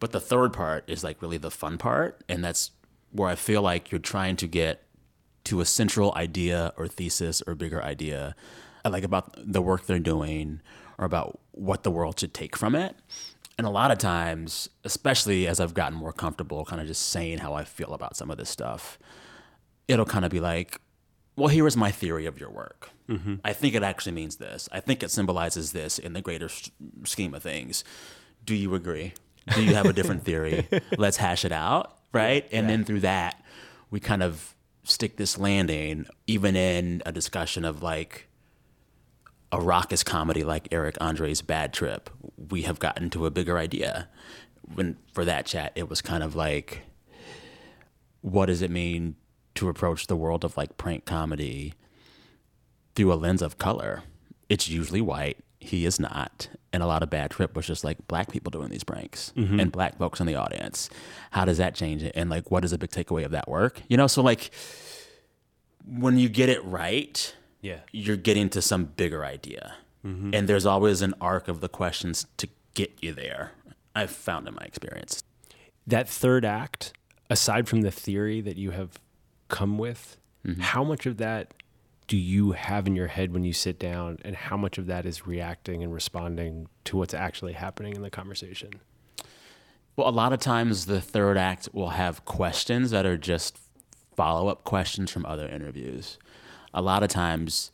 But 0.00 0.12
the 0.12 0.20
third 0.20 0.52
part 0.52 0.84
is 0.88 1.04
like 1.04 1.22
really 1.22 1.38
the 1.38 1.50
fun 1.50 1.78
part, 1.78 2.24
and 2.28 2.44
that's 2.44 2.72
where 3.12 3.28
I 3.28 3.34
feel 3.34 3.62
like 3.62 3.92
you're 3.92 4.00
trying 4.00 4.36
to 4.36 4.48
get 4.48 4.82
to 5.44 5.60
a 5.60 5.64
central 5.64 6.12
idea 6.16 6.72
or 6.76 6.88
thesis 6.88 7.42
or 7.46 7.54
bigger 7.54 7.82
idea, 7.82 8.34
like 8.84 9.04
about 9.04 9.34
the 9.36 9.62
work 9.62 9.86
they're 9.86 9.98
doing 9.98 10.60
or 10.98 11.04
about 11.04 11.38
what 11.52 11.82
the 11.82 11.90
world 11.90 12.18
should 12.18 12.34
take 12.34 12.56
from 12.56 12.74
it. 12.74 12.96
And 13.58 13.66
a 13.66 13.70
lot 13.70 13.90
of 13.90 13.98
times, 13.98 14.68
especially 14.84 15.46
as 15.46 15.60
I've 15.60 15.74
gotten 15.74 15.96
more 15.96 16.12
comfortable 16.12 16.64
kind 16.64 16.80
of 16.80 16.86
just 16.88 17.10
saying 17.10 17.38
how 17.38 17.52
I 17.52 17.64
feel 17.64 17.92
about 17.92 18.16
some 18.16 18.30
of 18.30 18.38
this 18.38 18.48
stuff, 18.50 18.98
it'll 19.88 20.06
kind 20.06 20.24
of 20.24 20.30
be 20.30 20.40
like, 20.40 20.80
well, 21.36 21.48
here 21.48 21.66
is 21.66 21.76
my 21.76 21.90
theory 21.90 22.26
of 22.26 22.38
your 22.38 22.50
work. 22.50 22.90
Mm-hmm. 23.08 23.36
I 23.44 23.52
think 23.52 23.74
it 23.74 23.82
actually 23.82 24.12
means 24.12 24.36
this. 24.36 24.68
I 24.72 24.80
think 24.80 25.02
it 25.02 25.10
symbolizes 25.10 25.72
this 25.72 25.98
in 25.98 26.12
the 26.12 26.20
greater 26.20 26.46
s- 26.46 26.70
scheme 27.04 27.34
of 27.34 27.42
things. 27.42 27.84
Do 28.44 28.54
you 28.54 28.74
agree? 28.74 29.14
Do 29.54 29.62
you 29.62 29.74
have 29.74 29.86
a 29.86 29.92
different 29.92 30.24
theory? 30.24 30.68
Let's 30.96 31.16
hash 31.16 31.44
it 31.44 31.52
out, 31.52 31.98
right? 32.12 32.46
And 32.52 32.68
then 32.68 32.84
through 32.84 33.00
that, 33.00 33.42
we 33.90 34.00
kind 34.00 34.22
of 34.22 34.54
stick 34.84 35.16
this 35.16 35.38
landing, 35.38 36.06
even 36.26 36.56
in 36.56 37.02
a 37.06 37.12
discussion 37.12 37.64
of 37.64 37.82
like 37.82 38.28
a 39.52 39.60
raucous 39.60 40.02
comedy 40.02 40.42
like 40.42 40.66
Eric 40.72 40.96
Andre's 41.00 41.42
Bad 41.42 41.72
Trip. 41.74 42.08
We 42.50 42.62
have 42.62 42.78
gotten 42.78 43.10
to 43.10 43.26
a 43.26 43.30
bigger 43.30 43.58
idea. 43.58 44.08
When 44.74 44.96
for 45.12 45.24
that 45.26 45.44
chat, 45.44 45.72
it 45.74 45.88
was 45.88 46.00
kind 46.00 46.22
of 46.22 46.34
like, 46.34 46.82
what 48.22 48.46
does 48.46 48.62
it 48.62 48.70
mean 48.70 49.16
to 49.56 49.68
approach 49.68 50.06
the 50.06 50.16
world 50.16 50.44
of 50.44 50.56
like 50.56 50.78
prank 50.78 51.04
comedy 51.04 51.74
through 52.94 53.12
a 53.12 53.14
lens 53.14 53.42
of 53.42 53.58
color? 53.58 54.04
It's 54.48 54.68
usually 54.68 55.02
white. 55.02 55.38
He 55.60 55.84
is 55.84 56.00
not. 56.00 56.48
And 56.72 56.82
a 56.82 56.86
lot 56.86 57.02
of 57.02 57.10
Bad 57.10 57.30
Trip 57.30 57.54
was 57.54 57.66
just 57.66 57.84
like 57.84 58.08
black 58.08 58.32
people 58.32 58.50
doing 58.50 58.70
these 58.70 58.84
pranks 58.84 59.32
mm-hmm. 59.36 59.60
and 59.60 59.70
black 59.70 59.98
folks 59.98 60.20
in 60.20 60.26
the 60.26 60.34
audience. 60.34 60.88
How 61.30 61.44
does 61.44 61.58
that 61.58 61.74
change 61.74 62.02
it? 62.02 62.12
And 62.14 62.30
like, 62.30 62.50
what 62.50 62.64
is 62.64 62.72
a 62.72 62.78
big 62.78 62.90
takeaway 62.90 63.24
of 63.24 63.32
that 63.32 63.48
work? 63.48 63.82
You 63.88 63.98
know, 63.98 64.06
so 64.06 64.22
like 64.22 64.50
when 65.86 66.18
you 66.18 66.30
get 66.30 66.48
it 66.48 66.64
right, 66.64 67.34
Yeah. 67.62 67.78
you're 67.92 68.16
getting 68.16 68.50
to 68.50 68.60
some 68.60 68.84
bigger 68.84 69.24
idea. 69.24 69.74
Mm-hmm. 70.04 70.34
And 70.34 70.48
there's 70.48 70.66
always 70.66 71.00
an 71.00 71.14
arc 71.20 71.48
of 71.48 71.60
the 71.60 71.68
questions 71.68 72.26
to 72.36 72.48
get 72.74 72.92
you 73.00 73.12
there. 73.12 73.52
I've 73.94 74.10
found 74.10 74.48
in 74.48 74.54
my 74.54 74.62
experience. 74.62 75.22
That 75.86 76.08
third 76.08 76.44
act, 76.44 76.92
aside 77.30 77.68
from 77.68 77.82
the 77.82 77.90
theory 77.90 78.40
that 78.40 78.56
you 78.56 78.72
have 78.72 78.98
come 79.48 79.78
with, 79.78 80.16
mm-hmm. 80.46 80.60
how 80.60 80.82
much 80.82 81.06
of 81.06 81.18
that 81.18 81.54
do 82.08 82.16
you 82.16 82.52
have 82.52 82.86
in 82.86 82.96
your 82.96 83.06
head 83.06 83.32
when 83.32 83.44
you 83.44 83.52
sit 83.52 83.78
down, 83.78 84.18
and 84.24 84.34
how 84.34 84.56
much 84.56 84.76
of 84.76 84.86
that 84.86 85.06
is 85.06 85.26
reacting 85.26 85.82
and 85.82 85.94
responding 85.94 86.68
to 86.84 86.96
what's 86.96 87.14
actually 87.14 87.52
happening 87.52 87.94
in 87.94 88.02
the 88.02 88.10
conversation? 88.10 88.70
Well, 89.96 90.08
a 90.08 90.10
lot 90.10 90.32
of 90.32 90.40
times 90.40 90.86
the 90.86 91.00
third 91.00 91.38
act 91.38 91.68
will 91.72 91.90
have 91.90 92.24
questions 92.24 92.90
that 92.90 93.06
are 93.06 93.16
just 93.16 93.58
follow 94.16 94.48
up 94.48 94.64
questions 94.64 95.10
from 95.10 95.24
other 95.24 95.48
interviews. 95.48 96.18
A 96.74 96.82
lot 96.82 97.02
of 97.02 97.08
times 97.08 97.70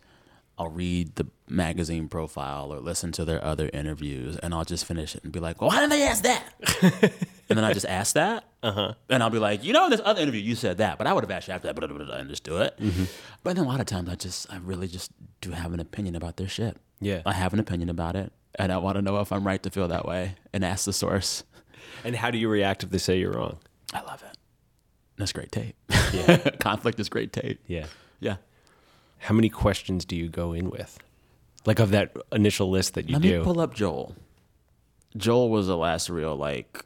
I'll 0.59 0.69
read 0.69 1.15
the 1.15 1.27
magazine 1.49 2.09
profile 2.09 2.73
or 2.73 2.81
listen 2.81 3.13
to 3.13 3.25
their 3.25 3.43
other 3.45 3.71
interviews 3.73 4.37
and 4.39 4.53
I'll 4.53 4.65
just 4.65 4.85
finish 4.85 5.15
it 5.15 5.23
and 5.23 5.33
be 5.33 5.39
like, 5.39 5.61
well, 5.61 5.71
why 5.71 5.77
didn't 5.77 5.91
they 5.91 6.03
ask 6.03 6.25
that? 6.25 6.45
and 7.49 7.57
then 7.57 7.65
I 7.65 7.73
just 7.73 7.87
ask 7.87 8.15
that. 8.15 8.45
Uh-huh. 8.63 8.95
And 9.09 9.23
I'll 9.23 9.31
be 9.31 9.39
like, 9.39 9.63
you 9.63 9.73
know, 9.73 9.85
in 9.85 9.91
this 9.91 10.01
other 10.05 10.21
interview, 10.21 10.41
you 10.41 10.57
said 10.57 10.79
that, 10.79 10.99
but 10.99 11.07
I 11.07 11.13
would 11.13 11.23
have 11.23 11.31
asked 11.31 11.47
you 11.47 11.55
after 11.55 11.73
that, 11.73 12.21
and 12.21 12.29
just 12.29 12.43
do 12.43 12.59
it. 12.59 12.79
But 13.45 13.55
then 13.55 13.65
a 13.65 13.69
lot 13.69 13.79
of 13.81 13.87
times 13.87 14.09
I 14.09 14.17
just, 14.17 14.53
I 14.53 14.57
really 14.59 14.89
just 14.89 15.13
do 15.41 15.53
have 15.53 15.73
an 15.73 15.81
opinion 15.81 16.17
about 16.17 16.37
their 16.39 16.49
shit. 16.49 16.77
Yeah. 17.01 17.23
I 17.25 17.35
have 17.35 17.53
an 17.53 17.61
opinion 17.61 17.89
about 17.89 18.17
it. 18.17 18.33
And 18.59 18.73
I 18.73 18.79
want 18.79 18.97
to 18.97 19.03
know 19.03 19.21
if 19.21 19.31
I'm 19.31 19.47
right 19.47 19.63
to 19.63 19.71
feel 19.71 19.87
that 19.89 20.07
way 20.07 20.35
and 20.53 20.65
ask 20.65 20.85
the 20.85 20.93
source. 20.93 21.45
And 22.05 22.17
how 22.17 22.33
do 22.33 22.39
you 22.39 22.49
react 22.49 22.83
if 22.83 22.91
they 22.91 22.99
say 22.99 23.19
you're 23.19 23.33
wrong? 23.33 23.59
I 23.95 24.01
love 24.01 24.23
it. 24.29 24.37
That's 25.17 25.33
great 25.33 25.53
tape. 25.53 25.77
Yeah. 26.13 26.39
Conflict 26.61 26.99
is 26.99 27.09
great 27.09 27.33
tape. 27.33 27.61
Yeah. 27.67 27.87
Yeah. 28.21 28.37
How 29.19 29.35
many 29.35 29.49
questions 29.49 30.05
do 30.05 30.17
you 30.17 30.29
go 30.29 30.53
in 30.53 30.71
with? 30.71 30.99
Like 31.67 31.79
of 31.81 31.91
that 31.91 32.17
initial 32.33 32.71
list 32.71 32.95
that 32.95 33.09
you 33.09 33.15
Let 33.15 33.23
do? 33.23 33.39
me 33.39 33.45
pull 33.45 33.61
up 33.61 33.75
Joel. 33.75 34.15
Joel 35.17 35.51
was 35.51 35.67
the 35.67 35.77
last 35.77 36.09
real 36.09 36.37
like 36.37 36.85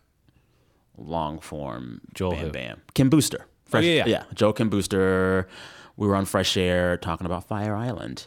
long 0.97 1.39
form 1.41 2.01
Joel 2.15 2.33
Bam 2.33 2.41
who? 2.47 2.51
Bam. 2.53 2.83
Kim 2.95 3.11
Booster. 3.11 3.43
Oh, 3.43 3.49
Fresh, 3.67 3.85
yeah, 3.85 4.07
yeah. 4.07 4.25
Joel 4.35 4.53
Kim 4.53 4.69
Booster. 4.71 5.49
We 5.97 6.07
were 6.07 6.17
on 6.17 6.25
Fresh 6.25 6.57
Air 6.57 6.97
talking 6.97 7.27
about 7.27 7.45
Fire 7.49 7.75
Island. 7.75 8.27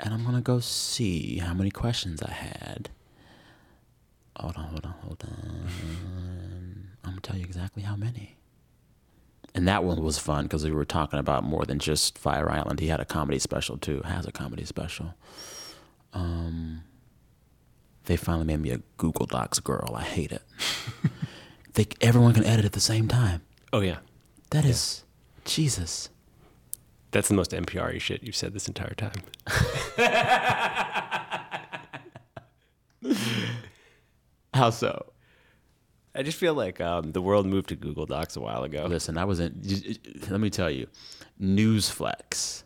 And 0.00 0.12
I'm 0.12 0.24
gonna 0.24 0.40
go 0.40 0.58
see 0.58 1.38
how 1.38 1.54
many 1.54 1.70
questions 1.70 2.22
I 2.22 2.30
had. 2.32 2.90
Hold 4.36 4.56
on, 4.56 4.64
hold 4.64 4.84
on, 4.84 4.94
hold 5.02 5.24
on. 5.24 6.88
I'm 7.04 7.10
gonna 7.10 7.20
tell 7.20 7.36
you 7.36 7.44
exactly 7.44 7.82
how 7.84 7.94
many. 7.96 8.36
And 9.54 9.68
that 9.68 9.84
one 9.84 10.02
was 10.02 10.18
fun 10.18 10.44
because 10.44 10.64
we 10.64 10.72
were 10.72 10.84
talking 10.84 11.18
about 11.18 11.44
more 11.44 11.64
than 11.64 11.78
just 11.78 12.18
Fire 12.18 12.50
Island. 12.50 12.80
He 12.80 12.88
had 12.88 12.98
a 13.00 13.04
comedy 13.04 13.38
special 13.38 13.78
too. 13.78 14.00
Has 14.04 14.26
a 14.26 14.32
comedy 14.32 14.64
special. 14.64 15.14
Um, 16.12 16.82
they 18.06 18.16
finally 18.16 18.46
made 18.46 18.60
me 18.60 18.70
a 18.70 18.80
Google 18.96 19.26
Docs 19.26 19.60
girl. 19.60 19.94
I 19.96 20.02
hate 20.02 20.32
it. 20.32 20.42
they 21.74 21.86
everyone 22.00 22.34
can 22.34 22.44
edit 22.44 22.64
at 22.64 22.72
the 22.72 22.80
same 22.80 23.06
time. 23.08 23.42
oh 23.72 23.80
yeah. 23.80 23.98
That 24.50 24.64
is 24.64 25.04
Jesus. 25.44 26.10
That's 27.10 27.28
the 27.28 27.34
most 27.34 27.52
NPR 27.52 28.00
shit 28.00 28.22
you've 28.24 28.36
said 28.36 28.54
this 28.54 28.66
entire 28.68 28.94
time. 28.94 29.22
How 34.54 34.70
so? 34.70 35.12
I 36.14 36.22
just 36.22 36.38
feel 36.38 36.54
like 36.54 36.80
um, 36.80 37.12
the 37.12 37.20
world 37.20 37.46
moved 37.46 37.68
to 37.70 37.76
Google 37.76 38.06
Docs 38.06 38.36
a 38.36 38.40
while 38.40 38.62
ago. 38.62 38.86
Listen, 38.86 39.18
I 39.18 39.24
was 39.24 39.40
in. 39.40 39.60
Let 40.30 40.40
me 40.40 40.50
tell 40.50 40.70
you, 40.70 40.86
Newsflex. 41.40 42.62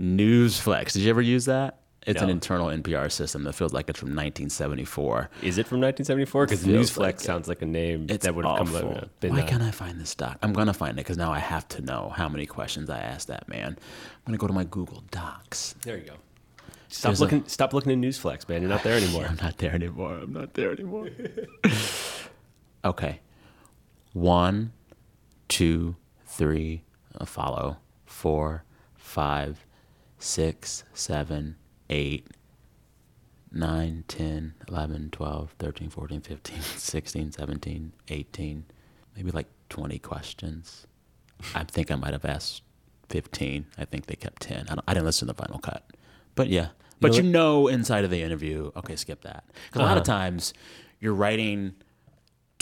Newsflex. 0.00 0.92
Did 0.92 1.02
you 1.02 1.10
ever 1.10 1.22
use 1.22 1.44
that? 1.46 1.80
It's 2.06 2.22
an 2.22 2.30
internal 2.30 2.68
NPR 2.68 3.10
system 3.10 3.42
that 3.44 3.54
feels 3.54 3.72
like 3.72 3.90
it's 3.90 3.98
from 3.98 4.10
1974. 4.10 5.28
Is 5.42 5.58
it 5.58 5.66
from 5.66 5.80
1974? 5.80 6.46
Because 6.46 6.64
Newsflex 6.64 6.98
like 6.98 7.20
sounds 7.20 7.48
like 7.48 7.62
a 7.62 7.66
name 7.66 8.06
that 8.06 8.32
would 8.32 8.44
awful. 8.44 8.64
come 8.80 8.90
up. 8.92 9.20
Been, 9.20 9.32
Why 9.34 9.40
uh, 9.40 9.46
can't 9.46 9.62
I 9.62 9.72
find 9.72 10.00
this 10.00 10.14
doc? 10.14 10.38
I'm 10.40 10.52
gonna 10.52 10.72
find 10.72 10.92
it 10.92 11.02
because 11.02 11.16
now 11.16 11.32
I 11.32 11.40
have 11.40 11.66
to 11.68 11.82
know 11.82 12.12
how 12.14 12.28
many 12.28 12.46
questions 12.46 12.90
I 12.90 13.00
asked 13.00 13.26
that 13.26 13.48
man. 13.48 13.76
I'm 13.76 14.24
gonna 14.24 14.38
go 14.38 14.46
to 14.46 14.52
my 14.52 14.62
Google 14.62 15.02
Docs. 15.10 15.74
There 15.82 15.96
you 15.98 16.04
go. 16.04 16.12
Stop 16.88 17.08
There's 17.10 17.18
a- 17.20 17.22
looking. 17.24 17.44
stop 17.48 17.74
looking 17.74 17.90
at 17.90 17.98
Newsflex, 17.98 18.48
man. 18.48 18.62
You're 18.62 18.70
not 18.70 18.84
there 18.84 18.96
anymore. 19.02 19.26
I'm 19.28 19.38
not 19.42 19.58
there 19.58 19.72
anymore. 19.74 20.14
I'm 20.22 20.32
not 20.32 20.54
there 20.54 20.70
anymore. 20.70 21.08
okay. 22.86 23.20
One, 24.12 24.72
two, 25.48 25.96
three, 26.24 26.82
uh, 27.18 27.24
follow. 27.24 27.78
Four, 28.04 28.64
five, 28.94 29.66
six, 30.18 30.84
seven, 30.94 31.56
eight, 31.90 32.26
nine, 33.52 34.04
10, 34.08 34.54
11, 34.68 35.10
12, 35.10 35.54
13, 35.58 35.90
14, 35.90 36.20
15, 36.20 36.60
16, 36.76 37.32
17, 37.32 37.92
18, 38.08 38.64
maybe 39.16 39.30
like 39.30 39.46
20 39.68 39.98
questions. 39.98 40.86
I 41.54 41.64
think 41.64 41.90
I 41.90 41.96
might 41.96 42.12
have 42.12 42.24
asked 42.24 42.62
15. 43.10 43.66
I 43.78 43.84
think 43.84 44.06
they 44.06 44.14
kept 44.14 44.42
10. 44.42 44.66
I, 44.68 44.74
don't, 44.74 44.84
I 44.88 44.94
didn't 44.94 45.06
listen 45.06 45.28
to 45.28 45.34
the 45.34 45.42
final 45.42 45.58
cut. 45.58 45.84
But 46.34 46.48
yeah, 46.48 46.68
But 47.00 47.14
you 47.16 47.22
know 47.22 47.68
inside 47.68 48.04
of 48.04 48.10
the 48.10 48.22
interview, 48.22 48.70
okay, 48.76 48.96
skip 48.96 49.22
that. 49.22 49.44
Because 49.66 49.82
a 49.82 49.84
lot 49.84 49.98
of 49.98 50.04
times 50.04 50.52
you're 51.00 51.14
writing 51.14 51.74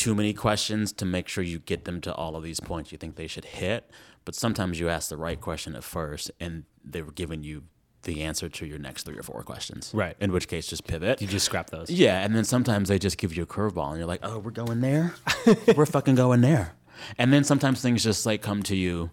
too 0.04 0.14
many 0.14 0.34
questions 0.34 0.92
to 0.92 1.06
make 1.06 1.28
sure 1.28 1.42
you 1.42 1.58
get 1.58 1.86
them 1.86 1.98
to 1.98 2.14
all 2.14 2.36
of 2.36 2.42
these 2.42 2.60
points 2.60 2.92
you 2.92 2.98
think 2.98 3.16
they 3.16 3.26
should 3.26 3.46
hit. 3.46 3.90
But 4.26 4.34
sometimes 4.34 4.78
you 4.78 4.90
ask 4.90 5.08
the 5.08 5.16
right 5.16 5.40
question 5.40 5.74
at 5.74 5.82
first 5.82 6.30
and 6.38 6.64
they 6.84 7.00
were 7.00 7.10
giving 7.12 7.42
you 7.42 7.62
the 8.02 8.22
answer 8.22 8.50
to 8.50 8.66
your 8.66 8.78
next 8.78 9.04
three 9.04 9.16
or 9.16 9.22
four 9.22 9.42
questions. 9.44 9.92
Right. 9.94 10.14
In 10.20 10.30
which 10.30 10.46
case, 10.46 10.66
just 10.66 10.86
pivot. 10.86 11.22
You 11.22 11.26
just 11.26 11.46
scrap 11.46 11.70
those. 11.70 11.88
Yeah, 11.88 12.20
and 12.20 12.36
then 12.36 12.44
sometimes 12.44 12.90
they 12.90 12.98
just 12.98 13.16
give 13.16 13.34
you 13.34 13.44
a 13.44 13.46
curveball, 13.46 13.88
and 13.88 13.96
you're 13.96 14.06
like, 14.06 14.20
"Oh, 14.22 14.40
we're 14.40 14.50
going 14.50 14.82
there. 14.82 15.14
we're 15.74 15.86
fucking 15.86 16.16
going 16.16 16.42
there." 16.42 16.74
And 17.16 17.32
then 17.32 17.42
sometimes 17.42 17.80
things 17.80 18.04
just 18.04 18.26
like 18.26 18.42
come 18.42 18.62
to 18.64 18.76
you 18.76 19.10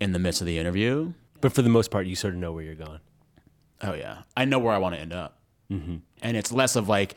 in 0.00 0.12
the 0.12 0.18
midst 0.18 0.42
of 0.42 0.46
the 0.46 0.58
interview. 0.58 1.14
But 1.40 1.54
for 1.54 1.62
the 1.62 1.70
most 1.70 1.90
part, 1.90 2.06
you 2.06 2.14
sort 2.14 2.34
of 2.34 2.40
know 2.40 2.52
where 2.52 2.62
you're 2.62 2.74
going. 2.74 3.00
Oh 3.80 3.94
yeah, 3.94 4.24
I 4.36 4.44
know 4.44 4.58
where 4.58 4.74
I 4.74 4.78
want 4.78 4.96
to 4.96 5.00
end 5.00 5.14
up, 5.14 5.38
mm-hmm. 5.70 5.96
and 6.22 6.36
it's 6.36 6.52
less 6.52 6.76
of 6.76 6.88
like 6.88 7.14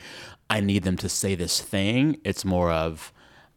I 0.48 0.60
need 0.60 0.82
them 0.82 0.96
to 0.98 1.08
say 1.08 1.34
this 1.34 1.60
thing. 1.60 2.20
It's 2.24 2.44
more 2.44 2.70
of 2.70 3.12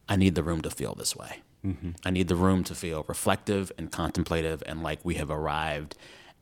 I 0.09 0.15
need 0.15 0.35
the 0.35 0.43
room 0.43 0.61
to 0.61 0.69
feel 0.69 0.95
this 0.95 1.15
way. 1.15 1.41
Mm-hmm. 1.65 1.91
I 2.05 2.11
need 2.11 2.27
the 2.27 2.35
room 2.35 2.63
to 2.65 2.75
feel 2.75 3.05
reflective 3.07 3.71
and 3.77 3.91
contemplative, 3.91 4.63
and 4.65 4.83
like 4.83 4.99
we 5.03 5.15
have 5.15 5.29
arrived 5.29 5.95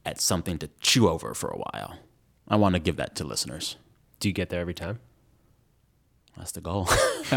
at 0.06 0.22
something 0.22 0.58
to 0.60 0.70
chew 0.80 1.10
over 1.10 1.34
for 1.34 1.50
a 1.50 1.58
while. 1.58 2.00
I 2.48 2.58
want 2.58 2.76
to 2.76 2.80
give 2.80 2.98
that 2.98 3.16
to 3.16 3.24
listeners. 3.24 3.76
Do 4.20 4.30
you 4.30 4.34
get 4.34 4.50
there 4.50 4.62
every 4.62 4.74
time? 4.74 5.00
That's 6.38 6.52
the 6.52 6.62
goal. 6.62 6.88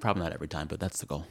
Probably 0.00 0.22
not 0.22 0.32
every 0.32 0.48
time, 0.48 0.66
but 0.66 0.80
that's 0.80 0.98
the 0.98 1.06
goal. 1.06 1.26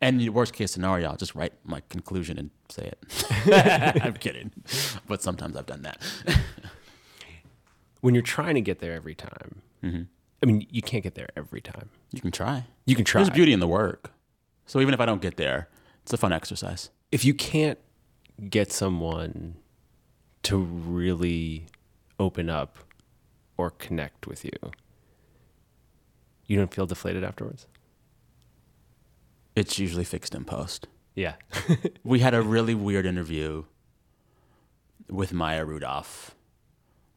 And 0.00 0.20
the 0.20 0.28
worst 0.28 0.52
case 0.52 0.72
scenario, 0.72 1.08
I'll 1.08 1.16
just 1.16 1.34
write 1.34 1.52
my 1.64 1.82
conclusion 1.88 2.38
and 2.38 2.50
say 2.68 2.92
it. 2.92 4.02
I'm 4.04 4.14
kidding. 4.14 4.52
But 5.06 5.22
sometimes 5.22 5.56
I've 5.56 5.66
done 5.66 5.82
that. 5.82 6.00
When 8.04 8.14
you're 8.14 8.22
trying 8.22 8.54
to 8.56 8.60
get 8.60 8.80
there 8.80 8.92
every 8.92 9.14
time, 9.14 9.62
mm-hmm. 9.82 10.02
I 10.42 10.46
mean, 10.46 10.66
you 10.68 10.82
can't 10.82 11.02
get 11.02 11.14
there 11.14 11.30
every 11.38 11.62
time. 11.62 11.88
You 12.12 12.20
can 12.20 12.32
try. 12.32 12.64
You 12.84 12.94
can 12.94 13.06
try. 13.06 13.22
There's 13.22 13.34
beauty 13.34 13.54
in 13.54 13.60
the 13.60 13.66
work. 13.66 14.12
So 14.66 14.78
even 14.80 14.92
if 14.92 15.00
I 15.00 15.06
don't 15.06 15.22
get 15.22 15.38
there, 15.38 15.70
it's 16.02 16.12
a 16.12 16.18
fun 16.18 16.30
exercise. 16.30 16.90
If 17.10 17.24
you 17.24 17.32
can't 17.32 17.78
get 18.50 18.70
someone 18.70 19.54
to 20.42 20.58
really 20.58 21.64
open 22.20 22.50
up 22.50 22.76
or 23.56 23.70
connect 23.70 24.26
with 24.26 24.44
you, 24.44 24.52
you 26.46 26.58
don't 26.58 26.74
feel 26.74 26.84
deflated 26.84 27.24
afterwards? 27.24 27.66
It's 29.56 29.78
usually 29.78 30.04
fixed 30.04 30.34
in 30.34 30.44
post. 30.44 30.88
Yeah. 31.14 31.36
We 32.04 32.18
had 32.18 32.34
a 32.34 32.42
really 32.42 32.74
weird 32.74 33.06
interview 33.06 33.64
with 35.08 35.32
Maya 35.32 35.64
Rudolph 35.64 36.34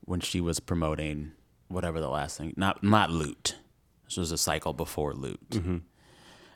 when 0.07 0.21
she 0.21 0.39
was 0.39 0.59
promoting 0.61 1.33
whatever 1.67 1.99
the 1.99 2.09
last 2.09 2.37
thing, 2.37 2.53
not 2.55 2.81
not 2.81 3.11
Loot. 3.11 3.57
This 4.05 4.17
was 4.17 4.31
a 4.31 4.37
cycle 4.37 4.73
before 4.73 5.13
Loot. 5.13 5.49
Mm-hmm. 5.49 5.77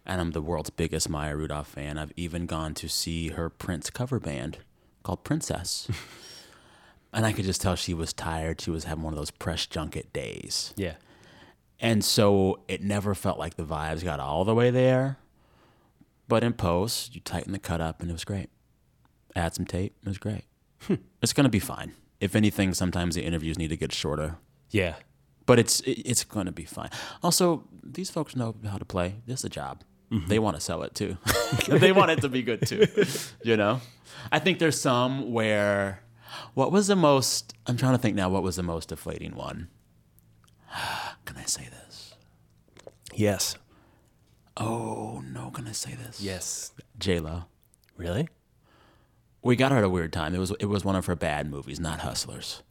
And 0.05 0.21
I'm 0.21 0.31
the 0.31 0.41
world's 0.41 0.69
biggest 0.69 1.09
Maya 1.09 1.35
Rudolph 1.35 1.67
fan. 1.67 1.97
I've 1.97 2.13
even 2.15 2.45
gone 2.47 2.73
to 2.75 2.87
see 2.87 3.29
her 3.29 3.49
Prince 3.49 3.89
cover 3.89 4.19
band 4.19 4.59
called 5.03 5.23
Princess. 5.25 5.87
and 7.13 7.25
I 7.25 7.33
could 7.33 7.45
just 7.45 7.61
tell 7.61 7.75
she 7.75 7.93
was 7.93 8.13
tired. 8.13 8.61
She 8.61 8.71
was 8.71 8.85
having 8.85 9.03
one 9.03 9.13
of 9.13 9.19
those 9.19 9.31
press 9.31 9.67
junket 9.67 10.11
days. 10.11 10.73
yeah. 10.75 10.95
And 11.83 12.05
so 12.05 12.59
it 12.67 12.83
never 12.83 13.15
felt 13.15 13.39
like 13.39 13.55
the 13.55 13.63
vibes 13.65 14.03
got 14.03 14.19
all 14.19 14.45
the 14.45 14.53
way 14.53 14.69
there. 14.69 15.17
But 16.27 16.43
in 16.43 16.53
post, 16.53 17.15
you 17.15 17.21
tighten 17.21 17.51
the 17.51 17.59
cut 17.59 17.81
up 17.81 18.01
and 18.01 18.09
it 18.09 18.13
was 18.13 18.23
great. 18.23 18.49
Add 19.35 19.55
some 19.55 19.65
tape, 19.65 19.95
it 20.03 20.07
was 20.07 20.19
great. 20.19 20.45
Hmm. 20.81 20.95
It's 21.21 21.33
going 21.33 21.45
to 21.45 21.49
be 21.49 21.59
fine. 21.59 21.93
If 22.21 22.35
anything, 22.35 22.73
sometimes 22.73 23.15
the 23.15 23.23
interviews 23.23 23.57
need 23.57 23.67
to 23.69 23.77
get 23.77 23.91
shorter. 23.91 24.37
Yeah. 24.69 24.95
But 25.45 25.59
it's 25.59 25.81
it- 25.81 26.03
it's 26.05 26.23
going 26.23 26.45
to 26.45 26.51
be 26.53 26.63
fine. 26.65 26.89
Also, 27.21 27.63
these 27.83 28.09
folks 28.09 28.35
know 28.35 28.55
how 28.65 28.77
to 28.77 28.85
play. 28.85 29.15
This 29.25 29.39
is 29.39 29.45
a 29.45 29.49
job. 29.49 29.83
Mm-hmm. 30.11 30.27
They 30.27 30.39
want 30.39 30.55
to 30.55 30.61
sell 30.61 30.83
it 30.83 30.93
too. 30.95 31.17
they 31.67 31.91
want 31.91 32.11
it 32.11 32.21
to 32.21 32.29
be 32.29 32.41
good 32.43 32.65
too. 32.65 32.85
You 33.43 33.57
know? 33.57 33.81
I 34.31 34.39
think 34.39 34.59
there's 34.59 34.79
some 34.79 35.31
where 35.33 36.01
what 36.53 36.71
was 36.71 36.87
the 36.87 36.95
most 36.95 37.53
I'm 37.67 37.75
trying 37.75 37.93
to 37.93 37.97
think 37.97 38.15
now 38.15 38.29
what 38.29 38.43
was 38.43 38.55
the 38.55 38.63
most 38.63 38.89
deflating 38.89 39.35
one? 39.35 39.67
Can 41.25 41.37
I 41.37 41.43
say 41.45 41.67
this? 41.69 42.13
Yes. 43.13 43.55
Oh 44.57 45.23
no, 45.25 45.49
can 45.49 45.67
I 45.67 45.71
say 45.71 45.95
this? 45.95 46.21
Yes. 46.21 46.71
J 46.99 47.19
Lo. 47.19 47.45
Really? 47.97 48.27
We 49.43 49.55
got 49.55 49.71
her 49.71 49.79
at 49.79 49.83
a 49.83 49.89
weird 49.89 50.13
time. 50.13 50.35
It 50.35 50.39
was 50.39 50.51
it 50.59 50.67
was 50.67 50.85
one 50.85 50.95
of 50.95 51.07
her 51.07 51.15
bad 51.15 51.49
movies, 51.49 51.79
not 51.79 52.01
Hustlers. 52.01 52.61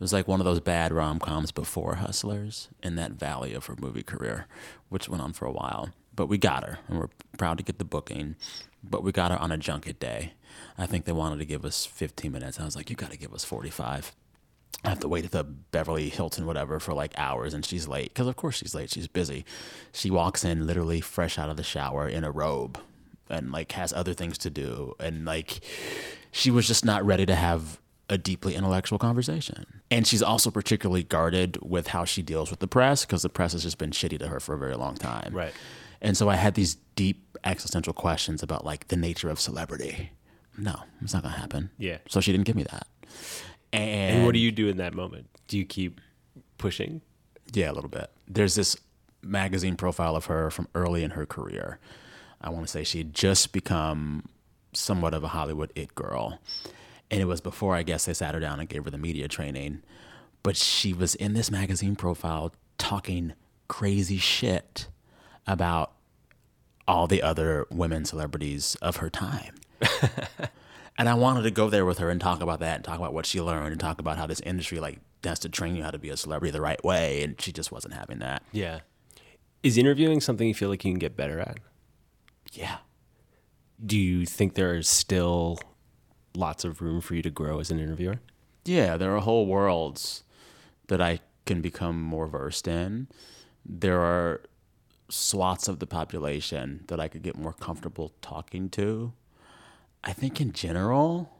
It 0.00 0.02
was 0.02 0.12
like 0.12 0.26
one 0.26 0.40
of 0.40 0.46
those 0.46 0.60
bad 0.60 0.92
rom 0.92 1.18
coms 1.18 1.52
before 1.52 1.96
Hustlers 1.96 2.68
in 2.82 2.96
that 2.96 3.12
valley 3.12 3.52
of 3.52 3.66
her 3.66 3.76
movie 3.78 4.02
career, 4.02 4.46
which 4.88 5.08
went 5.08 5.22
on 5.22 5.32
for 5.34 5.44
a 5.44 5.52
while. 5.52 5.90
But 6.16 6.26
we 6.26 6.38
got 6.38 6.64
her, 6.64 6.78
and 6.88 6.98
we're 6.98 7.08
proud 7.38 7.58
to 7.58 7.64
get 7.64 7.78
the 7.78 7.84
booking. 7.84 8.36
But 8.82 9.04
we 9.04 9.12
got 9.12 9.30
her 9.30 9.38
on 9.38 9.52
a 9.52 9.58
junket 9.58 10.00
day. 10.00 10.32
I 10.78 10.86
think 10.86 11.04
they 11.04 11.12
wanted 11.12 11.38
to 11.38 11.44
give 11.44 11.64
us 11.64 11.84
15 11.86 12.32
minutes. 12.32 12.58
I 12.58 12.64
was 12.64 12.74
like, 12.74 12.90
you 12.90 12.96
got 12.96 13.10
to 13.12 13.18
give 13.18 13.34
us 13.34 13.44
45. 13.44 14.12
I 14.82 14.88
have 14.88 15.00
to 15.00 15.08
wait 15.08 15.26
at 15.26 15.32
the 15.32 15.44
Beverly 15.44 16.08
Hilton, 16.08 16.46
whatever, 16.46 16.80
for 16.80 16.94
like 16.94 17.12
hours, 17.18 17.52
and 17.52 17.64
she's 17.64 17.86
late. 17.86 18.08
Because 18.14 18.26
of 18.26 18.36
course 18.36 18.56
she's 18.56 18.74
late. 18.74 18.90
She's 18.90 19.06
busy. 19.06 19.44
She 19.92 20.10
walks 20.10 20.44
in 20.44 20.66
literally 20.66 21.02
fresh 21.02 21.38
out 21.38 21.50
of 21.50 21.58
the 21.58 21.62
shower 21.62 22.08
in 22.08 22.24
a 22.24 22.30
robe, 22.30 22.78
and 23.30 23.52
like 23.52 23.72
has 23.72 23.92
other 23.92 24.12
things 24.14 24.36
to 24.38 24.50
do, 24.50 24.94
and 25.00 25.24
like 25.24 25.60
she 26.32 26.50
was 26.50 26.66
just 26.66 26.84
not 26.84 27.04
ready 27.04 27.26
to 27.26 27.34
have 27.34 27.80
a 28.08 28.18
deeply 28.18 28.54
intellectual 28.56 28.98
conversation. 28.98 29.80
And 29.90 30.06
she's 30.06 30.22
also 30.22 30.50
particularly 30.50 31.04
guarded 31.04 31.58
with 31.62 31.88
how 31.88 32.04
she 32.04 32.22
deals 32.22 32.50
with 32.50 32.58
the 32.58 32.66
press 32.66 33.04
because 33.04 33.22
the 33.22 33.28
press 33.28 33.52
has 33.52 33.62
just 33.62 33.78
been 33.78 33.90
shitty 33.90 34.18
to 34.18 34.28
her 34.28 34.40
for 34.40 34.54
a 34.54 34.58
very 34.58 34.74
long 34.74 34.96
time. 34.96 35.32
Right. 35.32 35.52
And 36.02 36.16
so 36.16 36.28
I 36.28 36.34
had 36.36 36.54
these 36.54 36.76
deep 36.96 37.38
existential 37.44 37.92
questions 37.92 38.42
about 38.42 38.64
like 38.64 38.88
the 38.88 38.96
nature 38.96 39.30
of 39.30 39.38
celebrity. 39.38 40.10
No, 40.58 40.80
it's 41.00 41.14
not 41.14 41.22
gonna 41.22 41.36
happen. 41.36 41.70
Yeah. 41.78 41.98
So 42.08 42.20
she 42.20 42.32
didn't 42.32 42.46
give 42.46 42.56
me 42.56 42.64
that. 42.64 42.86
And, 43.72 44.16
And 44.16 44.26
what 44.26 44.32
do 44.32 44.40
you 44.40 44.50
do 44.50 44.68
in 44.68 44.76
that 44.78 44.94
moment? 44.94 45.28
Do 45.46 45.56
you 45.56 45.64
keep 45.64 46.00
pushing? 46.58 47.02
Yeah, 47.52 47.70
a 47.70 47.74
little 47.74 47.90
bit. 47.90 48.10
There's 48.26 48.56
this 48.56 48.76
magazine 49.22 49.76
profile 49.76 50.16
of 50.16 50.26
her 50.26 50.50
from 50.50 50.68
early 50.74 51.04
in 51.04 51.10
her 51.12 51.26
career. 51.26 51.78
I 52.40 52.50
want 52.50 52.66
to 52.66 52.70
say 52.70 52.84
she 52.84 52.98
had 52.98 53.14
just 53.14 53.52
become 53.52 54.24
somewhat 54.72 55.14
of 55.14 55.24
a 55.24 55.28
Hollywood 55.28 55.72
it 55.74 55.94
girl. 55.94 56.40
And 57.10 57.20
it 57.20 57.26
was 57.26 57.40
before, 57.40 57.74
I 57.74 57.82
guess, 57.82 58.04
they 58.04 58.14
sat 58.14 58.34
her 58.34 58.40
down 58.40 58.60
and 58.60 58.68
gave 58.68 58.84
her 58.84 58.90
the 58.90 58.98
media 58.98 59.28
training. 59.28 59.82
But 60.42 60.56
she 60.56 60.92
was 60.92 61.14
in 61.14 61.34
this 61.34 61.50
magazine 61.50 61.96
profile 61.96 62.52
talking 62.78 63.34
crazy 63.68 64.16
shit 64.16 64.88
about 65.46 65.92
all 66.88 67.06
the 67.06 67.22
other 67.22 67.66
women 67.70 68.04
celebrities 68.04 68.76
of 68.76 68.96
her 68.96 69.10
time. 69.10 69.56
and 70.98 71.08
I 71.08 71.14
wanted 71.14 71.42
to 71.42 71.50
go 71.50 71.68
there 71.68 71.84
with 71.84 71.98
her 71.98 72.10
and 72.10 72.20
talk 72.20 72.40
about 72.40 72.60
that 72.60 72.76
and 72.76 72.84
talk 72.84 72.98
about 72.98 73.12
what 73.12 73.26
she 73.26 73.40
learned 73.40 73.72
and 73.72 73.80
talk 73.80 74.00
about 74.00 74.18
how 74.18 74.26
this 74.26 74.40
industry 74.40 74.80
like 74.80 75.00
has 75.24 75.38
to 75.40 75.48
train 75.48 75.76
you 75.76 75.82
how 75.82 75.90
to 75.90 75.98
be 75.98 76.10
a 76.10 76.16
celebrity 76.16 76.52
the 76.52 76.60
right 76.60 76.82
way. 76.84 77.22
And 77.22 77.40
she 77.40 77.52
just 77.52 77.70
wasn't 77.70 77.94
having 77.94 78.20
that. 78.20 78.42
Yeah. 78.52 78.80
Is 79.62 79.76
interviewing 79.76 80.20
something 80.20 80.48
you 80.48 80.54
feel 80.54 80.70
like 80.70 80.84
you 80.84 80.92
can 80.92 80.98
get 80.98 81.16
better 81.16 81.38
at? 81.40 81.58
Yeah. 82.52 82.78
Do 83.84 83.98
you 83.98 84.26
think 84.26 84.54
there 84.54 84.74
is 84.74 84.88
still 84.88 85.58
lots 86.34 86.64
of 86.64 86.80
room 86.80 87.00
for 87.00 87.14
you 87.14 87.22
to 87.22 87.30
grow 87.30 87.60
as 87.60 87.70
an 87.70 87.78
interviewer? 87.78 88.20
Yeah, 88.64 88.96
there 88.96 89.14
are 89.16 89.20
whole 89.20 89.46
worlds 89.46 90.24
that 90.88 91.00
I 91.00 91.20
can 91.46 91.60
become 91.60 92.00
more 92.02 92.26
versed 92.26 92.68
in. 92.68 93.08
There 93.64 94.00
are 94.00 94.42
swaths 95.08 95.68
of 95.68 95.78
the 95.78 95.86
population 95.86 96.84
that 96.88 97.00
I 97.00 97.08
could 97.08 97.22
get 97.22 97.36
more 97.36 97.52
comfortable 97.52 98.12
talking 98.20 98.68
to. 98.70 99.12
I 100.04 100.12
think 100.12 100.40
in 100.40 100.52
general, 100.52 101.32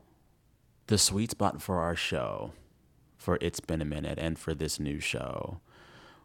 the 0.86 0.98
sweet 0.98 1.30
spot 1.30 1.62
for 1.62 1.80
our 1.80 1.96
show, 1.96 2.52
for 3.16 3.38
It's 3.40 3.60
Been 3.60 3.80
a 3.80 3.84
Minute, 3.84 4.18
and 4.18 4.38
for 4.38 4.54
this 4.54 4.80
new 4.80 5.00
show 5.00 5.60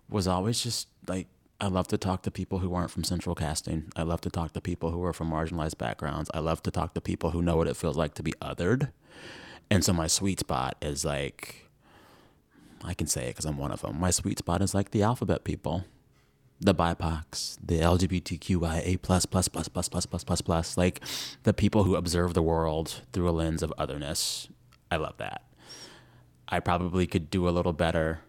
was 0.10 0.28
always 0.28 0.62
just 0.62 0.88
like 1.08 1.28
I 1.66 1.68
love 1.68 1.88
to 1.88 1.97
talk 1.97 2.22
to 2.22 2.30
people 2.30 2.59
who 2.59 2.76
aren't 2.76 2.91
from 2.91 3.03
central 3.03 3.34
casting. 3.34 3.91
I 3.95 4.03
love 4.03 4.22
to 4.22 4.30
talk 4.30 4.53
to 4.53 4.61
people 4.61 4.91
who 4.91 5.03
are 5.03 5.13
from 5.13 5.32
marginalized 5.32 5.80
backgrounds. 5.80 6.30
I 6.32 6.38
love 6.38 6.61
to 6.61 6.70
talk 6.70 6.93
to 6.93 7.01
people 7.01 7.32
who 7.32 7.41
know 7.41 7.57
what 7.57 7.68
it 7.68 7.76
feels 7.76 7.97
like 7.97 8.13
to 8.13 8.22
be 8.22 8.34
othered. 8.34 8.91
And 9.72 9.84
so 9.84 9.91
my 9.91 10.05
sweet 10.05 10.41
spot 10.41 10.78
is 10.80 11.03
like, 11.03 11.68
I 12.84 12.93
can 12.93 13.07
say 13.07 13.24
it 13.24 13.30
because 13.30 13.45
I'm 13.45 13.57
one 13.57 13.72
of 13.72 13.82
them. 13.82 13.99
My 13.99 14.11
sweet 14.11 14.38
spot 14.38 14.61
is 14.61 14.76
like 14.76 14.91
the 14.91 15.01
alphabet 15.01 15.43
people, 15.43 15.86
the 16.61 16.76
BIPOCs, 16.76 17.57
the 17.66 17.80
LGBTQIA 17.80 19.01
plus 19.01 19.26
plus 19.26 19.47
plus 19.47 19.68
plus 19.68 19.89
plus 19.89 20.05
plus 20.05 20.24
plus 20.24 20.41
plus, 20.41 20.78
like 20.78 21.01
the 21.41 21.53
people 21.53 21.84
who 21.84 21.95
observe 21.95 22.36
the 22.36 22.43
world 22.43 23.01
through 23.11 23.28
a 23.28 23.32
lens 23.32 23.63
of 23.63 23.74
otherness. 23.76 24.49
I 24.91 24.97
love 24.97 25.18
that. 25.18 25.41
I 26.47 26.59
probably 26.59 27.07
could 27.07 27.32
do 27.32 27.49
a 27.49 27.49
little 27.49 27.74
better 27.74 28.20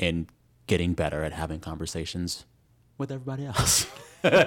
in 0.00 0.26
getting 0.66 0.94
better 0.94 1.22
at 1.22 1.32
having 1.32 1.60
conversations 1.60 2.46
with 2.98 3.10
everybody 3.10 3.46
else. 3.46 3.86
and 4.24 4.38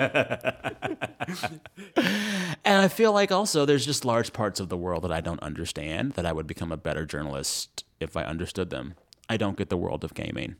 I 2.65 2.87
feel 2.87 3.13
like 3.13 3.31
also 3.31 3.65
there's 3.65 3.85
just 3.85 4.05
large 4.05 4.33
parts 4.33 4.59
of 4.59 4.69
the 4.69 4.77
world 4.77 5.03
that 5.03 5.11
I 5.11 5.21
don't 5.21 5.41
understand 5.41 6.13
that 6.13 6.25
I 6.25 6.33
would 6.33 6.47
become 6.47 6.71
a 6.71 6.77
better 6.77 7.05
journalist 7.05 7.83
if 7.99 8.17
I 8.17 8.23
understood 8.23 8.69
them. 8.69 8.95
I 9.29 9.37
don't 9.37 9.57
get 9.57 9.69
the 9.69 9.77
world 9.77 10.03
of 10.03 10.13
gaming 10.13 10.55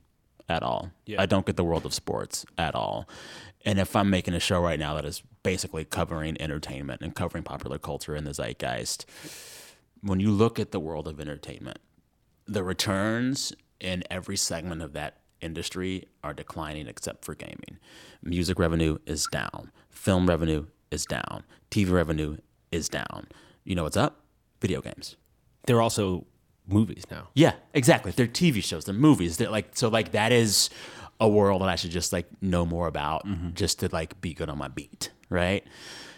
at 0.50 0.64
all. 0.64 0.92
Yeah. 1.06 1.22
I 1.22 1.26
don't 1.26 1.46
get 1.46 1.56
the 1.58 1.64
world 1.64 1.86
of 1.86 1.94
sports 1.94 2.46
at 2.58 2.76
all. 2.76 3.08
And 3.66 3.80
if 3.80 3.96
I'm 3.96 4.10
making 4.10 4.34
a 4.34 4.40
show 4.40 4.62
right 4.62 4.80
now 4.80 4.94
that 4.96 5.06
is 5.06 5.24
basically 5.44 5.84
covering 5.84 6.40
entertainment 6.42 7.02
and 7.02 7.16
covering 7.16 7.44
popular 7.44 7.80
culture 7.80 8.16
and 8.16 8.26
the 8.26 8.34
zeitgeist, 8.34 9.06
when 10.02 10.20
you 10.20 10.32
look 10.32 10.60
at 10.60 10.72
the 10.72 10.80
world 10.80 11.08
of 11.08 11.20
entertainment, 11.20 11.80
the 12.46 12.64
returns 12.64 13.54
in 13.80 14.04
every 14.10 14.38
segment 14.38 14.82
of 14.82 14.94
that 14.94 15.18
industry 15.42 16.08
are 16.24 16.34
declining 16.34 16.88
except 16.88 17.26
for 17.26 17.36
gaming. 17.36 17.80
Music 18.24 18.60
revenue 18.60 18.98
is 19.06 19.28
down, 19.32 19.72
film 19.90 20.28
revenue 20.28 20.66
is 20.92 21.06
down, 21.06 21.44
TV 21.72 21.92
revenue 21.92 22.38
is 22.72 22.90
down. 22.90 23.28
You 23.64 23.76
know 23.76 23.84
what's 23.84 23.98
up? 23.98 24.22
Video 24.62 24.82
games. 24.82 25.16
They're 25.66 25.82
also 25.82 26.26
movies 26.68 27.04
now. 27.12 27.30
Yeah, 27.34 27.54
exactly. 27.74 28.12
They're 28.12 28.28
TV 28.28 28.64
shows, 28.64 28.86
they're 28.86 28.96
movies. 28.96 29.38
They're 29.38 29.50
like 29.50 29.70
so 29.74 29.90
like 29.90 30.12
that 30.12 30.32
is 30.32 30.70
a 31.20 31.28
world 31.28 31.62
that 31.62 31.70
I 31.70 31.76
should 31.76 31.92
just 31.92 32.14
like 32.14 32.28
know 32.42 32.66
more 32.66 32.88
about 32.88 33.26
mm-hmm. 33.26 33.54
just 33.54 33.80
to 33.80 33.90
like 33.92 34.20
be 34.22 34.34
good 34.34 34.50
on 34.50 34.58
my 34.58 34.68
beat, 34.68 35.12
right? 35.30 35.66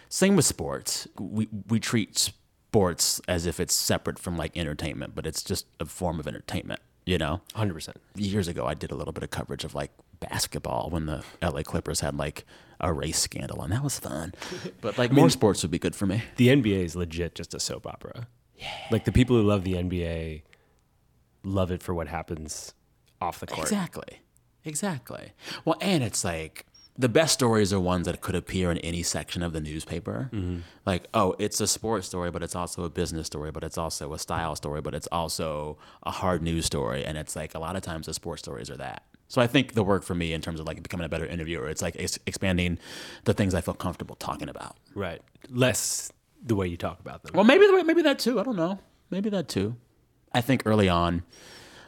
Same 0.10 0.36
with 0.36 0.46
sports. 0.46 1.08
We 1.20 1.48
we 1.68 1.80
treat 1.80 2.18
sports 2.18 3.22
as 3.28 3.46
if 3.46 3.60
it's 3.60 3.74
separate 3.74 4.20
from 4.20 4.38
like 4.38 4.58
entertainment, 4.58 5.16
but 5.16 5.26
it's 5.26 5.44
just 5.44 5.68
a 5.80 5.86
form 5.86 6.20
of 6.20 6.28
entertainment, 6.28 6.82
you 7.06 7.18
know? 7.18 7.42
100%. 7.56 7.96
Years 8.16 8.48
ago 8.48 8.66
I 8.66 8.74
did 8.74 8.92
a 8.92 8.96
little 8.96 9.14
bit 9.14 9.24
of 9.24 9.30
coverage 9.30 9.64
of 9.64 9.76
like 9.76 9.92
basketball 10.20 10.90
when 10.90 11.06
the 11.06 11.24
LA 11.42 11.64
Clippers 11.64 12.02
had 12.02 12.18
like 12.18 12.46
a 12.80 12.94
race 12.94 13.20
scandal 13.20 13.62
and 13.62 13.72
that 13.74 13.84
was 13.84 14.00
fun. 14.00 14.34
But 14.82 14.98
like 14.98 15.12
more 15.12 15.30
sports 15.30 15.62
would 15.64 15.72
be 15.72 15.80
good 15.80 15.96
for 15.96 16.06
me. 16.06 16.24
The 16.38 16.50
NBA 16.50 16.84
is 16.84 16.96
legit 16.96 17.36
just 17.36 17.54
a 17.54 17.60
soap 17.60 17.86
opera. 17.88 18.28
Yeah. 18.56 18.68
Like 18.92 19.06
the 19.06 19.12
people 19.12 19.36
who 19.36 19.44
love 19.44 19.64
the 19.64 19.74
NBA 19.74 20.44
love 21.44 21.72
it 21.72 21.82
for 21.82 21.94
what 21.94 22.08
happens 22.08 22.74
off 23.22 23.40
the 23.40 23.48
court. 23.48 23.68
Exactly. 23.68 24.22
Exactly. 24.66 25.32
Well, 25.66 25.78
and 25.82 26.04
it's 26.04 26.24
like 26.24 26.66
the 27.00 27.08
best 27.08 27.34
stories 27.34 27.72
are 27.72 27.80
ones 27.80 28.06
that 28.08 28.20
could 28.20 28.36
appear 28.36 28.70
in 28.70 28.78
any 28.80 29.02
section 29.02 29.42
of 29.42 29.54
the 29.54 29.62
newspaper. 29.62 30.30
Mm-hmm. 30.34 30.60
Like, 30.86 31.08
oh, 31.14 31.34
it's 31.40 31.62
a 31.62 31.68
sports 31.68 32.06
story, 32.08 32.30
but 32.30 32.44
it's 32.44 32.58
also 32.58 32.84
a 32.84 32.90
business 32.90 33.26
story, 33.26 33.52
but 33.52 33.64
it's 33.64 33.78
also 33.78 34.12
a 34.14 34.20
style 34.20 34.54
story, 34.58 34.82
but 34.82 34.94
it's 34.94 35.08
also 35.08 35.78
a 36.04 36.12
hard 36.12 36.44
news 36.44 36.66
story. 36.66 37.06
And 37.06 37.18
it's 37.18 37.38
like 37.38 37.56
a 37.56 37.60
lot 37.60 37.78
of 37.78 37.84
times 37.84 38.08
the 38.08 38.14
sports 38.14 38.42
stories 38.42 38.70
are 38.70 38.76
that. 38.76 39.04
So 39.30 39.42
I 39.42 39.48
think 39.48 39.76
the 39.76 39.84
work 39.84 40.04
for 40.04 40.14
me 40.14 40.34
in 40.34 40.42
terms 40.42 40.60
of 40.60 40.68
like 40.68 40.84
becoming 40.84 41.06
a 41.06 41.10
better 41.10 41.26
interviewer, 41.26 41.70
it's 41.70 41.82
like 41.82 41.96
ex- 41.98 42.20
expanding 42.26 42.78
the 43.24 43.34
things 43.34 43.56
I 43.56 43.62
feel 43.62 43.76
comfortable 43.76 44.18
talking 44.18 44.50
about. 44.50 44.76
Right. 44.94 45.22
Less 45.50 46.12
the 46.44 46.56
way 46.56 46.68
you 46.68 46.76
talk 46.76 47.00
about 47.00 47.24
them. 47.24 47.32
Well, 47.34 47.46
maybe 47.46 47.66
maybe 47.84 48.02
that 48.02 48.20
too. 48.20 48.42
I 48.42 48.44
don't 48.44 48.58
know. 48.58 48.78
Maybe 49.10 49.30
that 49.30 49.48
too. 49.48 49.78
I 50.34 50.42
think 50.42 50.64
early 50.66 50.90
on, 50.90 51.24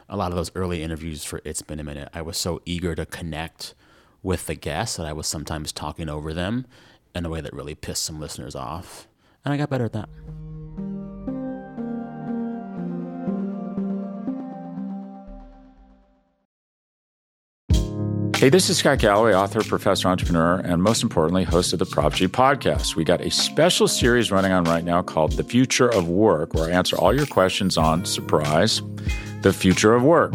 a 0.08 0.16
lot 0.16 0.30
of 0.30 0.36
those 0.36 0.50
early 0.54 0.82
interviews 0.82 1.22
for 1.22 1.42
It's 1.44 1.60
Been 1.60 1.80
a 1.80 1.84
Minute, 1.84 2.08
I 2.14 2.22
was 2.22 2.38
so 2.38 2.62
eager 2.64 2.94
to 2.94 3.04
connect 3.04 3.74
with 4.22 4.46
the 4.46 4.54
guests 4.54 4.96
that 4.96 5.06
I 5.06 5.12
was 5.12 5.26
sometimes 5.26 5.72
talking 5.72 6.08
over 6.08 6.32
them 6.32 6.66
in 7.14 7.26
a 7.26 7.30
way 7.30 7.40
that 7.40 7.52
really 7.52 7.74
pissed 7.74 8.02
some 8.02 8.20
listeners 8.20 8.54
off. 8.54 9.08
And 9.44 9.52
I 9.52 9.56
got 9.56 9.70
better 9.70 9.84
at 9.84 9.92
that. 9.92 10.08
Hey, 18.42 18.48
this 18.48 18.68
is 18.68 18.78
Scott 18.78 18.98
Galloway, 18.98 19.34
author, 19.34 19.62
professor, 19.62 20.08
entrepreneur, 20.08 20.56
and 20.64 20.82
most 20.82 21.04
importantly, 21.04 21.44
host 21.44 21.72
of 21.72 21.78
the 21.78 21.86
Prop 21.86 22.12
G 22.12 22.26
podcast. 22.26 22.96
We 22.96 23.04
got 23.04 23.20
a 23.20 23.30
special 23.30 23.86
series 23.86 24.32
running 24.32 24.50
on 24.50 24.64
right 24.64 24.82
now 24.82 25.00
called 25.00 25.30
The 25.32 25.44
Future 25.44 25.88
of 25.88 26.08
Work, 26.08 26.52
where 26.54 26.64
I 26.68 26.72
answer 26.72 26.96
all 26.96 27.14
your 27.14 27.26
questions 27.26 27.78
on 27.78 28.04
surprise, 28.04 28.82
the 29.42 29.52
future 29.52 29.94
of 29.94 30.02
work. 30.02 30.34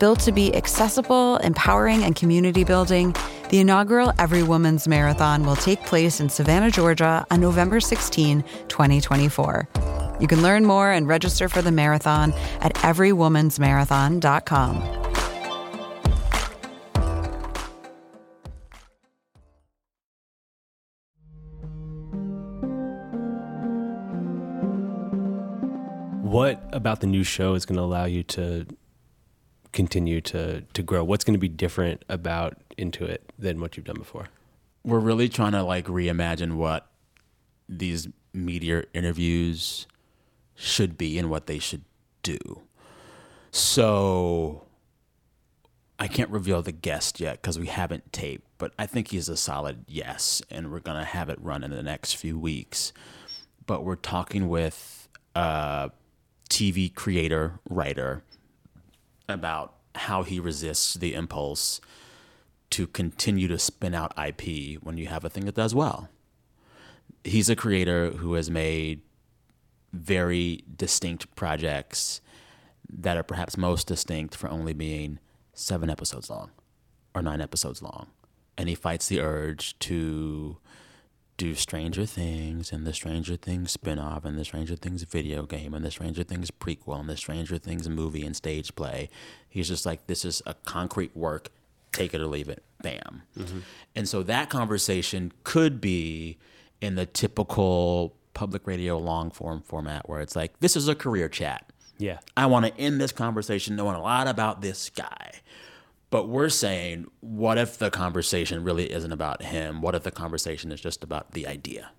Built 0.00 0.18
to 0.20 0.32
be 0.32 0.56
accessible, 0.56 1.36
empowering, 1.36 2.04
and 2.04 2.16
community 2.16 2.64
building, 2.64 3.14
the 3.50 3.58
inaugural 3.58 4.14
Every 4.18 4.42
Woman's 4.42 4.88
Marathon 4.88 5.44
will 5.44 5.56
take 5.56 5.84
place 5.84 6.20
in 6.20 6.30
Savannah, 6.30 6.70
Georgia 6.70 7.26
on 7.30 7.42
November 7.42 7.80
16, 7.80 8.42
2024. 8.68 9.68
You 10.18 10.26
can 10.26 10.42
learn 10.42 10.64
more 10.64 10.90
and 10.90 11.06
register 11.06 11.50
for 11.50 11.60
the 11.60 11.70
marathon 11.70 12.32
at 12.62 12.72
everywomansmarathon.com. 12.76 14.76
What 26.22 26.58
about 26.72 27.00
the 27.00 27.06
new 27.06 27.22
show 27.22 27.52
is 27.52 27.66
going 27.66 27.76
to 27.76 27.82
allow 27.82 28.06
you 28.06 28.22
to 28.22 28.66
continue 29.72 30.20
to 30.22 30.62
to 30.62 30.82
grow? 30.82 31.04
What's 31.04 31.24
going 31.24 31.34
to 31.34 31.40
be 31.40 31.48
different 31.48 32.04
about 32.08 32.56
Into 32.76 33.04
It 33.04 33.32
than 33.38 33.60
what 33.60 33.76
you've 33.76 33.86
done 33.86 33.98
before? 33.98 34.28
We're 34.84 34.98
really 34.98 35.28
trying 35.28 35.52
to 35.52 35.62
like 35.62 35.86
reimagine 35.86 36.54
what 36.54 36.86
these 37.68 38.08
media 38.32 38.84
interviews 38.94 39.86
should 40.54 40.96
be 40.96 41.18
and 41.18 41.30
what 41.30 41.46
they 41.46 41.58
should 41.58 41.84
do. 42.22 42.38
So 43.50 44.64
I 45.98 46.08
can't 46.08 46.30
reveal 46.30 46.62
the 46.62 46.72
guest 46.72 47.20
yet 47.20 47.42
because 47.42 47.58
we 47.58 47.66
haven't 47.66 48.12
taped, 48.12 48.46
but 48.58 48.72
I 48.78 48.86
think 48.86 49.08
he's 49.08 49.28
a 49.28 49.36
solid 49.36 49.84
yes, 49.86 50.40
and 50.50 50.70
we're 50.70 50.80
gonna 50.80 51.04
have 51.04 51.28
it 51.28 51.38
run 51.40 51.62
in 51.62 51.70
the 51.70 51.82
next 51.82 52.14
few 52.14 52.38
weeks. 52.38 52.92
But 53.66 53.84
we're 53.84 53.96
talking 53.96 54.48
with 54.48 55.08
a 55.34 55.90
TV 56.48 56.94
creator, 56.94 57.60
writer 57.68 58.24
about 59.30 59.74
how 59.94 60.22
he 60.22 60.38
resists 60.38 60.94
the 60.94 61.14
impulse 61.14 61.80
to 62.70 62.86
continue 62.86 63.48
to 63.48 63.58
spin 63.58 63.94
out 63.94 64.14
IP 64.16 64.80
when 64.82 64.96
you 64.96 65.08
have 65.08 65.24
a 65.24 65.30
thing 65.30 65.44
that 65.46 65.54
does 65.54 65.74
well. 65.74 66.08
He's 67.24 67.50
a 67.50 67.56
creator 67.56 68.10
who 68.10 68.34
has 68.34 68.50
made 68.50 69.02
very 69.92 70.64
distinct 70.76 71.34
projects 71.34 72.20
that 72.88 73.16
are 73.16 73.22
perhaps 73.22 73.56
most 73.56 73.86
distinct 73.88 74.36
for 74.36 74.48
only 74.48 74.72
being 74.72 75.18
seven 75.52 75.90
episodes 75.90 76.30
long 76.30 76.50
or 77.14 77.22
nine 77.22 77.40
episodes 77.40 77.82
long. 77.82 78.06
And 78.56 78.68
he 78.68 78.74
fights 78.74 79.08
the 79.08 79.20
urge 79.20 79.78
to 79.80 80.58
do 81.40 81.54
Stranger 81.54 82.04
Things 82.04 82.70
and 82.70 82.86
the 82.86 82.92
Stranger 82.92 83.34
Things 83.34 83.74
spinoff 83.74 84.26
and 84.26 84.36
the 84.36 84.44
Stranger 84.44 84.76
Things 84.76 85.04
video 85.04 85.46
game 85.46 85.72
and 85.72 85.82
the 85.82 85.90
Stranger 85.90 86.22
Things 86.22 86.50
prequel 86.50 87.00
and 87.00 87.08
the 87.08 87.16
Stranger 87.16 87.56
Things 87.56 87.88
movie 87.88 88.26
and 88.26 88.36
stage 88.36 88.76
play. 88.76 89.08
He's 89.48 89.68
just 89.68 89.86
like, 89.86 90.06
this 90.06 90.22
is 90.26 90.42
a 90.44 90.52
concrete 90.66 91.16
work, 91.16 91.48
take 91.92 92.12
it 92.12 92.20
or 92.20 92.26
leave 92.26 92.50
it, 92.50 92.62
bam. 92.82 93.22
Mm-hmm. 93.38 93.60
And 93.96 94.06
so 94.06 94.22
that 94.24 94.50
conversation 94.50 95.32
could 95.42 95.80
be 95.80 96.36
in 96.82 96.96
the 96.96 97.06
typical 97.06 98.14
public 98.34 98.66
radio 98.66 98.98
long 98.98 99.30
form 99.30 99.62
format 99.62 100.10
where 100.10 100.20
it's 100.20 100.36
like, 100.36 100.60
this 100.60 100.76
is 100.76 100.88
a 100.88 100.94
career 100.94 101.30
chat. 101.30 101.72
Yeah. 101.96 102.18
I 102.36 102.44
want 102.46 102.66
to 102.66 102.78
end 102.78 103.00
this 103.00 103.12
conversation 103.12 103.76
knowing 103.76 103.96
a 103.96 104.02
lot 104.02 104.28
about 104.28 104.60
this 104.60 104.90
guy. 104.90 105.40
But 106.10 106.28
we're 106.28 106.48
saying, 106.48 107.06
what 107.20 107.56
if 107.56 107.78
the 107.78 107.90
conversation 107.90 108.64
really 108.64 108.92
isn't 108.92 109.12
about 109.12 109.42
him? 109.42 109.80
What 109.80 109.94
if 109.94 110.02
the 110.02 110.10
conversation 110.10 110.72
is 110.72 110.80
just 110.80 111.04
about 111.04 111.32
the 111.32 111.46
idea? 111.46 111.92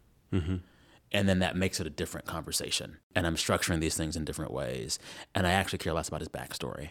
And 1.14 1.28
then 1.28 1.40
that 1.40 1.58
makes 1.58 1.80
it 1.82 1.88
a 1.88 1.90
different 1.90 2.26
conversation. 2.26 2.98
And 3.16 3.28
I'm 3.28 3.36
structuring 3.36 3.80
these 3.82 3.96
things 3.98 4.16
in 4.16 4.24
different 4.26 4.52
ways. 4.52 4.98
And 5.36 5.46
I 5.46 5.52
actually 5.52 5.80
care 5.80 5.94
less 5.94 6.08
about 6.08 6.22
his 6.22 6.30
backstory. 6.30 6.90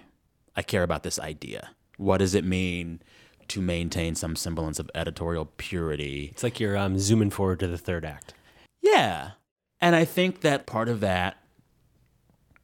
I 0.57 0.63
care 0.63 0.83
about 0.83 1.03
this 1.05 1.19
idea. 1.19 1.71
What 1.97 2.19
does 2.19 2.35
it 2.35 2.45
mean 2.45 3.01
to 3.49 3.61
maintain 3.63 4.15
some 4.15 4.37
semblance 4.37 4.79
of 4.79 4.91
editorial 4.95 5.47
purity 5.57 6.29
It's 6.33 6.43
like 6.43 6.61
you're 6.61 6.77
um, 6.77 6.99
zooming 6.99 7.31
forward 7.31 7.61
to 7.61 7.67
the 7.67 7.79
third 7.79 8.05
act. 8.05 8.35
yeah. 8.83 9.33
And 9.83 9.97
I 9.97 10.05
think 10.05 10.43
that 10.43 10.67
part 10.67 10.91
of 10.91 11.01
that 11.01 11.39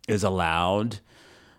is 0.06 0.22
allowed 0.22 1.00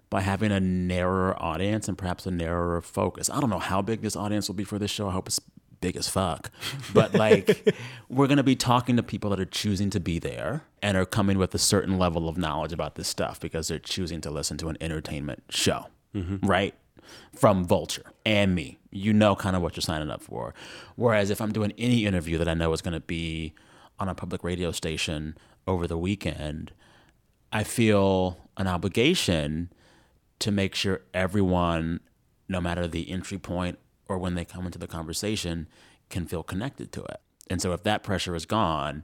by 0.10 0.22
having 0.22 0.52
a 0.52 0.60
narrower 0.60 1.42
audience 1.42 1.88
and 1.88 1.98
perhaps 1.98 2.26
a 2.26 2.32
narrower 2.32 2.82
focus. 2.82 3.30
I 3.30 3.40
don't 3.40 3.50
know 3.50 3.60
how 3.60 3.82
big 3.82 4.02
this 4.02 4.16
audience 4.16 4.48
will 4.48 4.56
be 4.56 4.64
for 4.64 4.80
this 4.80 4.92
show. 4.92 5.10
I 5.10 5.12
hope 5.12 5.28
it's 5.28 5.42
big 5.82 5.96
as 5.96 6.08
fuck. 6.08 6.52
But 6.94 7.14
like, 7.14 7.76
we're 8.10 8.28
going 8.28 8.38
to 8.38 8.44
be 8.44 8.56
talking 8.56 8.96
to 8.98 9.04
people 9.04 9.30
that 9.32 9.40
are 9.40 9.46
choosing 9.46 9.90
to 9.92 10.00
be 10.00 10.20
there 10.20 10.64
and 10.82 10.98
are 10.98 11.06
coming 11.06 11.38
with 11.38 11.54
a 11.54 11.60
certain 11.60 11.98
level 11.98 12.30
of 12.30 12.38
knowledge 12.38 12.74
about 12.74 12.96
this 12.96 13.08
stuff 13.08 13.40
because 13.40 13.68
they're 13.68 13.80
choosing 13.80 14.22
to 14.22 14.32
listen 14.32 14.58
to 14.58 14.70
an 14.70 14.78
entertainment 14.82 15.44
show, 15.50 15.88
mm-hmm. 16.16 16.46
right? 16.46 16.74
From 17.34 17.66
Vulture 17.66 18.12
and 18.26 18.56
me. 18.56 18.80
You 18.92 19.14
know 19.14 19.36
kind 19.36 19.56
of 19.56 19.62
what 19.62 19.76
you're 19.76 19.82
signing 19.82 20.10
up 20.10 20.22
for. 20.22 20.54
Whereas 20.96 21.30
if 21.30 21.42
I'm 21.42 21.52
doing 21.52 21.74
any 21.78 22.06
interview 22.06 22.38
that 22.38 22.48
I 22.48 22.54
know 22.54 22.74
is 22.74 22.82
going 22.82 22.94
to 22.94 23.00
be 23.00 23.54
on 24.00 24.10
a 24.10 24.16
public 24.16 24.44
radio 24.44 24.72
station 24.72 25.38
over 25.68 25.88
the 25.88 25.98
weekend, 25.98 26.72
I 27.52 27.64
feel 27.64 28.38
an 28.58 28.68
obligation 28.68 29.70
to 30.40 30.52
make 30.52 30.76
sure 30.76 31.02
everyone, 31.14 32.00
no 32.48 32.62
matter 32.62 32.88
the 32.88 33.10
entry 33.10 33.38
point 33.38 33.80
or 34.08 34.18
when 34.18 34.36
they 34.36 34.46
come 34.46 34.66
into 34.66 34.80
the 34.80 34.88
conversation, 34.88 35.68
can 36.10 36.26
feel 36.26 36.44
connected 36.44 36.92
to 36.94 37.04
it. 37.04 37.20
And 37.50 37.62
so 37.62 37.74
if 37.74 37.84
that 37.84 38.04
pressure 38.04 38.36
is 38.36 38.46
gone, 38.46 39.04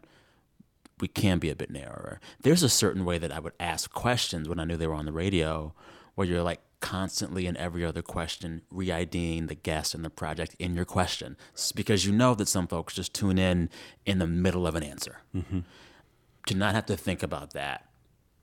we 1.00 1.08
can 1.08 1.40
be 1.40 1.50
a 1.50 1.56
bit 1.56 1.72
narrower. 1.72 2.20
There's 2.42 2.64
a 2.64 2.70
certain 2.70 3.04
way 3.04 3.18
that 3.18 3.32
I 3.32 3.40
would 3.40 3.54
ask 3.60 3.92
questions 3.92 4.48
when 4.48 4.60
I 4.60 4.66
knew 4.66 4.78
they 4.78 4.88
were 4.88 4.94
on 4.94 5.06
the 5.06 5.12
radio, 5.12 5.74
where 6.16 6.28
you're 6.28 6.44
like 6.44 6.62
constantly 6.80 7.48
in 7.48 7.56
every 7.56 7.86
other 7.86 8.02
question 8.02 8.62
re-IDing 8.70 9.48
the 9.48 9.56
guest 9.56 9.96
and 9.96 10.04
the 10.04 10.10
project 10.10 10.54
in 10.60 10.76
your 10.76 10.86
question, 10.86 11.38
It's 11.54 11.72
because 11.72 12.06
you 12.06 12.12
know 12.12 12.36
that 12.36 12.48
some 12.50 12.68
folks 12.68 12.94
just 12.94 13.14
tune 13.14 13.40
in 13.40 13.70
in 14.06 14.20
the 14.20 14.28
middle 14.28 14.68
of 14.68 14.76
an 14.76 14.84
answer. 14.84 15.20
Mm-hmm. 15.34 15.60
To 16.48 16.56
not 16.56 16.76
have 16.76 16.86
to 16.88 16.98
think 16.98 17.24
about 17.24 17.52
that, 17.52 17.86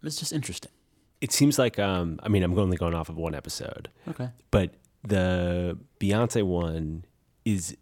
it's 0.02 0.16
just 0.16 0.32
interesting. 0.32 0.72
It 1.20 1.32
seems 1.32 1.58
like 1.58 1.78
um, 1.78 2.18
I 2.22 2.28
mean 2.28 2.42
I'm 2.42 2.58
only 2.58 2.76
going 2.76 2.94
off 2.94 3.08
of 3.08 3.16
one 3.16 3.34
episode. 3.34 3.88
Okay. 4.08 4.30
but 4.50 4.74
the 5.02 5.78
Beyonce 5.98 6.42
one 6.42 7.04
is 7.44 7.76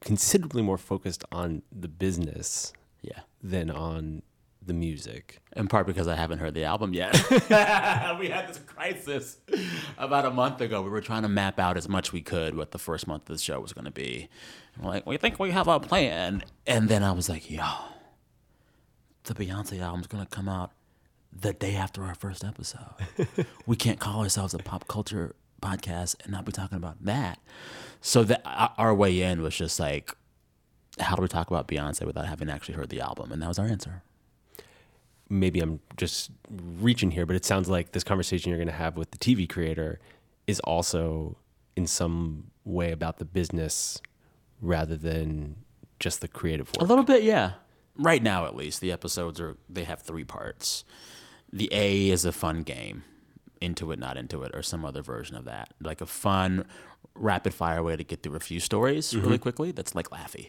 considerably 0.00 0.62
more 0.62 0.76
focused 0.78 1.24
on 1.32 1.62
the 1.72 1.88
business 1.88 2.72
Yeah. 3.02 3.20
than 3.42 3.70
on 3.70 4.22
the 4.62 4.74
music. 4.74 5.40
In 5.56 5.68
part 5.68 5.86
because 5.86 6.06
I 6.06 6.14
haven't 6.16 6.38
heard 6.38 6.52
the 6.54 6.64
album 6.64 6.92
yet. 6.92 7.14
we 7.30 8.28
had 8.28 8.48
this 8.48 8.58
crisis 8.66 9.38
about 9.96 10.26
a 10.26 10.30
month 10.30 10.60
ago. 10.60 10.82
We 10.82 10.90
were 10.90 11.00
trying 11.00 11.22
to 11.22 11.28
map 11.30 11.58
out 11.58 11.78
as 11.78 11.88
much 11.88 12.12
we 12.12 12.20
could 12.20 12.54
what 12.54 12.70
the 12.72 12.78
first 12.78 13.06
month 13.06 13.22
of 13.30 13.36
the 13.36 13.42
show 13.42 13.58
was 13.60 13.72
going 13.72 13.86
to 13.86 13.90
be. 13.90 14.28
And 14.74 14.84
we're 14.84 14.90
like, 14.90 15.06
we 15.06 15.16
think 15.16 15.38
we 15.38 15.50
have 15.50 15.66
a 15.66 15.80
plan. 15.80 16.44
And 16.66 16.88
then 16.90 17.02
I 17.02 17.12
was 17.12 17.28
like, 17.30 17.50
yo, 17.50 17.64
the 19.24 19.34
Beyonce 19.34 19.80
album's 19.80 20.06
going 20.06 20.24
to 20.24 20.30
come 20.30 20.48
out 20.48 20.72
the 21.32 21.52
day 21.52 21.74
after 21.74 22.04
our 22.04 22.14
first 22.14 22.44
episode. 22.44 22.94
we 23.66 23.76
can't 23.76 24.00
call 24.00 24.20
ourselves 24.22 24.54
a 24.54 24.58
pop 24.58 24.88
culture 24.88 25.34
podcast 25.60 26.16
and 26.22 26.32
not 26.32 26.44
be 26.44 26.52
talking 26.52 26.76
about 26.76 27.04
that. 27.04 27.38
So 28.00 28.24
that 28.24 28.42
our 28.78 28.94
way 28.94 29.20
in 29.20 29.42
was 29.42 29.54
just 29.54 29.78
like, 29.78 30.14
how 30.98 31.16
do 31.16 31.22
we 31.22 31.28
talk 31.28 31.50
about 31.50 31.68
Beyonce 31.68 32.04
without 32.04 32.26
having 32.26 32.50
actually 32.50 32.74
heard 32.74 32.88
the 32.88 33.00
album? 33.00 33.32
And 33.32 33.40
that 33.42 33.48
was 33.48 33.58
our 33.58 33.66
answer. 33.66 34.02
Maybe 35.28 35.60
I'm 35.60 35.80
just 35.96 36.30
reaching 36.50 37.12
here, 37.12 37.24
but 37.24 37.36
it 37.36 37.44
sounds 37.44 37.68
like 37.68 37.92
this 37.92 38.02
conversation 38.02 38.50
you're 38.50 38.58
going 38.58 38.66
to 38.66 38.74
have 38.74 38.96
with 38.96 39.12
the 39.12 39.18
TV 39.18 39.48
creator 39.48 40.00
is 40.46 40.58
also 40.60 41.36
in 41.76 41.86
some 41.86 42.50
way 42.64 42.90
about 42.90 43.18
the 43.18 43.24
business 43.24 44.00
rather 44.60 44.96
than 44.96 45.56
just 46.00 46.20
the 46.20 46.28
creative 46.28 46.68
work. 46.68 46.82
A 46.82 46.84
little 46.84 47.04
bit, 47.04 47.22
yeah. 47.22 47.52
Right 47.96 48.22
now, 48.22 48.46
at 48.46 48.56
least, 48.56 48.80
the 48.80 48.90
episodes 48.90 49.40
are 49.40 49.56
they 49.68 49.84
have 49.84 50.02
three 50.02 50.24
parts. 50.24 50.84
The 51.52 51.68
A 51.72 52.10
is 52.10 52.24
a 52.24 52.32
fun 52.32 52.62
game, 52.62 53.04
into 53.60 53.92
it, 53.92 53.98
not 53.98 54.16
into 54.16 54.42
it, 54.42 54.52
or 54.54 54.62
some 54.62 54.84
other 54.84 55.02
version 55.02 55.36
of 55.36 55.44
that, 55.44 55.74
like 55.80 56.00
a 56.00 56.06
fun, 56.06 56.64
rapid 57.14 57.52
fire 57.52 57.82
way 57.82 57.96
to 57.96 58.04
get 58.04 58.22
through 58.22 58.36
a 58.36 58.40
few 58.40 58.60
stories 58.60 59.12
mm-hmm. 59.12 59.24
really 59.24 59.38
quickly. 59.38 59.72
That's 59.72 59.94
like 59.94 60.10
Laffy. 60.10 60.48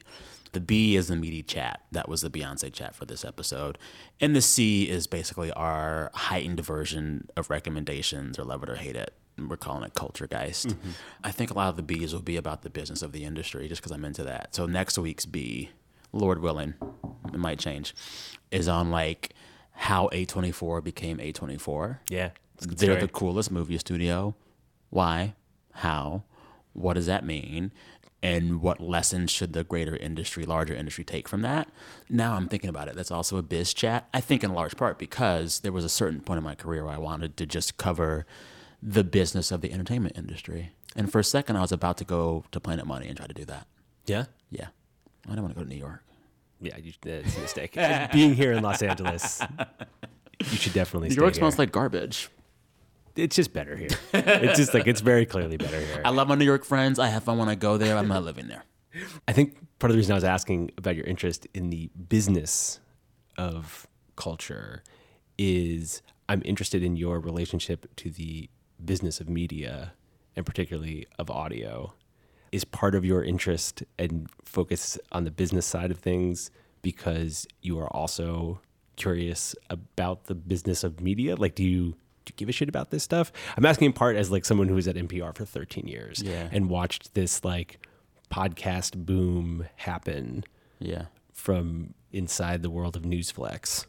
The 0.54 0.60
B 0.60 0.96
is 0.96 1.08
the 1.08 1.16
meaty 1.16 1.44
chat. 1.44 1.82
That 1.92 2.10
was 2.10 2.22
the 2.22 2.30
Beyonce 2.30 2.72
chat 2.72 2.94
for 2.94 3.06
this 3.06 3.24
episode, 3.26 3.78
and 4.20 4.36
the 4.36 4.42
C 4.42 4.90
is 4.90 5.08
basically 5.08 5.52
our 5.52 6.12
heightened 6.14 6.60
version 6.60 7.28
of 7.36 7.50
recommendations 7.50 8.38
or 8.38 8.44
love 8.44 8.64
it 8.64 8.70
or 8.70 8.76
hate 8.76 8.96
it. 8.96 9.14
We're 9.38 9.58
calling 9.58 9.84
it 9.84 9.96
Culture 9.96 10.28
Geist. 10.28 10.68
Mm-hmm. 10.68 10.92
I 11.24 11.32
think 11.32 11.52
a 11.52 11.54
lot 11.54 11.70
of 11.70 11.78
the 11.78 11.84
B's 11.84 12.14
will 12.14 12.22
be 12.22 12.38
about 12.38 12.62
the 12.62 12.70
business 12.70 13.02
of 13.02 13.12
the 13.12 13.24
industry, 13.24 13.68
just 13.68 13.82
because 13.82 13.92
I'm 13.92 14.06
into 14.06 14.24
that. 14.24 14.54
So 14.54 14.66
next 14.66 14.98
week's 14.98 15.26
B, 15.26 15.72
Lord 16.12 16.42
willing, 16.42 16.76
it 17.34 17.40
might 17.40 17.58
change, 17.58 17.96
is 18.52 18.68
on 18.68 18.92
like 18.92 19.34
how 19.82 20.10
A24 20.10 20.84
became 20.84 21.18
A24. 21.18 21.98
Yeah. 22.08 22.30
it's 22.54 22.66
a 22.66 22.70
good 22.70 22.78
They're 22.78 23.00
the 23.00 23.08
coolest 23.08 23.50
movie 23.50 23.80
studio. 23.80 24.36
Why? 24.92 25.34
How? 25.74 26.24
What 26.74 26.94
does 26.94 27.08
that 27.08 27.26
mean? 27.26 27.72
And 28.22 28.62
what 28.62 28.80
lessons 28.80 29.32
should 29.32 29.54
the 29.54 29.64
greater 29.64 29.96
industry, 29.96 30.46
larger 30.46 30.76
industry 30.76 31.04
take 31.04 31.28
from 31.28 31.42
that? 31.42 31.68
Now 32.08 32.36
I'm 32.36 32.48
thinking 32.48 32.70
about 32.70 32.90
it. 32.90 32.96
That's 32.96 33.10
also 33.10 33.38
a 33.38 33.42
biz 33.42 33.74
chat. 33.74 34.08
I 34.14 34.22
think 34.22 34.44
in 34.44 34.54
large 34.54 34.78
part 34.78 35.00
because 35.00 35.62
there 35.62 35.72
was 35.72 35.84
a 35.84 35.90
certain 35.90 36.22
point 36.22 36.38
in 36.38 36.44
my 36.44 36.54
career 36.54 36.86
where 36.86 36.94
I 36.94 37.00
wanted 37.00 37.36
to 37.38 37.48
just 37.48 37.78
cover 37.78 38.28
the 38.84 39.04
business 39.04 39.52
of 39.52 39.62
the 39.62 39.74
entertainment 39.74 40.16
industry. 40.16 40.74
And 40.96 41.12
for 41.12 41.18
a 41.18 41.24
second, 41.24 41.56
I 41.56 41.62
was 41.62 41.72
about 41.72 41.98
to 41.98 42.04
go 42.06 42.44
to 42.52 42.60
Planet 42.60 42.86
Money 42.86 43.08
and 43.08 43.18
try 43.18 43.26
to 43.26 43.34
do 43.34 43.46
that. 43.46 43.66
yeah. 44.06 44.26
Yeah. 44.52 44.68
I 45.28 45.34
don't 45.34 45.42
want 45.42 45.56
to 45.56 45.60
go 45.60 45.64
to 45.64 45.70
New 45.70 45.80
York. 45.80 46.04
Yeah, 46.62 46.78
you, 46.78 46.94
it's 47.04 47.38
a 47.38 47.42
mistake. 47.42 47.74
Being 48.14 48.34
here 48.36 48.52
in 48.52 48.62
Los 48.64 48.82
Angeles, 48.82 49.42
you 50.40 50.58
should 50.58 50.74
definitely 50.74 51.10
New 51.10 51.16
York 51.16 51.36
smells 51.36 51.58
like 51.58 51.72
garbage. 51.72 52.30
it's 53.16 53.36
just 53.36 53.52
better 53.52 53.76
here. 53.76 53.90
It's 54.14 54.58
just 54.58 54.74
like 54.74 54.88
it's 54.88 55.02
very 55.02 55.26
clearly 55.26 55.58
better 55.58 55.80
here. 55.80 56.02
I 56.06 56.12
love 56.12 56.28
my 56.28 56.36
New 56.36 56.46
York 56.46 56.64
friends. 56.64 57.00
I 57.00 57.08
have 57.08 57.24
fun 57.24 57.38
when 57.38 57.50
I 57.50 57.56
go 57.56 57.78
there. 57.78 57.98
I'm 57.98 58.08
not 58.08 58.24
living 58.24 58.48
there. 58.48 58.64
I 59.28 59.34
think 59.34 59.58
part 59.80 59.90
of 59.90 59.96
the 59.96 59.98
reason 59.98 60.12
I 60.12 60.16
was 60.16 60.24
asking 60.24 60.72
about 60.78 60.96
your 60.96 61.06
interest 61.06 61.48
in 61.54 61.70
the 61.70 61.90
business 62.10 62.80
of 63.38 63.88
culture 64.16 64.84
is 65.38 66.02
I'm 66.30 66.42
interested 66.46 66.84
in 66.84 66.96
your 66.96 67.20
relationship 67.20 67.94
to 67.98 68.12
the 68.12 68.50
business 68.84 69.20
of 69.20 69.28
media 69.30 69.94
and 70.36 70.46
particularly 70.46 71.08
of 71.18 71.30
audio. 71.32 71.94
Is 72.52 72.66
part 72.66 72.96
of 72.96 73.06
your 73.06 73.24
interest 73.24 73.82
and 73.98 74.30
focus 74.44 75.00
on 75.14 75.24
the 75.24 75.32
business 75.32 75.66
side 75.66 75.90
of 75.92 76.00
things 76.00 76.52
because 76.82 77.48
you 77.62 77.80
are 77.80 77.88
also 77.96 78.60
curious 78.98 79.56
about 79.70 80.26
the 80.26 80.36
business 80.36 80.84
of 80.84 81.00
media? 81.00 81.36
Like, 81.38 81.56
do 81.56 81.64
you 81.64 81.92
do 82.26 82.32
you 82.32 82.36
give 82.36 82.50
a 82.50 82.52
shit 82.52 82.68
about 82.70 82.90
this 82.92 83.04
stuff? 83.04 83.32
I'm 83.56 83.66
asking 83.66 83.86
in 83.88 83.94
part 83.94 84.16
as 84.18 84.30
like 84.32 84.44
someone 84.46 84.68
who 84.68 84.76
was 84.76 84.88
at 84.88 84.96
NPR 84.96 85.34
for 85.36 85.46
13 85.46 85.88
years 85.88 86.22
Yeah. 86.22 86.50
and 86.52 86.70
watched 86.70 87.14
this 87.14 87.44
like 87.46 87.80
podcast 88.30 88.96
boom 89.06 89.66
happen 89.78 90.44
Yeah. 90.80 91.06
from 91.34 91.94
inside 92.12 92.62
the 92.64 92.70
world 92.70 92.96
of 92.98 93.04
Newsflex. 93.04 93.86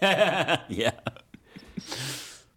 Yeah. 0.02 0.92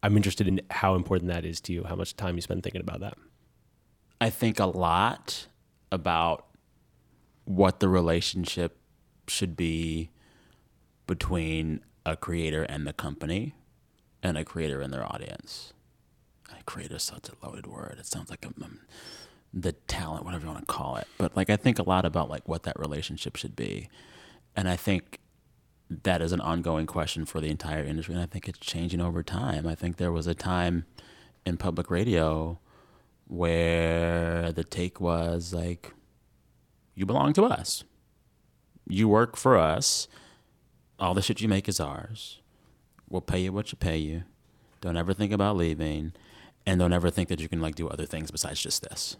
I'm 0.01 0.15
interested 0.17 0.47
in 0.47 0.61
how 0.71 0.95
important 0.95 1.29
that 1.31 1.43
is 1.45 1.59
to 1.61 1.73
you, 1.73 1.83
how 1.83 1.95
much 1.95 2.15
time 2.15 2.35
you 2.35 2.41
spend 2.41 2.63
thinking 2.63 2.81
about 2.81 3.01
that. 3.01 3.17
I 4.23 4.29
think 4.29 4.57
a 4.57 4.67
lot 4.67 5.47
about 5.91 6.45
what 7.43 7.81
the 7.81 7.89
relationship 7.89 8.77
should 9.27 9.57
be 9.57 10.11
between 11.07 11.81
a 12.05 12.15
creator 12.15 12.63
and 12.63 12.87
the 12.87 12.93
company 12.93 13.53
and 14.23 14.37
a 14.37 14.45
creator 14.45 14.79
and 14.79 14.93
their 14.93 15.03
audience. 15.03 15.73
A 16.57 16.63
creator 16.63 16.95
is 16.95 17.03
such 17.03 17.27
a 17.27 17.45
loaded 17.45 17.67
word. 17.67 17.97
It 17.99 18.05
sounds 18.05 18.29
like 18.29 18.45
a, 18.45 18.63
um, 18.63 18.79
the 19.53 19.73
talent, 19.73 20.23
whatever 20.23 20.45
you 20.45 20.53
want 20.53 20.65
to 20.65 20.73
call 20.73 20.95
it. 20.95 21.07
But 21.17 21.35
like 21.35 21.49
I 21.49 21.57
think 21.57 21.77
a 21.77 21.83
lot 21.83 22.05
about 22.05 22.29
like 22.29 22.47
what 22.47 22.63
that 22.63 22.79
relationship 22.79 23.35
should 23.35 23.57
be. 23.57 23.89
And 24.55 24.69
I 24.69 24.77
think 24.77 25.19
that 25.89 26.21
is 26.21 26.31
an 26.31 26.39
ongoing 26.39 26.85
question 26.85 27.25
for 27.25 27.41
the 27.41 27.49
entire 27.49 27.83
industry 27.83 28.13
and 28.13 28.23
I 28.23 28.27
think 28.27 28.47
it's 28.47 28.59
changing 28.59 29.01
over 29.01 29.21
time. 29.21 29.67
I 29.67 29.75
think 29.75 29.97
there 29.97 30.13
was 30.13 30.27
a 30.27 30.33
time 30.33 30.85
in 31.45 31.57
public 31.57 31.91
radio 31.91 32.61
where 33.33 34.51
the 34.51 34.63
take 34.63 35.01
was 35.01 35.53
like 35.53 35.91
you 36.93 37.03
belong 37.03 37.33
to 37.33 37.43
us. 37.43 37.83
You 38.87 39.09
work 39.09 39.35
for 39.35 39.57
us 39.57 40.07
all 40.99 41.15
the 41.15 41.21
shit 41.23 41.41
you 41.41 41.47
make 41.47 41.67
is 41.67 41.79
ours. 41.79 42.41
We'll 43.09 43.21
pay 43.21 43.39
you 43.39 43.51
what 43.51 43.71
you 43.71 43.77
pay 43.77 43.97
you. 43.97 44.23
Don't 44.81 44.97
ever 44.97 45.13
think 45.13 45.31
about 45.31 45.57
leaving, 45.57 46.13
and 46.65 46.79
don't 46.79 46.93
ever 46.93 47.09
think 47.09 47.29
that 47.29 47.39
you 47.39 47.49
can 47.49 47.59
like 47.59 47.73
do 47.73 47.87
other 47.87 48.05
things 48.05 48.29
besides 48.29 48.61
just 48.61 48.83
this. 48.83 49.17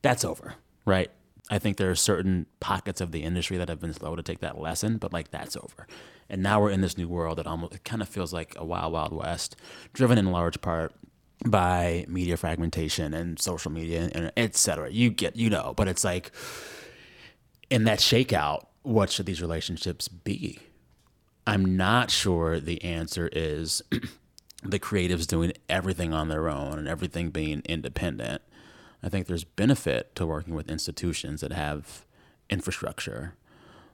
That's 0.00 0.24
over, 0.24 0.54
right? 0.86 1.10
I 1.50 1.58
think 1.58 1.76
there 1.76 1.90
are 1.90 1.96
certain 1.96 2.46
pockets 2.60 3.02
of 3.02 3.12
the 3.12 3.24
industry 3.24 3.58
that 3.58 3.68
have 3.68 3.80
been 3.80 3.92
slow 3.92 4.16
to 4.16 4.22
take 4.22 4.38
that 4.38 4.58
lesson, 4.58 4.96
but 4.96 5.12
like 5.12 5.30
that's 5.30 5.56
over. 5.56 5.86
And 6.30 6.42
now 6.42 6.62
we're 6.62 6.70
in 6.70 6.80
this 6.80 6.96
new 6.96 7.08
world 7.08 7.36
that 7.36 7.46
almost 7.46 7.74
it 7.74 7.84
kind 7.84 8.00
of 8.00 8.08
feels 8.08 8.32
like 8.32 8.54
a 8.56 8.64
wild, 8.64 8.94
wild 8.94 9.12
west, 9.12 9.54
driven 9.92 10.16
in 10.16 10.32
large 10.32 10.62
part 10.62 10.94
by 11.44 12.06
media 12.08 12.36
fragmentation 12.36 13.12
and 13.12 13.38
social 13.38 13.70
media 13.70 14.10
and 14.14 14.32
et 14.36 14.56
cetera. 14.56 14.90
You 14.90 15.10
get, 15.10 15.36
you 15.36 15.50
know, 15.50 15.74
but 15.76 15.88
it's 15.88 16.04
like 16.04 16.32
in 17.70 17.84
that 17.84 17.98
shakeout, 17.98 18.66
what 18.82 19.10
should 19.10 19.26
these 19.26 19.42
relationships 19.42 20.08
be? 20.08 20.58
I'm 21.46 21.76
not 21.76 22.10
sure 22.10 22.58
the 22.58 22.82
answer 22.82 23.28
is 23.32 23.82
the 24.62 24.78
creatives 24.78 25.26
doing 25.26 25.52
everything 25.68 26.14
on 26.14 26.28
their 26.28 26.48
own 26.48 26.78
and 26.78 26.88
everything 26.88 27.30
being 27.30 27.62
independent. 27.66 28.40
I 29.02 29.10
think 29.10 29.26
there's 29.26 29.44
benefit 29.44 30.14
to 30.14 30.26
working 30.26 30.54
with 30.54 30.70
institutions 30.70 31.42
that 31.42 31.52
have 31.52 32.06
infrastructure, 32.48 33.34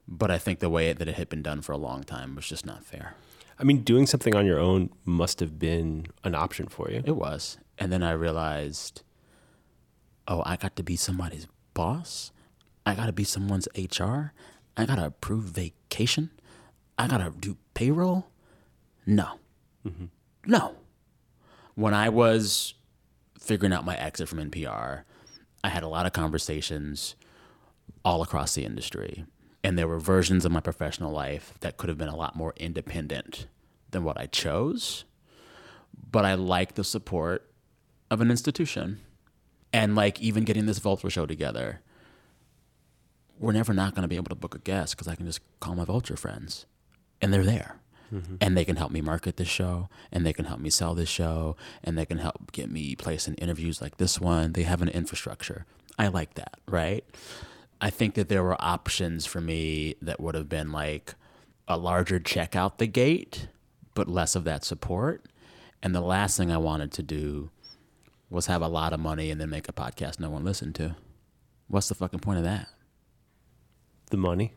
but 0.07 0.31
I 0.31 0.39
think 0.39 0.61
the 0.61 0.71
way 0.71 0.93
that 0.93 1.09
it 1.09 1.17
had 1.17 1.29
been 1.29 1.43
done 1.43 1.63
for 1.63 1.73
a 1.73 1.77
long 1.77 2.05
time 2.05 2.37
was 2.37 2.47
just 2.47 2.65
not 2.65 2.85
fair. 2.85 3.15
I 3.61 3.65
mean, 3.65 3.83
doing 3.83 4.07
something 4.07 4.35
on 4.35 4.47
your 4.47 4.59
own 4.59 4.89
must 5.05 5.41
have 5.41 5.59
been 5.59 6.07
an 6.25 6.35
option 6.35 6.67
for 6.67 6.91
you. 6.91 7.03
It 7.05 7.17
was. 7.17 7.59
And 7.79 7.93
then 7.93 8.03
I 8.03 8.13
realized, 8.13 9.03
oh, 10.27 10.43
I 10.47 10.57
got 10.57 10.77
to 10.77 10.83
be 10.83 10.97
somebody's 10.97 11.47
boss. 11.75 12.33
I 12.87 12.95
got 12.95 13.07
to 13.07 13.13
be 13.13 13.25
someone's 13.25 13.69
HR. 13.77 14.33
I 14.77 14.87
got 14.87 14.97
to 14.97 15.07
approve 15.07 15.45
vacation. 15.45 16.31
I 16.99 17.07
got 17.07 17.19
to 17.19 17.33
do 17.39 17.59
payroll. 17.75 18.31
No. 19.05 19.39
Mm-hmm. 19.87 20.07
No. 20.47 20.77
When 21.75 21.93
I 21.93 22.09
was 22.09 22.75
figuring 23.39 23.75
out 23.75 23.85
my 23.85 23.97
exit 23.97 24.29
from 24.29 24.39
NPR, 24.51 25.03
I 25.63 25.69
had 25.69 25.83
a 25.83 25.89
lot 25.89 26.07
of 26.07 26.15
conversations 26.15 27.15
all 28.05 28.23
across 28.23 28.55
the 28.55 28.65
industry. 28.65 29.27
And 29.63 29.79
there 29.79 29.89
were 29.89 29.99
versions 29.99 30.45
of 30.45 30.53
my 30.53 30.61
professional 30.61 31.13
life 31.13 31.55
that 31.61 31.77
could 31.77 31.89
have 31.89 31.99
been 31.99 32.09
a 32.09 32.17
lot 32.17 32.35
more 32.35 32.55
independent 32.57 33.47
than 33.91 34.05
what 34.05 34.19
I 34.19 34.27
chose. 34.27 35.05
But 36.11 36.25
I 36.25 36.35
like 36.35 36.75
the 36.75 36.85
support 36.85 37.51
of 38.11 38.21
an 38.21 38.31
institution. 38.31 39.01
And 39.73 39.95
like 39.95 40.21
even 40.21 40.45
getting 40.45 40.67
this 40.67 40.79
Vulture 40.79 41.11
show 41.11 41.27
together, 41.27 41.81
we're 43.39 43.53
never 43.53 43.73
not 43.73 43.95
going 43.95 44.03
to 44.03 44.09
be 44.09 44.17
able 44.17 44.31
to 44.31 44.35
book 44.35 44.55
a 44.55 44.59
guest 44.59 44.97
because 44.97 45.09
I 45.09 45.15
can 45.15 45.27
just 45.27 45.41
call 45.61 45.75
my 45.75 45.85
Vulture 45.85 46.17
friends 46.17 46.67
and 47.21 47.33
they're 47.33 47.45
there. 47.45 47.77
Mm-hmm. 48.13 48.37
And 48.41 48.57
they 48.57 48.65
can 48.65 48.75
help 48.75 48.91
me 48.91 49.01
market 49.01 49.37
this 49.37 49.47
show, 49.47 49.89
and 50.11 50.27
they 50.27 50.33
can 50.33 50.45
help 50.45 50.59
me 50.59 50.69
sell 50.69 50.97
this 50.97 51.09
show, 51.09 51.55
and 51.85 51.97
they 51.97 52.05
can 52.05 52.19
help 52.19 52.51
get 52.51 52.69
me 52.69 52.97
placed 52.97 53.29
in 53.29 53.37
interviews 53.37 53.81
like 53.81 53.99
this 53.99 54.21
one. 54.21 54.55
They 54.55 54.65
have 54.65 54.83
an 54.83 54.89
infrastructure. 54.89 55.65
I 55.97 56.09
like 56.09 56.35
that, 56.35 56.59
right? 56.67 57.05
I 57.81 57.91
think 57.91 58.15
that 58.15 58.29
there 58.29 58.43
were 58.43 58.61
options 58.61 59.27
for 59.27 59.41
me 59.41 59.95
that 60.03 60.21
would 60.21 60.35
have 60.35 60.49
been 60.49 60.71
like 60.71 61.15
a 61.67 61.79
larger 61.79 62.19
check 62.19 62.55
out 62.55 62.79
the 62.79 62.87
gate, 62.87 63.49
but 63.95 64.09
less 64.09 64.35
of 64.35 64.45
that 64.45 64.65
support. 64.65 65.27
And 65.83 65.95
the 65.95 66.01
last 66.01 66.37
thing 66.37 66.53
I 66.53 66.59
wanted 66.59 66.93
to 66.93 67.03
do 67.03 67.51
was 68.29 68.47
have 68.47 68.63
a 68.63 68.69
lot 68.69 68.93
of 68.93 69.01
money 69.01 69.31
and 69.31 69.41
then 69.41 69.51
make 69.51 69.69
a 69.69 69.73
podcast 69.73 70.21
no 70.21 70.31
one 70.31 70.45
listened 70.45 70.75
to. 70.77 70.97
What's 71.69 71.89
the 71.89 71.95
fucking 71.95 72.21
point 72.21 72.39
of 72.39 72.45
that? 72.45 72.69
The 74.11 74.17
money. 74.17 74.53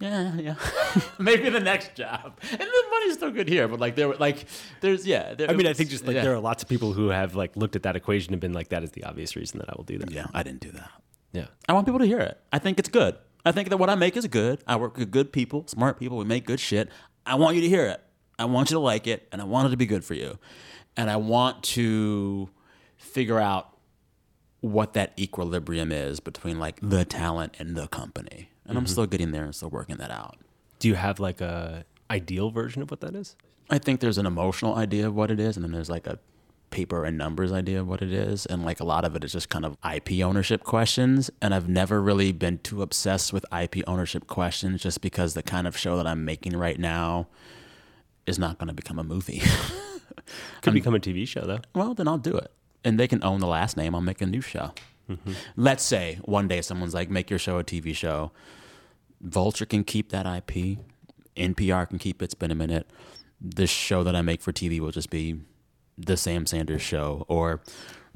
Yeah, 0.00 0.34
yeah. 0.36 0.54
Maybe 1.18 1.50
the 1.50 1.60
next 1.60 1.94
job. 1.94 2.38
And 2.50 2.60
the 2.60 2.84
money's 2.90 3.14
still 3.14 3.30
good 3.30 3.48
here, 3.48 3.68
but 3.68 3.80
like 3.80 3.96
there 3.96 4.08
were 4.08 4.16
like 4.16 4.46
there's 4.80 5.06
yeah. 5.06 5.34
There, 5.34 5.48
I 5.48 5.52
mean, 5.52 5.66
I 5.66 5.72
think 5.72 5.90
just 5.90 6.06
like 6.06 6.16
yeah. 6.16 6.22
there 6.22 6.34
are 6.34 6.40
lots 6.40 6.62
of 6.62 6.68
people 6.68 6.92
who 6.92 7.08
have 7.08 7.34
like 7.34 7.56
looked 7.56 7.76
at 7.76 7.82
that 7.84 7.96
equation 7.96 8.32
and 8.32 8.40
been 8.40 8.52
like, 8.52 8.68
that 8.68 8.82
is 8.82 8.92
the 8.92 9.04
obvious 9.04 9.36
reason 9.36 9.58
that 9.58 9.68
I 9.68 9.74
will 9.76 9.84
do 9.84 9.98
that. 9.98 10.10
Yeah, 10.10 10.26
I 10.32 10.42
didn't 10.42 10.60
do 10.60 10.70
that. 10.72 10.90
Yeah. 11.32 11.46
I 11.68 11.72
want 11.72 11.86
people 11.86 12.00
to 12.00 12.06
hear 12.06 12.18
it. 12.18 12.40
I 12.52 12.58
think 12.58 12.78
it's 12.78 12.88
good. 12.88 13.16
I 13.44 13.52
think 13.52 13.70
that 13.70 13.78
what 13.78 13.88
I 13.88 13.94
make 13.94 14.16
is 14.16 14.26
good. 14.26 14.62
I 14.66 14.76
work 14.76 14.96
with 14.96 15.10
good 15.10 15.32
people, 15.32 15.64
smart 15.66 15.98
people. 15.98 16.18
We 16.18 16.24
make 16.24 16.44
good 16.44 16.60
shit. 16.60 16.88
I 17.24 17.36
want 17.36 17.56
you 17.56 17.62
to 17.62 17.68
hear 17.68 17.86
it. 17.86 18.02
I 18.38 18.44
want 18.46 18.70
you 18.70 18.74
to 18.74 18.80
like 18.80 19.06
it, 19.06 19.28
and 19.32 19.40
I 19.40 19.44
want 19.44 19.68
it 19.68 19.70
to 19.70 19.76
be 19.76 19.86
good 19.86 20.04
for 20.04 20.14
you. 20.14 20.38
And 20.96 21.10
I 21.10 21.16
want 21.16 21.62
to 21.64 22.48
figure 22.96 23.38
out 23.38 23.76
what 24.60 24.92
that 24.94 25.12
equilibrium 25.18 25.92
is 25.92 26.20
between 26.20 26.58
like 26.58 26.78
the 26.82 27.04
talent 27.04 27.54
and 27.58 27.76
the 27.76 27.86
company. 27.88 28.50
And 28.66 28.76
I'm 28.76 28.84
mm-hmm. 28.84 28.92
still 28.92 29.06
getting 29.06 29.32
there 29.32 29.44
and 29.44 29.54
still 29.54 29.70
working 29.70 29.96
that 29.96 30.10
out. 30.10 30.36
Do 30.78 30.88
you 30.88 30.94
have 30.94 31.20
like 31.20 31.40
a 31.40 31.84
ideal 32.10 32.50
version 32.50 32.82
of 32.82 32.90
what 32.90 33.00
that 33.00 33.14
is? 33.14 33.36
I 33.68 33.78
think 33.78 34.00
there's 34.00 34.18
an 34.18 34.26
emotional 34.26 34.74
idea 34.74 35.06
of 35.06 35.14
what 35.14 35.30
it 35.30 35.38
is, 35.38 35.56
and 35.56 35.64
then 35.64 35.72
there's 35.72 35.90
like 35.90 36.06
a 36.06 36.18
paper 36.70 37.04
and 37.04 37.18
numbers 37.18 37.52
idea 37.52 37.80
of 37.80 37.88
what 37.88 38.02
it 38.02 38.12
is. 38.12 38.46
And 38.46 38.64
like 38.64 38.80
a 38.80 38.84
lot 38.84 39.04
of 39.04 39.16
it 39.16 39.24
is 39.24 39.32
just 39.32 39.48
kind 39.48 39.64
of 39.64 39.76
IP 39.84 40.22
ownership 40.22 40.64
questions. 40.64 41.30
And 41.42 41.54
I've 41.54 41.68
never 41.68 42.00
really 42.00 42.32
been 42.32 42.58
too 42.58 42.82
obsessed 42.82 43.32
with 43.32 43.44
IP 43.52 43.82
ownership 43.86 44.26
questions 44.26 44.82
just 44.82 45.00
because 45.00 45.34
the 45.34 45.42
kind 45.42 45.66
of 45.66 45.76
show 45.76 45.96
that 45.96 46.06
I'm 46.06 46.24
making 46.24 46.56
right 46.56 46.78
now 46.78 47.28
is 48.26 48.38
not 48.38 48.58
going 48.58 48.68
to 48.68 48.74
become 48.74 48.98
a 48.98 49.04
movie. 49.04 49.42
Could 50.62 50.74
become 50.74 50.94
a 50.94 51.00
TV 51.00 51.26
show 51.26 51.42
though. 51.42 51.60
well, 51.74 51.94
then 51.94 52.06
I'll 52.06 52.18
do 52.18 52.36
it. 52.36 52.52
And 52.84 52.98
they 52.98 53.08
can 53.08 53.22
own 53.22 53.40
the 53.40 53.46
last 53.46 53.76
name. 53.76 53.94
I'll 53.94 54.00
make 54.00 54.20
a 54.22 54.26
new 54.26 54.40
show. 54.40 54.72
Mm-hmm. 55.10 55.32
Let's 55.56 55.82
say 55.84 56.18
one 56.24 56.48
day 56.48 56.62
someone's 56.62 56.94
like, 56.94 57.10
make 57.10 57.30
your 57.30 57.38
show 57.38 57.58
a 57.58 57.64
TV 57.64 57.94
show. 57.94 58.32
Vulture 59.20 59.66
can 59.66 59.84
keep 59.84 60.10
that 60.10 60.26
IP. 60.26 60.78
NPR 61.36 61.88
can 61.88 61.98
keep 61.98 62.22
it. 62.22 62.26
It's 62.26 62.34
been 62.34 62.50
a 62.50 62.54
minute. 62.54 62.88
This 63.40 63.70
show 63.70 64.02
that 64.04 64.14
I 64.14 64.22
make 64.22 64.40
for 64.40 64.52
TV 64.52 64.80
will 64.80 64.90
just 64.90 65.10
be 65.10 65.40
the 65.98 66.16
Sam 66.16 66.46
Sanders 66.46 66.82
show 66.82 67.24
or 67.28 67.60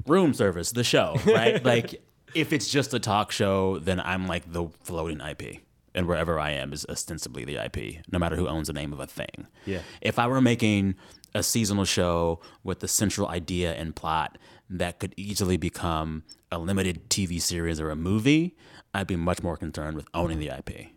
Room 0.05 0.33
Service, 0.33 0.71
the 0.71 0.83
show, 0.83 1.17
right? 1.25 1.63
like, 1.65 2.01
if 2.33 2.51
it's 2.51 2.69
just 2.69 2.93
a 2.93 2.99
talk 2.99 3.31
show, 3.31 3.79
then 3.79 3.99
I'm 3.99 4.27
like 4.27 4.51
the 4.51 4.67
floating 4.83 5.21
IP. 5.21 5.61
And 5.93 6.07
wherever 6.07 6.37
I 6.37 6.51
am 6.51 6.73
is 6.73 6.85
ostensibly 6.89 7.45
the 7.45 7.63
IP, 7.63 8.05
no 8.11 8.19
matter 8.19 8.35
who 8.35 8.49
owns 8.49 8.67
the 8.67 8.73
name 8.73 8.91
of 8.91 8.99
a 8.99 9.07
thing. 9.07 9.47
Yeah. 9.65 9.79
If 10.01 10.19
I 10.19 10.27
were 10.27 10.41
making 10.41 10.95
a 11.33 11.41
seasonal 11.41 11.85
show 11.85 12.41
with 12.63 12.81
the 12.81 12.87
central 12.87 13.29
idea 13.29 13.73
and 13.73 13.95
plot 13.95 14.37
that 14.69 14.99
could 14.99 15.13
easily 15.15 15.55
become 15.55 16.23
a 16.51 16.59
limited 16.59 17.09
TV 17.09 17.41
series 17.41 17.79
or 17.79 17.91
a 17.91 17.95
movie, 17.95 18.57
I'd 18.93 19.07
be 19.07 19.15
much 19.15 19.41
more 19.41 19.55
concerned 19.55 19.95
with 19.95 20.07
owning 20.13 20.39
the 20.39 20.49
IP. 20.49 20.87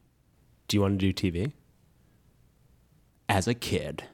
Do 0.69 0.77
you 0.77 0.81
want 0.81 0.99
to 0.99 1.13
do 1.13 1.31
TV? 1.33 1.53
As 3.29 3.47
a 3.47 3.55
kid, 3.55 4.05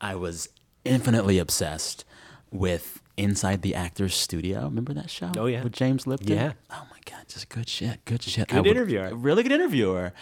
I 0.00 0.14
was 0.14 0.48
infinitely 0.84 1.38
obsessed 1.38 2.04
with 2.50 3.00
Inside 3.16 3.62
the 3.62 3.74
Actors 3.74 4.14
Studio. 4.14 4.64
Remember 4.64 4.94
that 4.94 5.10
show? 5.10 5.30
Oh, 5.36 5.46
yeah. 5.46 5.62
With 5.62 5.72
James 5.72 6.06
Lipton? 6.06 6.36
Yeah. 6.36 6.52
Oh 6.70 6.86
my 6.90 6.98
God, 7.04 7.28
just 7.28 7.48
good 7.48 7.68
shit. 7.68 8.04
Good 8.04 8.22
shit. 8.22 8.48
Good 8.48 8.66
I 8.66 8.70
interviewer. 8.70 9.14
Really 9.14 9.42
good 9.42 9.52
interviewer. 9.52 10.12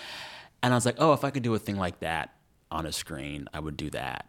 And 0.62 0.74
I 0.74 0.76
was 0.76 0.84
like, 0.84 0.96
oh, 0.98 1.12
if 1.12 1.24
I 1.24 1.30
could 1.30 1.42
do 1.42 1.54
a 1.54 1.58
thing 1.58 1.76
like 1.76 2.00
that 2.00 2.34
on 2.70 2.86
a 2.86 2.92
screen, 2.92 3.48
I 3.54 3.60
would 3.60 3.76
do 3.76 3.90
that. 3.90 4.28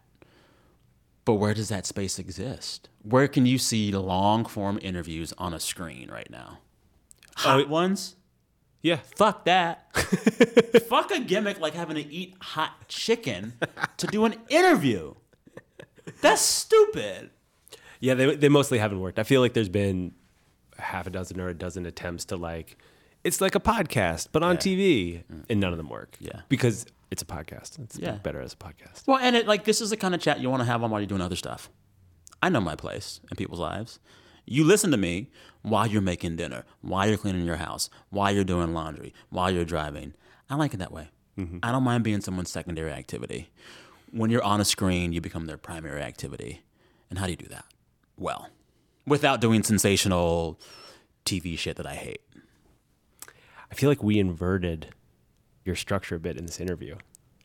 But 1.25 1.35
where 1.35 1.53
does 1.53 1.69
that 1.69 1.85
space 1.85 2.19
exist? 2.19 2.89
Where 3.03 3.27
can 3.27 3.45
you 3.45 3.57
see 3.57 3.91
long 3.91 4.45
form 4.45 4.79
interviews 4.81 5.33
on 5.37 5.53
a 5.53 5.59
screen 5.59 6.09
right 6.09 6.29
now? 6.29 6.59
Oh, 7.39 7.57
hot 7.57 7.69
ones? 7.69 8.15
Yeah. 8.81 8.99
Fuck 9.15 9.45
that. 9.45 9.95
Fuck 10.87 11.11
a 11.11 11.19
gimmick 11.19 11.59
like 11.59 11.73
having 11.73 11.95
to 11.95 12.05
eat 12.05 12.35
hot 12.41 12.87
chicken 12.87 13.53
to 13.97 14.07
do 14.07 14.25
an 14.25 14.35
interview. 14.49 15.15
That's 16.21 16.41
stupid. 16.41 17.31
Yeah, 17.99 18.13
they 18.13 18.35
they 18.35 18.49
mostly 18.49 18.77
haven't 18.77 18.99
worked. 18.99 19.19
I 19.19 19.23
feel 19.23 19.41
like 19.41 19.53
there's 19.53 19.69
been 19.69 20.13
half 20.77 21.07
a 21.07 21.09
dozen 21.09 21.39
or 21.41 21.49
a 21.49 21.53
dozen 21.53 21.85
attempts 21.85 22.25
to 22.25 22.37
like 22.37 22.77
it's 23.23 23.41
like 23.41 23.55
a 23.55 23.59
podcast 23.59 24.29
but 24.31 24.43
on 24.43 24.55
TV 24.57 25.23
and 25.49 25.59
none 25.59 25.71
of 25.73 25.77
them 25.77 25.89
work. 25.89 26.15
Yeah. 26.19 26.41
Because 26.47 26.85
it's 27.11 27.21
a 27.21 27.25
podcast. 27.25 27.77
It's 27.79 27.97
Yeah. 27.99 28.13
better 28.13 28.39
as 28.39 28.53
a 28.53 28.55
podcast. 28.57 29.05
Well, 29.07 29.17
and 29.17 29.35
it 29.35 29.47
like 29.47 29.65
this 29.65 29.81
is 29.81 29.89
the 29.89 29.97
kind 29.97 30.15
of 30.15 30.21
chat 30.21 30.39
you 30.39 30.49
want 30.49 30.61
to 30.61 30.65
have 30.65 30.81
on 30.83 30.91
while 30.91 31.01
you're 31.01 31.07
doing 31.07 31.21
other 31.21 31.35
stuff. 31.35 31.69
I 32.41 32.47
know 32.49 32.61
my 32.61 32.75
place 32.75 33.19
in 33.29 33.35
people's 33.35 33.59
lives. 33.59 33.99
You 34.45 34.63
listen 34.63 34.91
to 34.91 34.97
me 34.97 35.29
while 35.61 35.85
you're 35.85 36.01
making 36.01 36.37
dinner, 36.37 36.63
while 36.81 37.07
you're 37.07 37.17
cleaning 37.17 37.45
your 37.45 37.57
house, 37.57 37.89
while 38.09 38.31
you're 38.31 38.45
doing 38.45 38.73
laundry, 38.73 39.13
while 39.29 39.51
you're 39.51 39.65
driving. 39.65 40.13
I 40.49 40.55
like 40.55 40.73
it 40.73 40.77
that 40.77 40.91
way. 40.93 41.09
Mm-hmm. 41.37 41.57
I 41.61 41.71
don't 41.73 41.83
mind 41.83 42.03
being 42.03 42.21
someone's 42.21 42.49
secondary 42.49 42.91
activity. 42.91 43.49
When 44.11 44.29
you're 44.29 44.43
on 44.43 44.59
a 44.61 44.65
screen, 44.65 45.13
you 45.13 45.21
become 45.21 45.45
their 45.45 45.57
primary 45.57 46.01
activity. 46.01 46.61
And 47.09 47.19
how 47.19 47.25
do 47.25 47.31
you 47.31 47.37
do 47.37 47.47
that? 47.47 47.65
Well, 48.17 48.49
without 49.05 49.41
doing 49.41 49.63
sensational 49.63 50.59
TV 51.25 51.57
shit 51.57 51.77
that 51.77 51.85
I 51.85 51.95
hate. 51.95 52.21
I 53.71 53.75
feel 53.75 53.89
like 53.89 54.01
we 54.03 54.19
inverted 54.19 54.89
your 55.63 55.75
structure 55.75 56.15
a 56.15 56.19
bit 56.19 56.37
in 56.37 56.45
this 56.45 56.59
interview. 56.59 56.95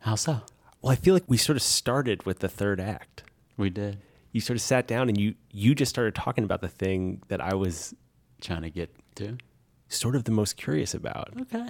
How 0.00 0.14
so? 0.14 0.40
Well, 0.80 0.92
I 0.92 0.96
feel 0.96 1.14
like 1.14 1.24
we 1.26 1.36
sort 1.36 1.56
of 1.56 1.62
started 1.62 2.24
with 2.26 2.38
the 2.40 2.48
third 2.48 2.80
act. 2.80 3.24
We 3.56 3.70
did. 3.70 3.98
You 4.32 4.40
sort 4.40 4.56
of 4.56 4.62
sat 4.62 4.86
down 4.88 5.08
and 5.08 5.18
you 5.18 5.34
you 5.50 5.74
just 5.74 5.90
started 5.90 6.14
talking 6.14 6.44
about 6.44 6.60
the 6.60 6.68
thing 6.68 7.22
that 7.28 7.40
I 7.40 7.54
was 7.54 7.94
Trying 8.40 8.62
to 8.62 8.70
get 8.70 8.94
to. 9.16 9.38
sort 9.88 10.16
of 10.16 10.24
the 10.24 10.32
most 10.32 10.56
curious 10.56 10.92
about, 10.92 11.32
Okay. 11.42 11.68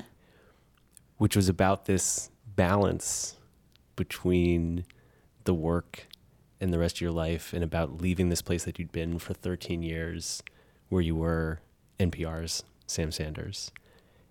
which 1.19 1.37
was 1.37 1.49
about 1.49 1.85
this 1.85 2.31
balance 2.57 3.37
between 3.97 4.85
the 5.45 5.55
work 5.55 6.07
and 6.61 6.73
the 6.73 6.79
rest 6.79 6.97
of 6.97 7.01
your 7.01 7.13
life 7.13 7.53
and 7.53 7.63
about 7.63 8.01
leaving 8.01 8.29
this 8.29 8.43
place 8.43 8.65
that 8.65 8.79
you'd 8.79 8.93
been 8.93 9.19
for 9.19 9.35
13 9.35 9.83
years 9.83 10.43
where 10.89 11.03
you 11.03 11.15
were 11.15 11.61
NPR's 11.99 12.65
Sam 12.87 13.11
Sanders. 13.11 13.71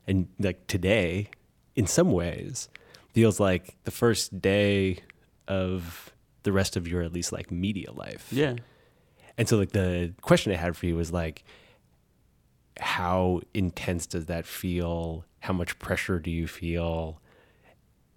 And 0.07 0.27
like 0.39 0.67
today, 0.67 1.29
in 1.75 1.87
some 1.87 2.11
ways, 2.11 2.69
feels 3.13 3.39
like 3.39 3.75
the 3.83 3.91
first 3.91 4.41
day 4.41 4.99
of 5.47 6.13
the 6.43 6.51
rest 6.51 6.75
of 6.75 6.87
your 6.87 7.01
at 7.01 7.13
least 7.13 7.31
like 7.31 7.51
media 7.51 7.91
life. 7.91 8.27
Yeah. 8.31 8.55
And 9.37 9.47
so 9.47 9.57
like 9.57 9.71
the 9.71 10.13
question 10.21 10.51
I 10.51 10.55
had 10.55 10.75
for 10.75 10.85
you 10.85 10.95
was 10.95 11.11
like 11.11 11.43
how 12.79 13.41
intense 13.53 14.07
does 14.07 14.25
that 14.27 14.45
feel? 14.45 15.25
How 15.41 15.53
much 15.53 15.77
pressure 15.79 16.19
do 16.19 16.31
you 16.31 16.47
feel? 16.47 17.19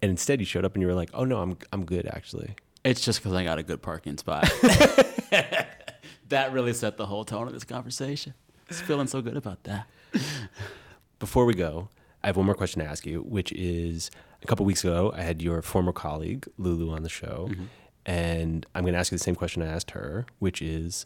And 0.01 0.11
instead 0.11 0.39
you 0.39 0.45
showed 0.45 0.65
up 0.65 0.73
and 0.75 0.81
you 0.81 0.87
were 0.87 0.93
like, 0.93 1.09
"Oh 1.13 1.25
no, 1.25 1.41
I'm 1.41 1.57
I'm 1.71 1.85
good 1.85 2.05
actually." 2.07 2.55
It's 2.83 3.01
just 3.01 3.19
because 3.19 3.33
I 3.33 3.43
got 3.43 3.57
a 3.59 3.63
good 3.63 3.81
parking 3.81 4.17
spot. 4.17 4.51
that 6.29 6.51
really 6.51 6.73
set 6.73 6.97
the 6.97 7.05
whole 7.05 7.25
tone 7.25 7.47
of 7.47 7.53
this 7.53 7.63
conversation. 7.63 8.33
Just 8.67 8.83
feeling 8.83 9.07
so 9.07 9.21
good 9.21 9.37
about 9.37 9.63
that. 9.63 9.87
Before 11.19 11.45
we 11.45 11.53
go, 11.53 11.89
I 12.23 12.27
have 12.27 12.37
one 12.37 12.45
more 12.45 12.55
question 12.55 12.81
to 12.81 12.87
ask 12.87 13.05
you, 13.05 13.21
which 13.21 13.51
is 13.53 14.11
a 14.43 14.45
couple 14.45 14.65
weeks 14.65 14.83
ago 14.83 15.13
I 15.15 15.21
had 15.21 15.41
your 15.41 15.61
former 15.61 15.91
colleague 15.91 16.47
Lulu 16.57 16.91
on 16.91 17.03
the 17.03 17.09
show, 17.09 17.47
mm-hmm. 17.51 17.65
and 18.05 18.65
I'm 18.75 18.83
going 18.83 18.93
to 18.93 18.99
ask 18.99 19.11
you 19.11 19.17
the 19.17 19.23
same 19.23 19.35
question 19.35 19.61
I 19.61 19.67
asked 19.67 19.91
her, 19.91 20.25
which 20.39 20.61
is 20.61 21.05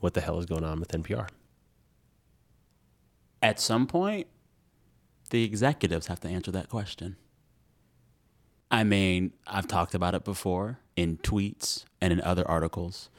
what 0.00 0.14
the 0.14 0.20
hell 0.20 0.38
is 0.38 0.46
going 0.46 0.64
on 0.64 0.80
with 0.80 0.90
NPR? 0.90 1.28
At 3.42 3.58
some 3.58 3.86
point, 3.86 4.26
the 5.30 5.44
executives 5.44 6.08
have 6.08 6.20
to 6.20 6.28
answer 6.28 6.50
that 6.50 6.68
question. 6.68 7.16
I 8.70 8.84
mean, 8.84 9.32
I've 9.46 9.66
talked 9.66 9.94
about 9.94 10.14
it 10.14 10.24
before 10.24 10.78
in 10.94 11.18
tweets 11.18 11.84
and 12.00 12.12
in 12.12 12.20
other 12.20 12.46
articles. 12.48 13.10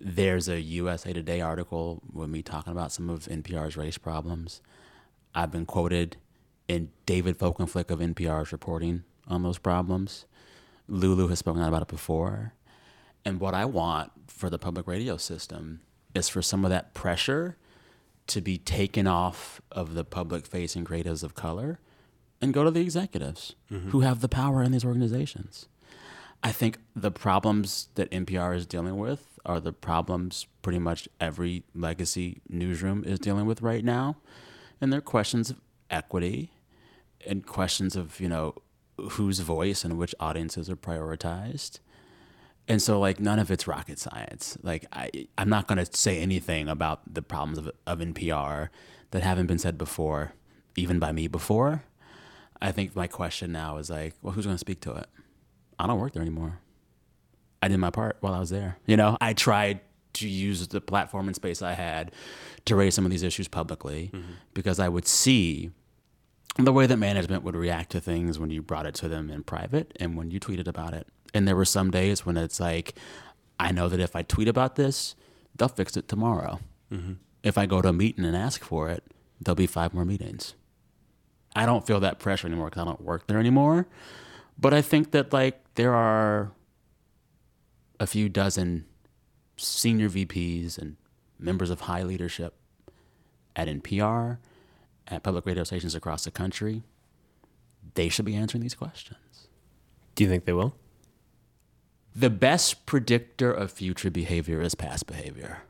There's 0.00 0.48
a 0.48 0.60
USA 0.60 1.12
Today 1.12 1.40
article 1.40 2.02
with 2.12 2.28
me 2.28 2.42
talking 2.42 2.72
about 2.72 2.92
some 2.92 3.10
of 3.10 3.24
NPR's 3.24 3.76
race 3.76 3.98
problems. 3.98 4.60
I've 5.34 5.50
been 5.50 5.66
quoted 5.66 6.18
in 6.68 6.90
David 7.04 7.38
Folkenflik 7.38 7.90
of 7.90 7.98
NPR's 7.98 8.52
reporting 8.52 9.02
on 9.26 9.42
those 9.42 9.58
problems. 9.58 10.26
Lulu 10.86 11.28
has 11.28 11.40
spoken 11.40 11.62
out 11.62 11.68
about 11.68 11.82
it 11.82 11.88
before. 11.88 12.52
And 13.24 13.40
what 13.40 13.54
I 13.54 13.64
want 13.64 14.12
for 14.28 14.48
the 14.48 14.58
public 14.58 14.86
radio 14.86 15.16
system 15.16 15.80
is 16.14 16.28
for 16.28 16.42
some 16.42 16.64
of 16.64 16.70
that 16.70 16.94
pressure 16.94 17.56
to 18.28 18.40
be 18.40 18.56
taken 18.56 19.06
off 19.08 19.60
of 19.72 19.94
the 19.94 20.04
public 20.04 20.46
facing 20.46 20.84
creatives 20.84 21.24
of 21.24 21.34
color 21.34 21.80
and 22.40 22.52
go 22.52 22.64
to 22.64 22.70
the 22.70 22.80
executives 22.80 23.54
mm-hmm. 23.70 23.90
who 23.90 24.00
have 24.00 24.20
the 24.20 24.28
power 24.28 24.62
in 24.62 24.72
these 24.72 24.84
organizations. 24.84 25.68
I 26.42 26.52
think 26.52 26.78
the 26.94 27.10
problems 27.10 27.88
that 27.94 28.10
NPR 28.10 28.54
is 28.54 28.66
dealing 28.66 28.98
with 28.98 29.38
are 29.44 29.60
the 29.60 29.72
problems 29.72 30.46
pretty 30.62 30.78
much 30.78 31.08
every 31.20 31.64
legacy 31.74 32.42
newsroom 32.48 33.04
is 33.04 33.18
dealing 33.18 33.46
with 33.46 33.62
right 33.62 33.84
now. 33.84 34.16
And 34.80 34.92
they're 34.92 35.00
questions 35.00 35.50
of 35.50 35.60
equity 35.90 36.52
and 37.26 37.46
questions 37.46 37.96
of, 37.96 38.20
you 38.20 38.28
know, 38.28 38.54
whose 39.12 39.40
voice 39.40 39.84
and 39.84 39.98
which 39.98 40.14
audiences 40.20 40.68
are 40.68 40.76
prioritized. 40.76 41.80
And 42.68 42.82
so, 42.82 42.98
like, 42.98 43.20
none 43.20 43.38
of 43.38 43.50
it's 43.50 43.66
rocket 43.66 43.98
science. 43.98 44.58
Like, 44.62 44.86
I, 44.92 45.28
I'm 45.38 45.48
not 45.48 45.68
going 45.68 45.84
to 45.84 45.96
say 45.96 46.18
anything 46.18 46.68
about 46.68 47.14
the 47.14 47.22
problems 47.22 47.58
of, 47.58 47.70
of 47.86 48.00
NPR 48.00 48.70
that 49.12 49.22
haven't 49.22 49.46
been 49.46 49.58
said 49.58 49.78
before, 49.78 50.32
even 50.74 50.98
by 50.98 51.12
me 51.12 51.28
before. 51.28 51.84
I 52.60 52.72
think 52.72 52.96
my 52.96 53.06
question 53.06 53.52
now 53.52 53.76
is 53.78 53.90
like, 53.90 54.14
well, 54.22 54.32
who's 54.32 54.46
going 54.46 54.54
to 54.54 54.60
speak 54.60 54.80
to 54.82 54.92
it? 54.94 55.06
I 55.78 55.86
don't 55.86 56.00
work 56.00 56.12
there 56.12 56.22
anymore. 56.22 56.60
I 57.62 57.68
did 57.68 57.78
my 57.78 57.90
part 57.90 58.16
while 58.20 58.34
I 58.34 58.40
was 58.40 58.50
there. 58.50 58.78
You 58.86 58.96
know, 58.96 59.16
I 59.20 59.32
tried 59.32 59.80
to 60.14 60.28
use 60.28 60.66
the 60.68 60.80
platform 60.80 61.26
and 61.26 61.36
space 61.36 61.60
I 61.60 61.72
had 61.72 62.12
to 62.64 62.76
raise 62.76 62.94
some 62.94 63.04
of 63.04 63.10
these 63.10 63.22
issues 63.22 63.48
publicly 63.48 64.10
mm-hmm. 64.12 64.32
because 64.54 64.80
I 64.80 64.88
would 64.88 65.06
see 65.06 65.70
the 66.58 66.72
way 66.72 66.86
that 66.86 66.96
management 66.96 67.42
would 67.42 67.54
react 67.54 67.90
to 67.92 68.00
things 68.00 68.38
when 68.38 68.50
you 68.50 68.62
brought 68.62 68.86
it 68.86 68.94
to 68.96 69.08
them 69.08 69.30
in 69.30 69.42
private 69.42 69.94
and 70.00 70.16
when 70.16 70.30
you 70.30 70.40
tweeted 70.40 70.66
about 70.66 70.94
it. 70.94 71.06
And 71.34 71.46
there 71.46 71.56
were 71.56 71.66
some 71.66 71.90
days 71.90 72.24
when 72.24 72.38
it's 72.38 72.58
like, 72.58 72.94
I 73.60 73.72
know 73.72 73.88
that 73.88 74.00
if 74.00 74.16
I 74.16 74.22
tweet 74.22 74.48
about 74.48 74.76
this, 74.76 75.14
they'll 75.54 75.68
fix 75.68 75.96
it 75.96 76.08
tomorrow. 76.08 76.60
Mm-hmm. 76.90 77.14
If 77.42 77.58
I 77.58 77.66
go 77.66 77.82
to 77.82 77.88
a 77.88 77.92
meeting 77.92 78.24
and 78.24 78.36
ask 78.36 78.64
for 78.64 78.88
it, 78.88 79.04
there'll 79.40 79.54
be 79.54 79.66
five 79.66 79.92
more 79.92 80.04
meetings. 80.04 80.54
I 81.56 81.64
don't 81.64 81.86
feel 81.86 82.00
that 82.00 82.18
pressure 82.18 82.46
anymore 82.46 82.66
because 82.66 82.82
I 82.82 82.84
don't 82.84 83.00
work 83.00 83.26
there 83.26 83.38
anymore. 83.38 83.86
But 84.58 84.74
I 84.74 84.82
think 84.82 85.12
that 85.12 85.32
like 85.32 85.58
there 85.74 85.94
are 85.94 86.52
a 87.98 88.06
few 88.06 88.28
dozen 88.28 88.84
senior 89.56 90.10
VPs 90.10 90.76
and 90.76 90.96
members 91.38 91.70
of 91.70 91.82
high 91.82 92.02
leadership 92.02 92.54
at 93.56 93.68
NPR, 93.68 94.36
at 95.08 95.22
public 95.22 95.46
radio 95.46 95.64
stations 95.64 95.94
across 95.94 96.24
the 96.24 96.30
country. 96.30 96.82
They 97.94 98.10
should 98.10 98.26
be 98.26 98.36
answering 98.36 98.60
these 98.60 98.74
questions. 98.74 99.48
Do 100.14 100.24
you 100.24 100.30
think 100.30 100.44
they 100.44 100.52
will? 100.52 100.76
The 102.14 102.28
best 102.28 102.84
predictor 102.84 103.50
of 103.50 103.72
future 103.72 104.10
behavior 104.10 104.60
is 104.60 104.74
past 104.74 105.06
behavior. 105.06 105.62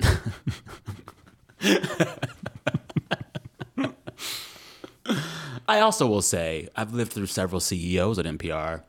I 5.68 5.80
also 5.80 6.06
will 6.06 6.22
say 6.22 6.68
I've 6.74 6.94
lived 6.94 7.12
through 7.12 7.26
several 7.26 7.60
CEOs 7.60 8.18
at 8.18 8.24
NPR. 8.24 8.82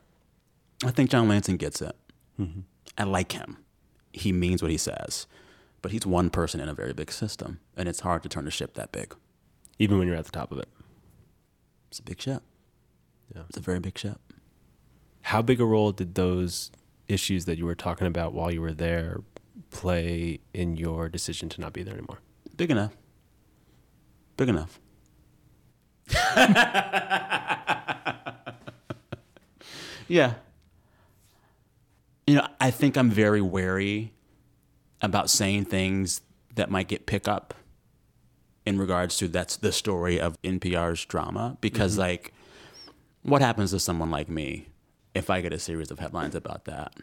I 0.82 0.90
think 0.90 1.10
John 1.10 1.28
Lansing 1.28 1.58
gets 1.58 1.82
it. 1.82 1.94
Mm-hmm. 2.40 2.60
I 2.96 3.04
like 3.04 3.32
him. 3.32 3.58
He 4.12 4.32
means 4.32 4.62
what 4.62 4.70
he 4.70 4.78
says, 4.78 5.26
but 5.82 5.92
he's 5.92 6.06
one 6.06 6.30
person 6.30 6.58
in 6.58 6.70
a 6.70 6.74
very 6.74 6.94
big 6.94 7.12
system, 7.12 7.60
and 7.76 7.86
it's 7.86 8.00
hard 8.00 8.22
to 8.22 8.28
turn 8.30 8.48
a 8.48 8.50
ship 8.50 8.74
that 8.74 8.92
big. 8.92 9.14
Even 9.78 9.98
when 9.98 10.08
you're 10.08 10.16
at 10.16 10.24
the 10.24 10.32
top 10.32 10.50
of 10.50 10.58
it. 10.58 10.68
It's 11.90 11.98
a 11.98 12.02
big 12.02 12.20
ship. 12.20 12.42
Yeah. 13.34 13.42
It's 13.48 13.58
a 13.58 13.60
very 13.62 13.78
big 13.78 13.98
ship. 13.98 14.18
How 15.22 15.42
big 15.42 15.60
a 15.60 15.64
role 15.64 15.92
did 15.92 16.14
those 16.14 16.70
issues 17.08 17.44
that 17.44 17.58
you 17.58 17.66
were 17.66 17.74
talking 17.74 18.06
about 18.06 18.32
while 18.32 18.52
you 18.52 18.60
were 18.60 18.72
there 18.72 19.20
play 19.70 20.40
in 20.54 20.76
your 20.76 21.08
decision 21.08 21.48
to 21.50 21.60
not 21.60 21.72
be 21.72 21.82
there 21.82 21.94
anymore? 21.94 22.20
Big 22.56 22.70
enough. 22.70 22.96
Big 24.36 24.48
enough. 24.48 24.80
yeah. 30.08 30.34
You 32.26 32.36
know, 32.36 32.46
I 32.60 32.70
think 32.70 32.96
I'm 32.96 33.10
very 33.10 33.40
wary 33.40 34.12
about 35.02 35.30
saying 35.30 35.64
things 35.66 36.20
that 36.54 36.70
might 36.70 36.88
get 36.88 37.06
pickup 37.06 37.54
in 38.66 38.78
regards 38.78 39.16
to 39.18 39.28
that's 39.28 39.56
the 39.56 39.72
story 39.72 40.20
of 40.20 40.40
NPR's 40.42 41.04
drama 41.04 41.56
because 41.60 41.92
mm-hmm. 41.92 42.02
like 42.02 42.32
what 43.22 43.42
happens 43.42 43.70
to 43.70 43.80
someone 43.80 44.10
like 44.10 44.28
me 44.28 44.68
if 45.14 45.30
I 45.30 45.40
get 45.40 45.52
a 45.52 45.58
series 45.58 45.90
of 45.90 45.98
headlines 45.98 46.34
about 46.34 46.64
that? 46.64 46.94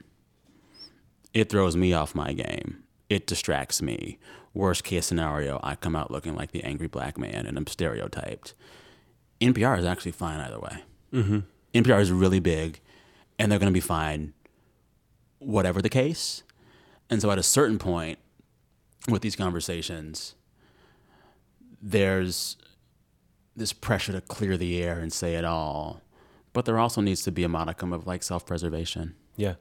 It 1.34 1.50
throws 1.50 1.76
me 1.76 1.94
off 1.94 2.16
my 2.16 2.34
game. 2.34 2.84
It 3.10 3.28
distracts 3.28 3.82
me. 3.82 4.18
Worst 4.54 4.84
case 4.84 5.06
scenario, 5.06 5.60
I 5.62 5.76
come 5.76 5.96
out 5.96 6.10
looking 6.10 6.36
like 6.36 6.52
the 6.52 6.64
angry 6.64 6.88
black 6.88 7.18
man 7.18 7.46
and 7.46 7.58
I'm 7.58 7.68
stereotyped. 7.68 8.54
NPR 9.42 9.78
is 9.80 9.86
actually 9.86 10.12
fine 10.12 10.40
either 10.40 10.60
way. 10.60 10.84
Mm-hmm. 11.14 11.40
NPR 11.74 12.02
is 12.02 12.12
really 12.12 12.40
big 12.40 12.80
and 13.38 13.52
they're 13.52 13.60
going 13.60 13.72
to 13.72 13.74
be 13.74 13.80
fine 13.80 14.34
whatever 15.40 15.82
the 15.82 15.90
case. 15.90 16.44
And 17.10 17.22
so 17.22 17.32
at 17.32 17.38
a 17.38 17.44
certain 17.44 17.78
point 17.78 18.20
with 19.08 19.22
these 19.22 19.36
conversations, 19.36 20.36
there's 21.82 22.58
this 23.56 23.74
pressure 23.74 24.12
to 24.14 24.22
clear 24.22 24.58
the 24.58 24.82
air 24.82 25.00
and 25.00 25.12
say 25.12 25.36
it 25.36 25.46
all. 25.46 26.02
But 26.54 26.66
there 26.66 26.80
also 26.80 27.02
needs 27.02 27.22
to 27.24 27.32
be 27.32 27.44
a 27.44 27.50
modicum 27.50 27.94
of 27.94 28.08
like 28.08 28.24
self 28.24 28.46
preservation. 28.46 29.16
Yeah. 29.36 29.56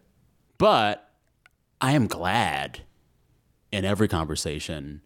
But 0.59 1.11
I 1.81 1.93
am 1.93 2.07
glad 2.07 2.81
in 3.70 3.85
every 3.85 4.09
conversation 4.09 5.03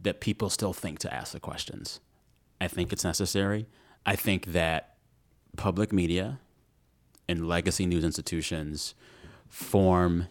that 0.00 0.20
people 0.20 0.50
still 0.50 0.74
think 0.74 0.98
to 1.00 1.12
ask 1.12 1.32
the 1.32 1.40
questions. 1.40 2.00
I 2.60 2.68
think 2.68 2.92
it's 2.92 3.04
necessary. 3.04 3.66
I 4.06 4.16
think 4.16 4.46
that 4.46 4.96
public 5.56 5.92
media 5.92 6.40
and 7.28 7.48
legacy 7.48 7.86
news 7.86 8.04
institutions 8.04 8.94
form 9.48 10.26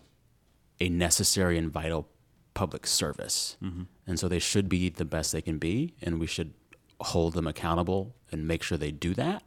a 0.79 0.89
necessary 0.89 1.57
and 1.57 1.71
vital 1.71 2.07
public 2.53 2.85
service. 2.85 3.57
Mm-hmm. 3.63 3.83
And 4.05 4.19
so 4.19 4.27
they 4.27 4.39
should 4.39 4.69
be 4.69 4.89
the 4.89 5.05
best 5.05 5.31
they 5.31 5.41
can 5.41 5.57
be, 5.57 5.95
and 6.01 6.19
we 6.19 6.27
should 6.27 6.53
hold 6.99 7.33
them 7.33 7.47
accountable 7.47 8.15
and 8.31 8.47
make 8.47 8.63
sure 8.63 8.77
they 8.77 8.91
do 8.91 9.13
that. 9.15 9.43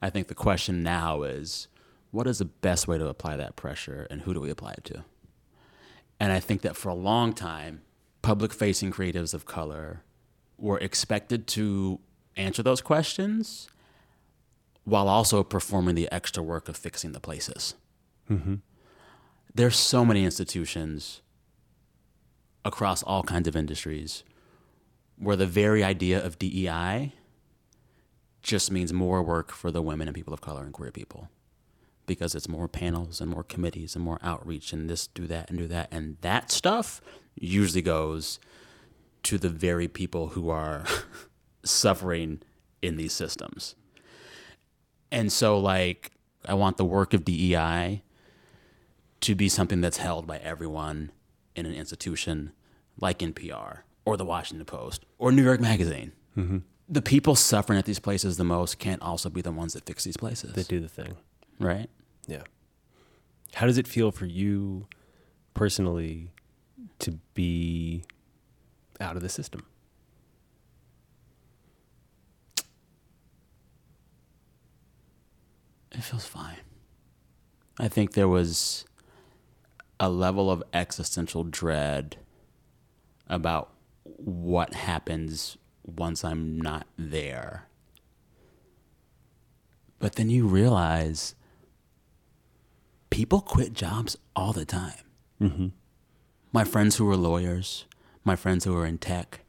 I 0.00 0.10
think 0.10 0.28
the 0.28 0.34
question 0.34 0.82
now 0.82 1.22
is 1.22 1.68
what 2.10 2.26
is 2.26 2.38
the 2.38 2.44
best 2.46 2.88
way 2.88 2.98
to 2.98 3.06
apply 3.06 3.36
that 3.36 3.56
pressure, 3.56 4.06
and 4.10 4.22
who 4.22 4.34
do 4.34 4.40
we 4.40 4.50
apply 4.50 4.72
it 4.72 4.84
to? 4.86 5.04
And 6.18 6.32
I 6.32 6.40
think 6.40 6.62
that 6.62 6.76
for 6.76 6.88
a 6.88 6.94
long 6.94 7.32
time, 7.32 7.82
public 8.22 8.52
facing 8.52 8.92
creatives 8.92 9.34
of 9.34 9.46
color 9.46 10.02
were 10.58 10.78
expected 10.78 11.46
to 11.48 12.00
answer 12.36 12.62
those 12.62 12.80
questions 12.80 13.68
while 14.84 15.08
also 15.08 15.42
performing 15.42 15.94
the 15.94 16.10
extra 16.10 16.42
work 16.42 16.68
of 16.68 16.76
fixing 16.76 17.12
the 17.12 17.20
places. 17.20 17.74
Mm-hmm. 18.30 18.56
There's 19.54 19.76
so 19.76 20.04
many 20.04 20.24
institutions 20.24 21.20
across 22.64 23.02
all 23.02 23.22
kinds 23.22 23.48
of 23.48 23.56
industries 23.56 24.22
where 25.16 25.36
the 25.36 25.46
very 25.46 25.84
idea 25.84 26.24
of 26.24 26.38
DEI 26.38 27.12
just 28.42 28.70
means 28.70 28.92
more 28.92 29.22
work 29.22 29.52
for 29.52 29.70
the 29.70 29.82
women 29.82 30.08
and 30.08 30.14
people 30.14 30.32
of 30.32 30.40
color 30.40 30.62
and 30.62 30.72
queer 30.72 30.90
people 30.90 31.28
because 32.06 32.34
it's 32.34 32.48
more 32.48 32.68
panels 32.68 33.20
and 33.20 33.30
more 33.30 33.44
committees 33.44 33.94
and 33.94 34.04
more 34.04 34.18
outreach 34.22 34.72
and 34.72 34.88
this 34.88 35.06
do 35.06 35.26
that 35.26 35.48
and 35.50 35.58
do 35.58 35.66
that 35.68 35.88
and 35.92 36.16
that 36.22 36.50
stuff 36.50 37.00
usually 37.34 37.82
goes 37.82 38.40
to 39.22 39.36
the 39.36 39.48
very 39.48 39.86
people 39.86 40.28
who 40.28 40.48
are 40.48 40.84
suffering 41.62 42.40
in 42.82 42.96
these 42.96 43.12
systems 43.12 43.74
and 45.12 45.32
so 45.32 45.58
like 45.58 46.12
i 46.46 46.54
want 46.54 46.76
the 46.76 46.84
work 46.84 47.12
of 47.12 47.24
dei 47.24 48.02
to 49.20 49.34
be 49.34 49.48
something 49.48 49.80
that's 49.80 49.98
held 49.98 50.26
by 50.26 50.38
everyone 50.38 51.10
in 51.54 51.66
an 51.66 51.74
institution 51.74 52.52
like 52.98 53.18
npr 53.18 53.80
or 54.04 54.16
the 54.16 54.24
washington 54.24 54.64
post 54.64 55.04
or 55.18 55.30
new 55.30 55.44
york 55.44 55.60
magazine 55.60 56.12
mm-hmm. 56.36 56.58
the 56.88 57.02
people 57.02 57.34
suffering 57.34 57.78
at 57.78 57.84
these 57.84 57.98
places 57.98 58.38
the 58.38 58.44
most 58.44 58.78
can't 58.78 59.02
also 59.02 59.28
be 59.28 59.42
the 59.42 59.52
ones 59.52 59.74
that 59.74 59.84
fix 59.84 60.04
these 60.04 60.16
places 60.16 60.54
They 60.54 60.62
do 60.62 60.80
the 60.80 60.88
thing. 60.88 61.16
right 61.58 61.90
Yeah. 62.26 62.44
How 63.54 63.66
does 63.66 63.78
it 63.78 63.88
feel 63.88 64.12
for 64.12 64.26
you 64.26 64.86
personally 65.54 66.30
to 67.00 67.18
be 67.34 68.04
out 69.00 69.16
of 69.16 69.22
the 69.22 69.28
system? 69.28 69.66
It 75.92 76.02
feels 76.02 76.26
fine. 76.26 76.58
I 77.78 77.88
think 77.88 78.12
there 78.12 78.28
was 78.28 78.84
a 79.98 80.08
level 80.08 80.50
of 80.50 80.62
existential 80.72 81.44
dread 81.44 82.16
about 83.28 83.70
what 84.04 84.74
happens 84.74 85.56
once 85.84 86.24
I'm 86.24 86.60
not 86.60 86.86
there. 86.96 87.68
But 89.98 90.14
then 90.14 90.30
you 90.30 90.46
realize 90.46 91.34
people 93.10 93.40
quit 93.40 93.72
jobs 93.72 94.16
all 94.34 94.52
the 94.52 94.64
time. 94.64 95.04
Mm-hmm. 95.40 95.68
My 96.52 96.64
friends 96.64 96.96
who 96.96 97.08
are 97.10 97.16
lawyers, 97.16 97.84
my 98.24 98.36
friends 98.36 98.64
who 98.64 98.76
are 98.76 98.86
in 98.86 98.98
tech, 98.98 99.40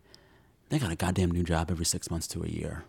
they 0.69 0.79
got 0.79 0.91
a 0.91 0.95
goddamn 0.95 1.31
new 1.31 1.43
job 1.43 1.71
every 1.71 1.85
six 1.85 2.11
months 2.11 2.27
to 2.27 2.43
a 2.43 2.47
year. 2.47 2.83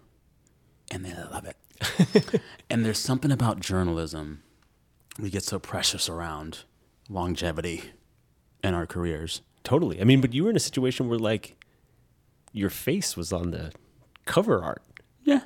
And 0.91 1.05
they 1.05 1.15
love 1.15 1.47
it. 1.47 1.57
and 2.70 2.85
there's 2.85 2.99
something 2.99 3.30
about 3.30 3.61
journalism. 3.61 4.43
We 5.18 5.30
get 5.30 5.43
so 5.45 5.59
precious 5.59 6.09
around 6.09 6.64
longevity 7.09 7.93
in 8.62 8.74
our 8.74 8.87
careers. 8.87 9.43
Totally. 9.64 10.01
I 10.01 10.05
mean, 10.05 10.20
but 10.20 10.33
you 10.33 10.45
were 10.45 10.51
in 10.51 10.57
a 10.57 10.61
situation 10.61 11.09
where 11.09 11.18
like 11.18 11.57
your 12.53 12.70
face 12.70 13.16
was 13.16 13.33
on 13.33 13.51
the 13.51 13.72
cover 14.24 14.62
art. 14.62 14.83
Yeah. 15.24 15.41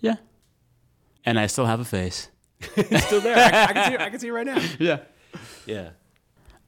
Yeah. 0.00 0.16
And 1.24 1.38
I 1.38 1.46
still 1.46 1.66
have 1.66 1.80
a 1.80 1.84
face. 1.84 2.28
It's 2.76 3.06
still 3.06 3.20
there. 3.20 3.36
I, 3.36 3.64
I 3.64 3.72
can 3.72 3.86
see 3.88 3.94
it, 3.94 4.00
I 4.00 4.10
can 4.10 4.20
see 4.20 4.28
it 4.28 4.32
right 4.32 4.46
now. 4.46 4.60
Yeah. 4.78 4.98
Yeah. 5.66 5.90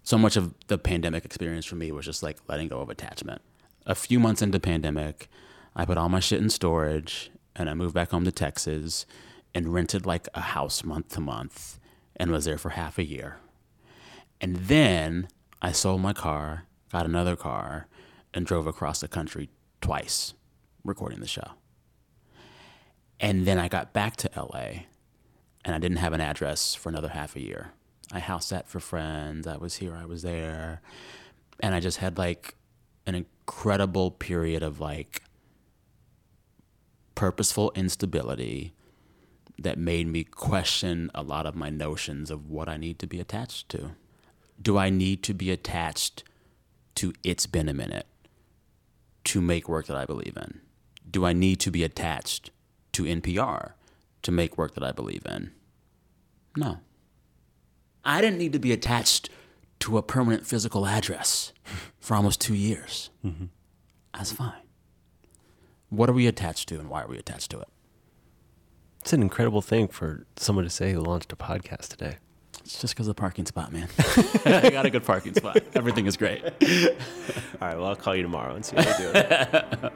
so 0.02 0.16
much 0.16 0.36
of 0.36 0.54
the 0.68 0.78
pandemic 0.78 1.24
experience 1.24 1.66
for 1.66 1.76
me 1.76 1.92
was 1.92 2.06
just 2.06 2.22
like 2.22 2.38
letting 2.48 2.68
go 2.68 2.80
of 2.80 2.88
attachment. 2.90 3.42
A 3.86 3.94
few 3.94 4.18
months 4.18 4.40
into 4.40 4.58
pandemic, 4.58 5.28
I 5.76 5.84
put 5.84 5.98
all 5.98 6.08
my 6.08 6.20
shit 6.20 6.40
in 6.40 6.48
storage 6.48 7.30
and 7.56 7.70
I 7.70 7.74
moved 7.74 7.94
back 7.94 8.10
home 8.10 8.24
to 8.24 8.32
Texas 8.32 9.06
and 9.54 9.72
rented 9.72 10.06
like 10.06 10.28
a 10.34 10.40
house 10.40 10.84
month 10.84 11.10
to 11.10 11.20
month 11.20 11.78
and 12.16 12.30
was 12.30 12.44
there 12.44 12.58
for 12.58 12.70
half 12.70 12.98
a 12.98 13.04
year. 13.04 13.38
And 14.40 14.56
then 14.56 15.28
I 15.62 15.72
sold 15.72 16.00
my 16.00 16.12
car, 16.12 16.64
got 16.92 17.06
another 17.06 17.36
car, 17.36 17.86
and 18.32 18.44
drove 18.44 18.66
across 18.66 19.00
the 19.00 19.08
country 19.08 19.48
twice 19.80 20.34
recording 20.84 21.20
the 21.20 21.26
show. 21.26 21.52
And 23.20 23.46
then 23.46 23.58
I 23.58 23.68
got 23.68 23.92
back 23.92 24.16
to 24.16 24.30
LA 24.36 24.84
and 25.64 25.74
I 25.74 25.78
didn't 25.78 25.98
have 25.98 26.12
an 26.12 26.20
address 26.20 26.74
for 26.74 26.88
another 26.88 27.08
half 27.08 27.36
a 27.36 27.40
year. 27.40 27.72
I 28.12 28.18
house 28.18 28.46
sat 28.46 28.68
for 28.68 28.80
friends. 28.80 29.46
I 29.46 29.56
was 29.56 29.76
here, 29.76 29.96
I 29.96 30.04
was 30.04 30.22
there. 30.22 30.82
And 31.60 31.74
I 31.74 31.80
just 31.80 31.98
had 31.98 32.18
like 32.18 32.54
an 33.06 33.14
incredible 33.14 34.10
period 34.10 34.62
of 34.62 34.80
like 34.80 35.22
purposeful 37.14 37.72
instability 37.74 38.72
that 39.58 39.78
made 39.78 40.06
me 40.06 40.24
question 40.24 41.10
a 41.14 41.22
lot 41.22 41.46
of 41.46 41.54
my 41.54 41.70
notions 41.70 42.30
of 42.30 42.50
what 42.50 42.68
I 42.68 42.76
need 42.76 42.98
to 42.98 43.06
be 43.06 43.20
attached 43.20 43.68
to. 43.70 43.92
Do 44.60 44.78
I 44.78 44.90
need 44.90 45.22
to 45.24 45.34
be 45.34 45.50
attached 45.50 46.24
to 46.96 47.12
It's 47.22 47.46
Been 47.46 47.68
a 47.68 47.74
Minute 47.74 48.06
to 49.24 49.40
make 49.40 49.68
work 49.68 49.86
that 49.86 49.96
I 49.96 50.04
believe 50.04 50.36
in? 50.36 50.60
Do 51.08 51.24
I 51.24 51.32
need 51.32 51.60
to 51.60 51.70
be 51.70 51.84
attached 51.84 52.50
to 52.92 53.04
NPR 53.04 53.72
to 54.22 54.32
make 54.32 54.58
work 54.58 54.74
that 54.74 54.84
I 54.84 54.92
believe 54.92 55.22
in? 55.26 55.52
No. 56.56 56.78
I 58.04 58.20
didn't 58.20 58.38
need 58.38 58.52
to 58.52 58.58
be 58.58 58.72
attached 58.72 59.30
to 59.80 59.98
a 59.98 60.02
permanent 60.02 60.46
physical 60.46 60.86
address 60.86 61.52
for 62.00 62.14
almost 62.16 62.40
two 62.40 62.54
years. 62.54 63.10
Mm-hmm. 63.24 63.46
That's 64.14 64.32
fine. 64.32 64.63
What 65.94 66.10
are 66.10 66.12
we 66.12 66.26
attached 66.26 66.68
to 66.70 66.80
and 66.80 66.88
why 66.88 67.02
are 67.02 67.06
we 67.06 67.18
attached 67.18 67.52
to 67.52 67.60
it? 67.60 67.68
It's 69.00 69.12
an 69.12 69.22
incredible 69.22 69.62
thing 69.62 69.86
for 69.86 70.26
someone 70.36 70.64
to 70.64 70.70
say 70.70 70.92
who 70.92 71.00
launched 71.00 71.32
a 71.32 71.36
podcast 71.36 71.88
today. 71.88 72.16
It's 72.64 72.80
just 72.80 72.94
because 72.94 73.06
of 73.06 73.14
the 73.14 73.20
parking 73.20 73.46
spot, 73.46 73.72
man. 73.72 73.88
I 74.44 74.70
got 74.70 74.86
a 74.86 74.90
good 74.90 75.04
parking 75.04 75.34
spot. 75.34 75.58
Everything 75.74 76.06
is 76.06 76.16
great. 76.16 76.42
All 76.44 76.50
right, 77.60 77.76
well, 77.76 77.84
I'll 77.86 77.96
call 77.96 78.16
you 78.16 78.22
tomorrow 78.22 78.56
and 78.56 78.64
see 78.64 78.74
how 78.76 78.98
you're 78.98 79.12
doing. 79.12 79.92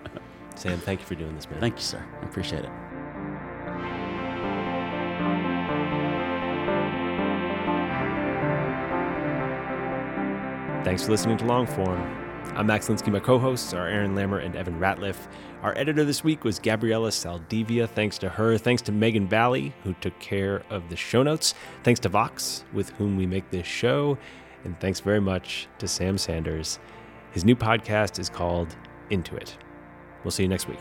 Sam, 0.55 0.79
thank 0.79 1.01
you 1.01 1.07
for 1.07 1.17
doing 1.17 1.35
this, 1.35 1.51
man. 1.51 1.59
Thank 1.59 1.77
you, 1.77 1.83
sir. 1.83 2.05
I 2.23 2.25
appreciate 2.27 2.65
it. 2.65 2.71
Thanks 10.85 11.05
for 11.05 11.11
listening 11.11 11.39
to 11.39 11.45
Longform. 11.45 12.28
I'm 12.55 12.67
Max 12.67 12.89
Linsky. 12.89 13.13
My 13.13 13.21
co-hosts 13.21 13.73
are 13.73 13.87
Aaron 13.87 14.15
Lammer 14.15 14.45
and 14.45 14.57
Evan 14.57 14.81
Ratliff. 14.81 15.17
Our 15.63 15.77
editor 15.79 16.05
this 16.05 16.25
week 16.25 16.45
was 16.45 16.59
Gabriella 16.59 17.11
Saldivia. 17.11 17.89
Thanks 17.89 18.19
to 18.19 18.29
her. 18.29 18.59
Thanks 18.59 18.83
to 18.83 18.93
Megan 18.93 19.29
Valley, 19.29 19.73
who 19.85 19.95
took 19.95 20.19
care 20.19 20.63
of 20.71 20.89
the 20.89 20.97
show 20.97 21.23
notes. 21.23 21.55
Thanks 21.85 22.01
to 22.01 22.09
Vox, 22.09 22.65
with 22.73 22.91
whom 22.91 23.17
we 23.17 23.27
make 23.27 23.51
this 23.51 23.67
show. 23.67 24.19
And 24.65 24.79
thanks 24.81 25.01
very 25.01 25.21
much 25.21 25.69
to 25.79 25.87
Sam 25.87 26.19
Sanders. 26.19 26.79
His 27.31 27.45
new 27.45 27.55
podcast 27.55 28.19
is 28.19 28.29
called 28.29 28.77
Into 29.11 29.37
It. 29.37 29.57
We'll 30.25 30.33
see 30.33 30.43
you 30.43 30.49
next 30.49 30.67
week. 30.67 30.81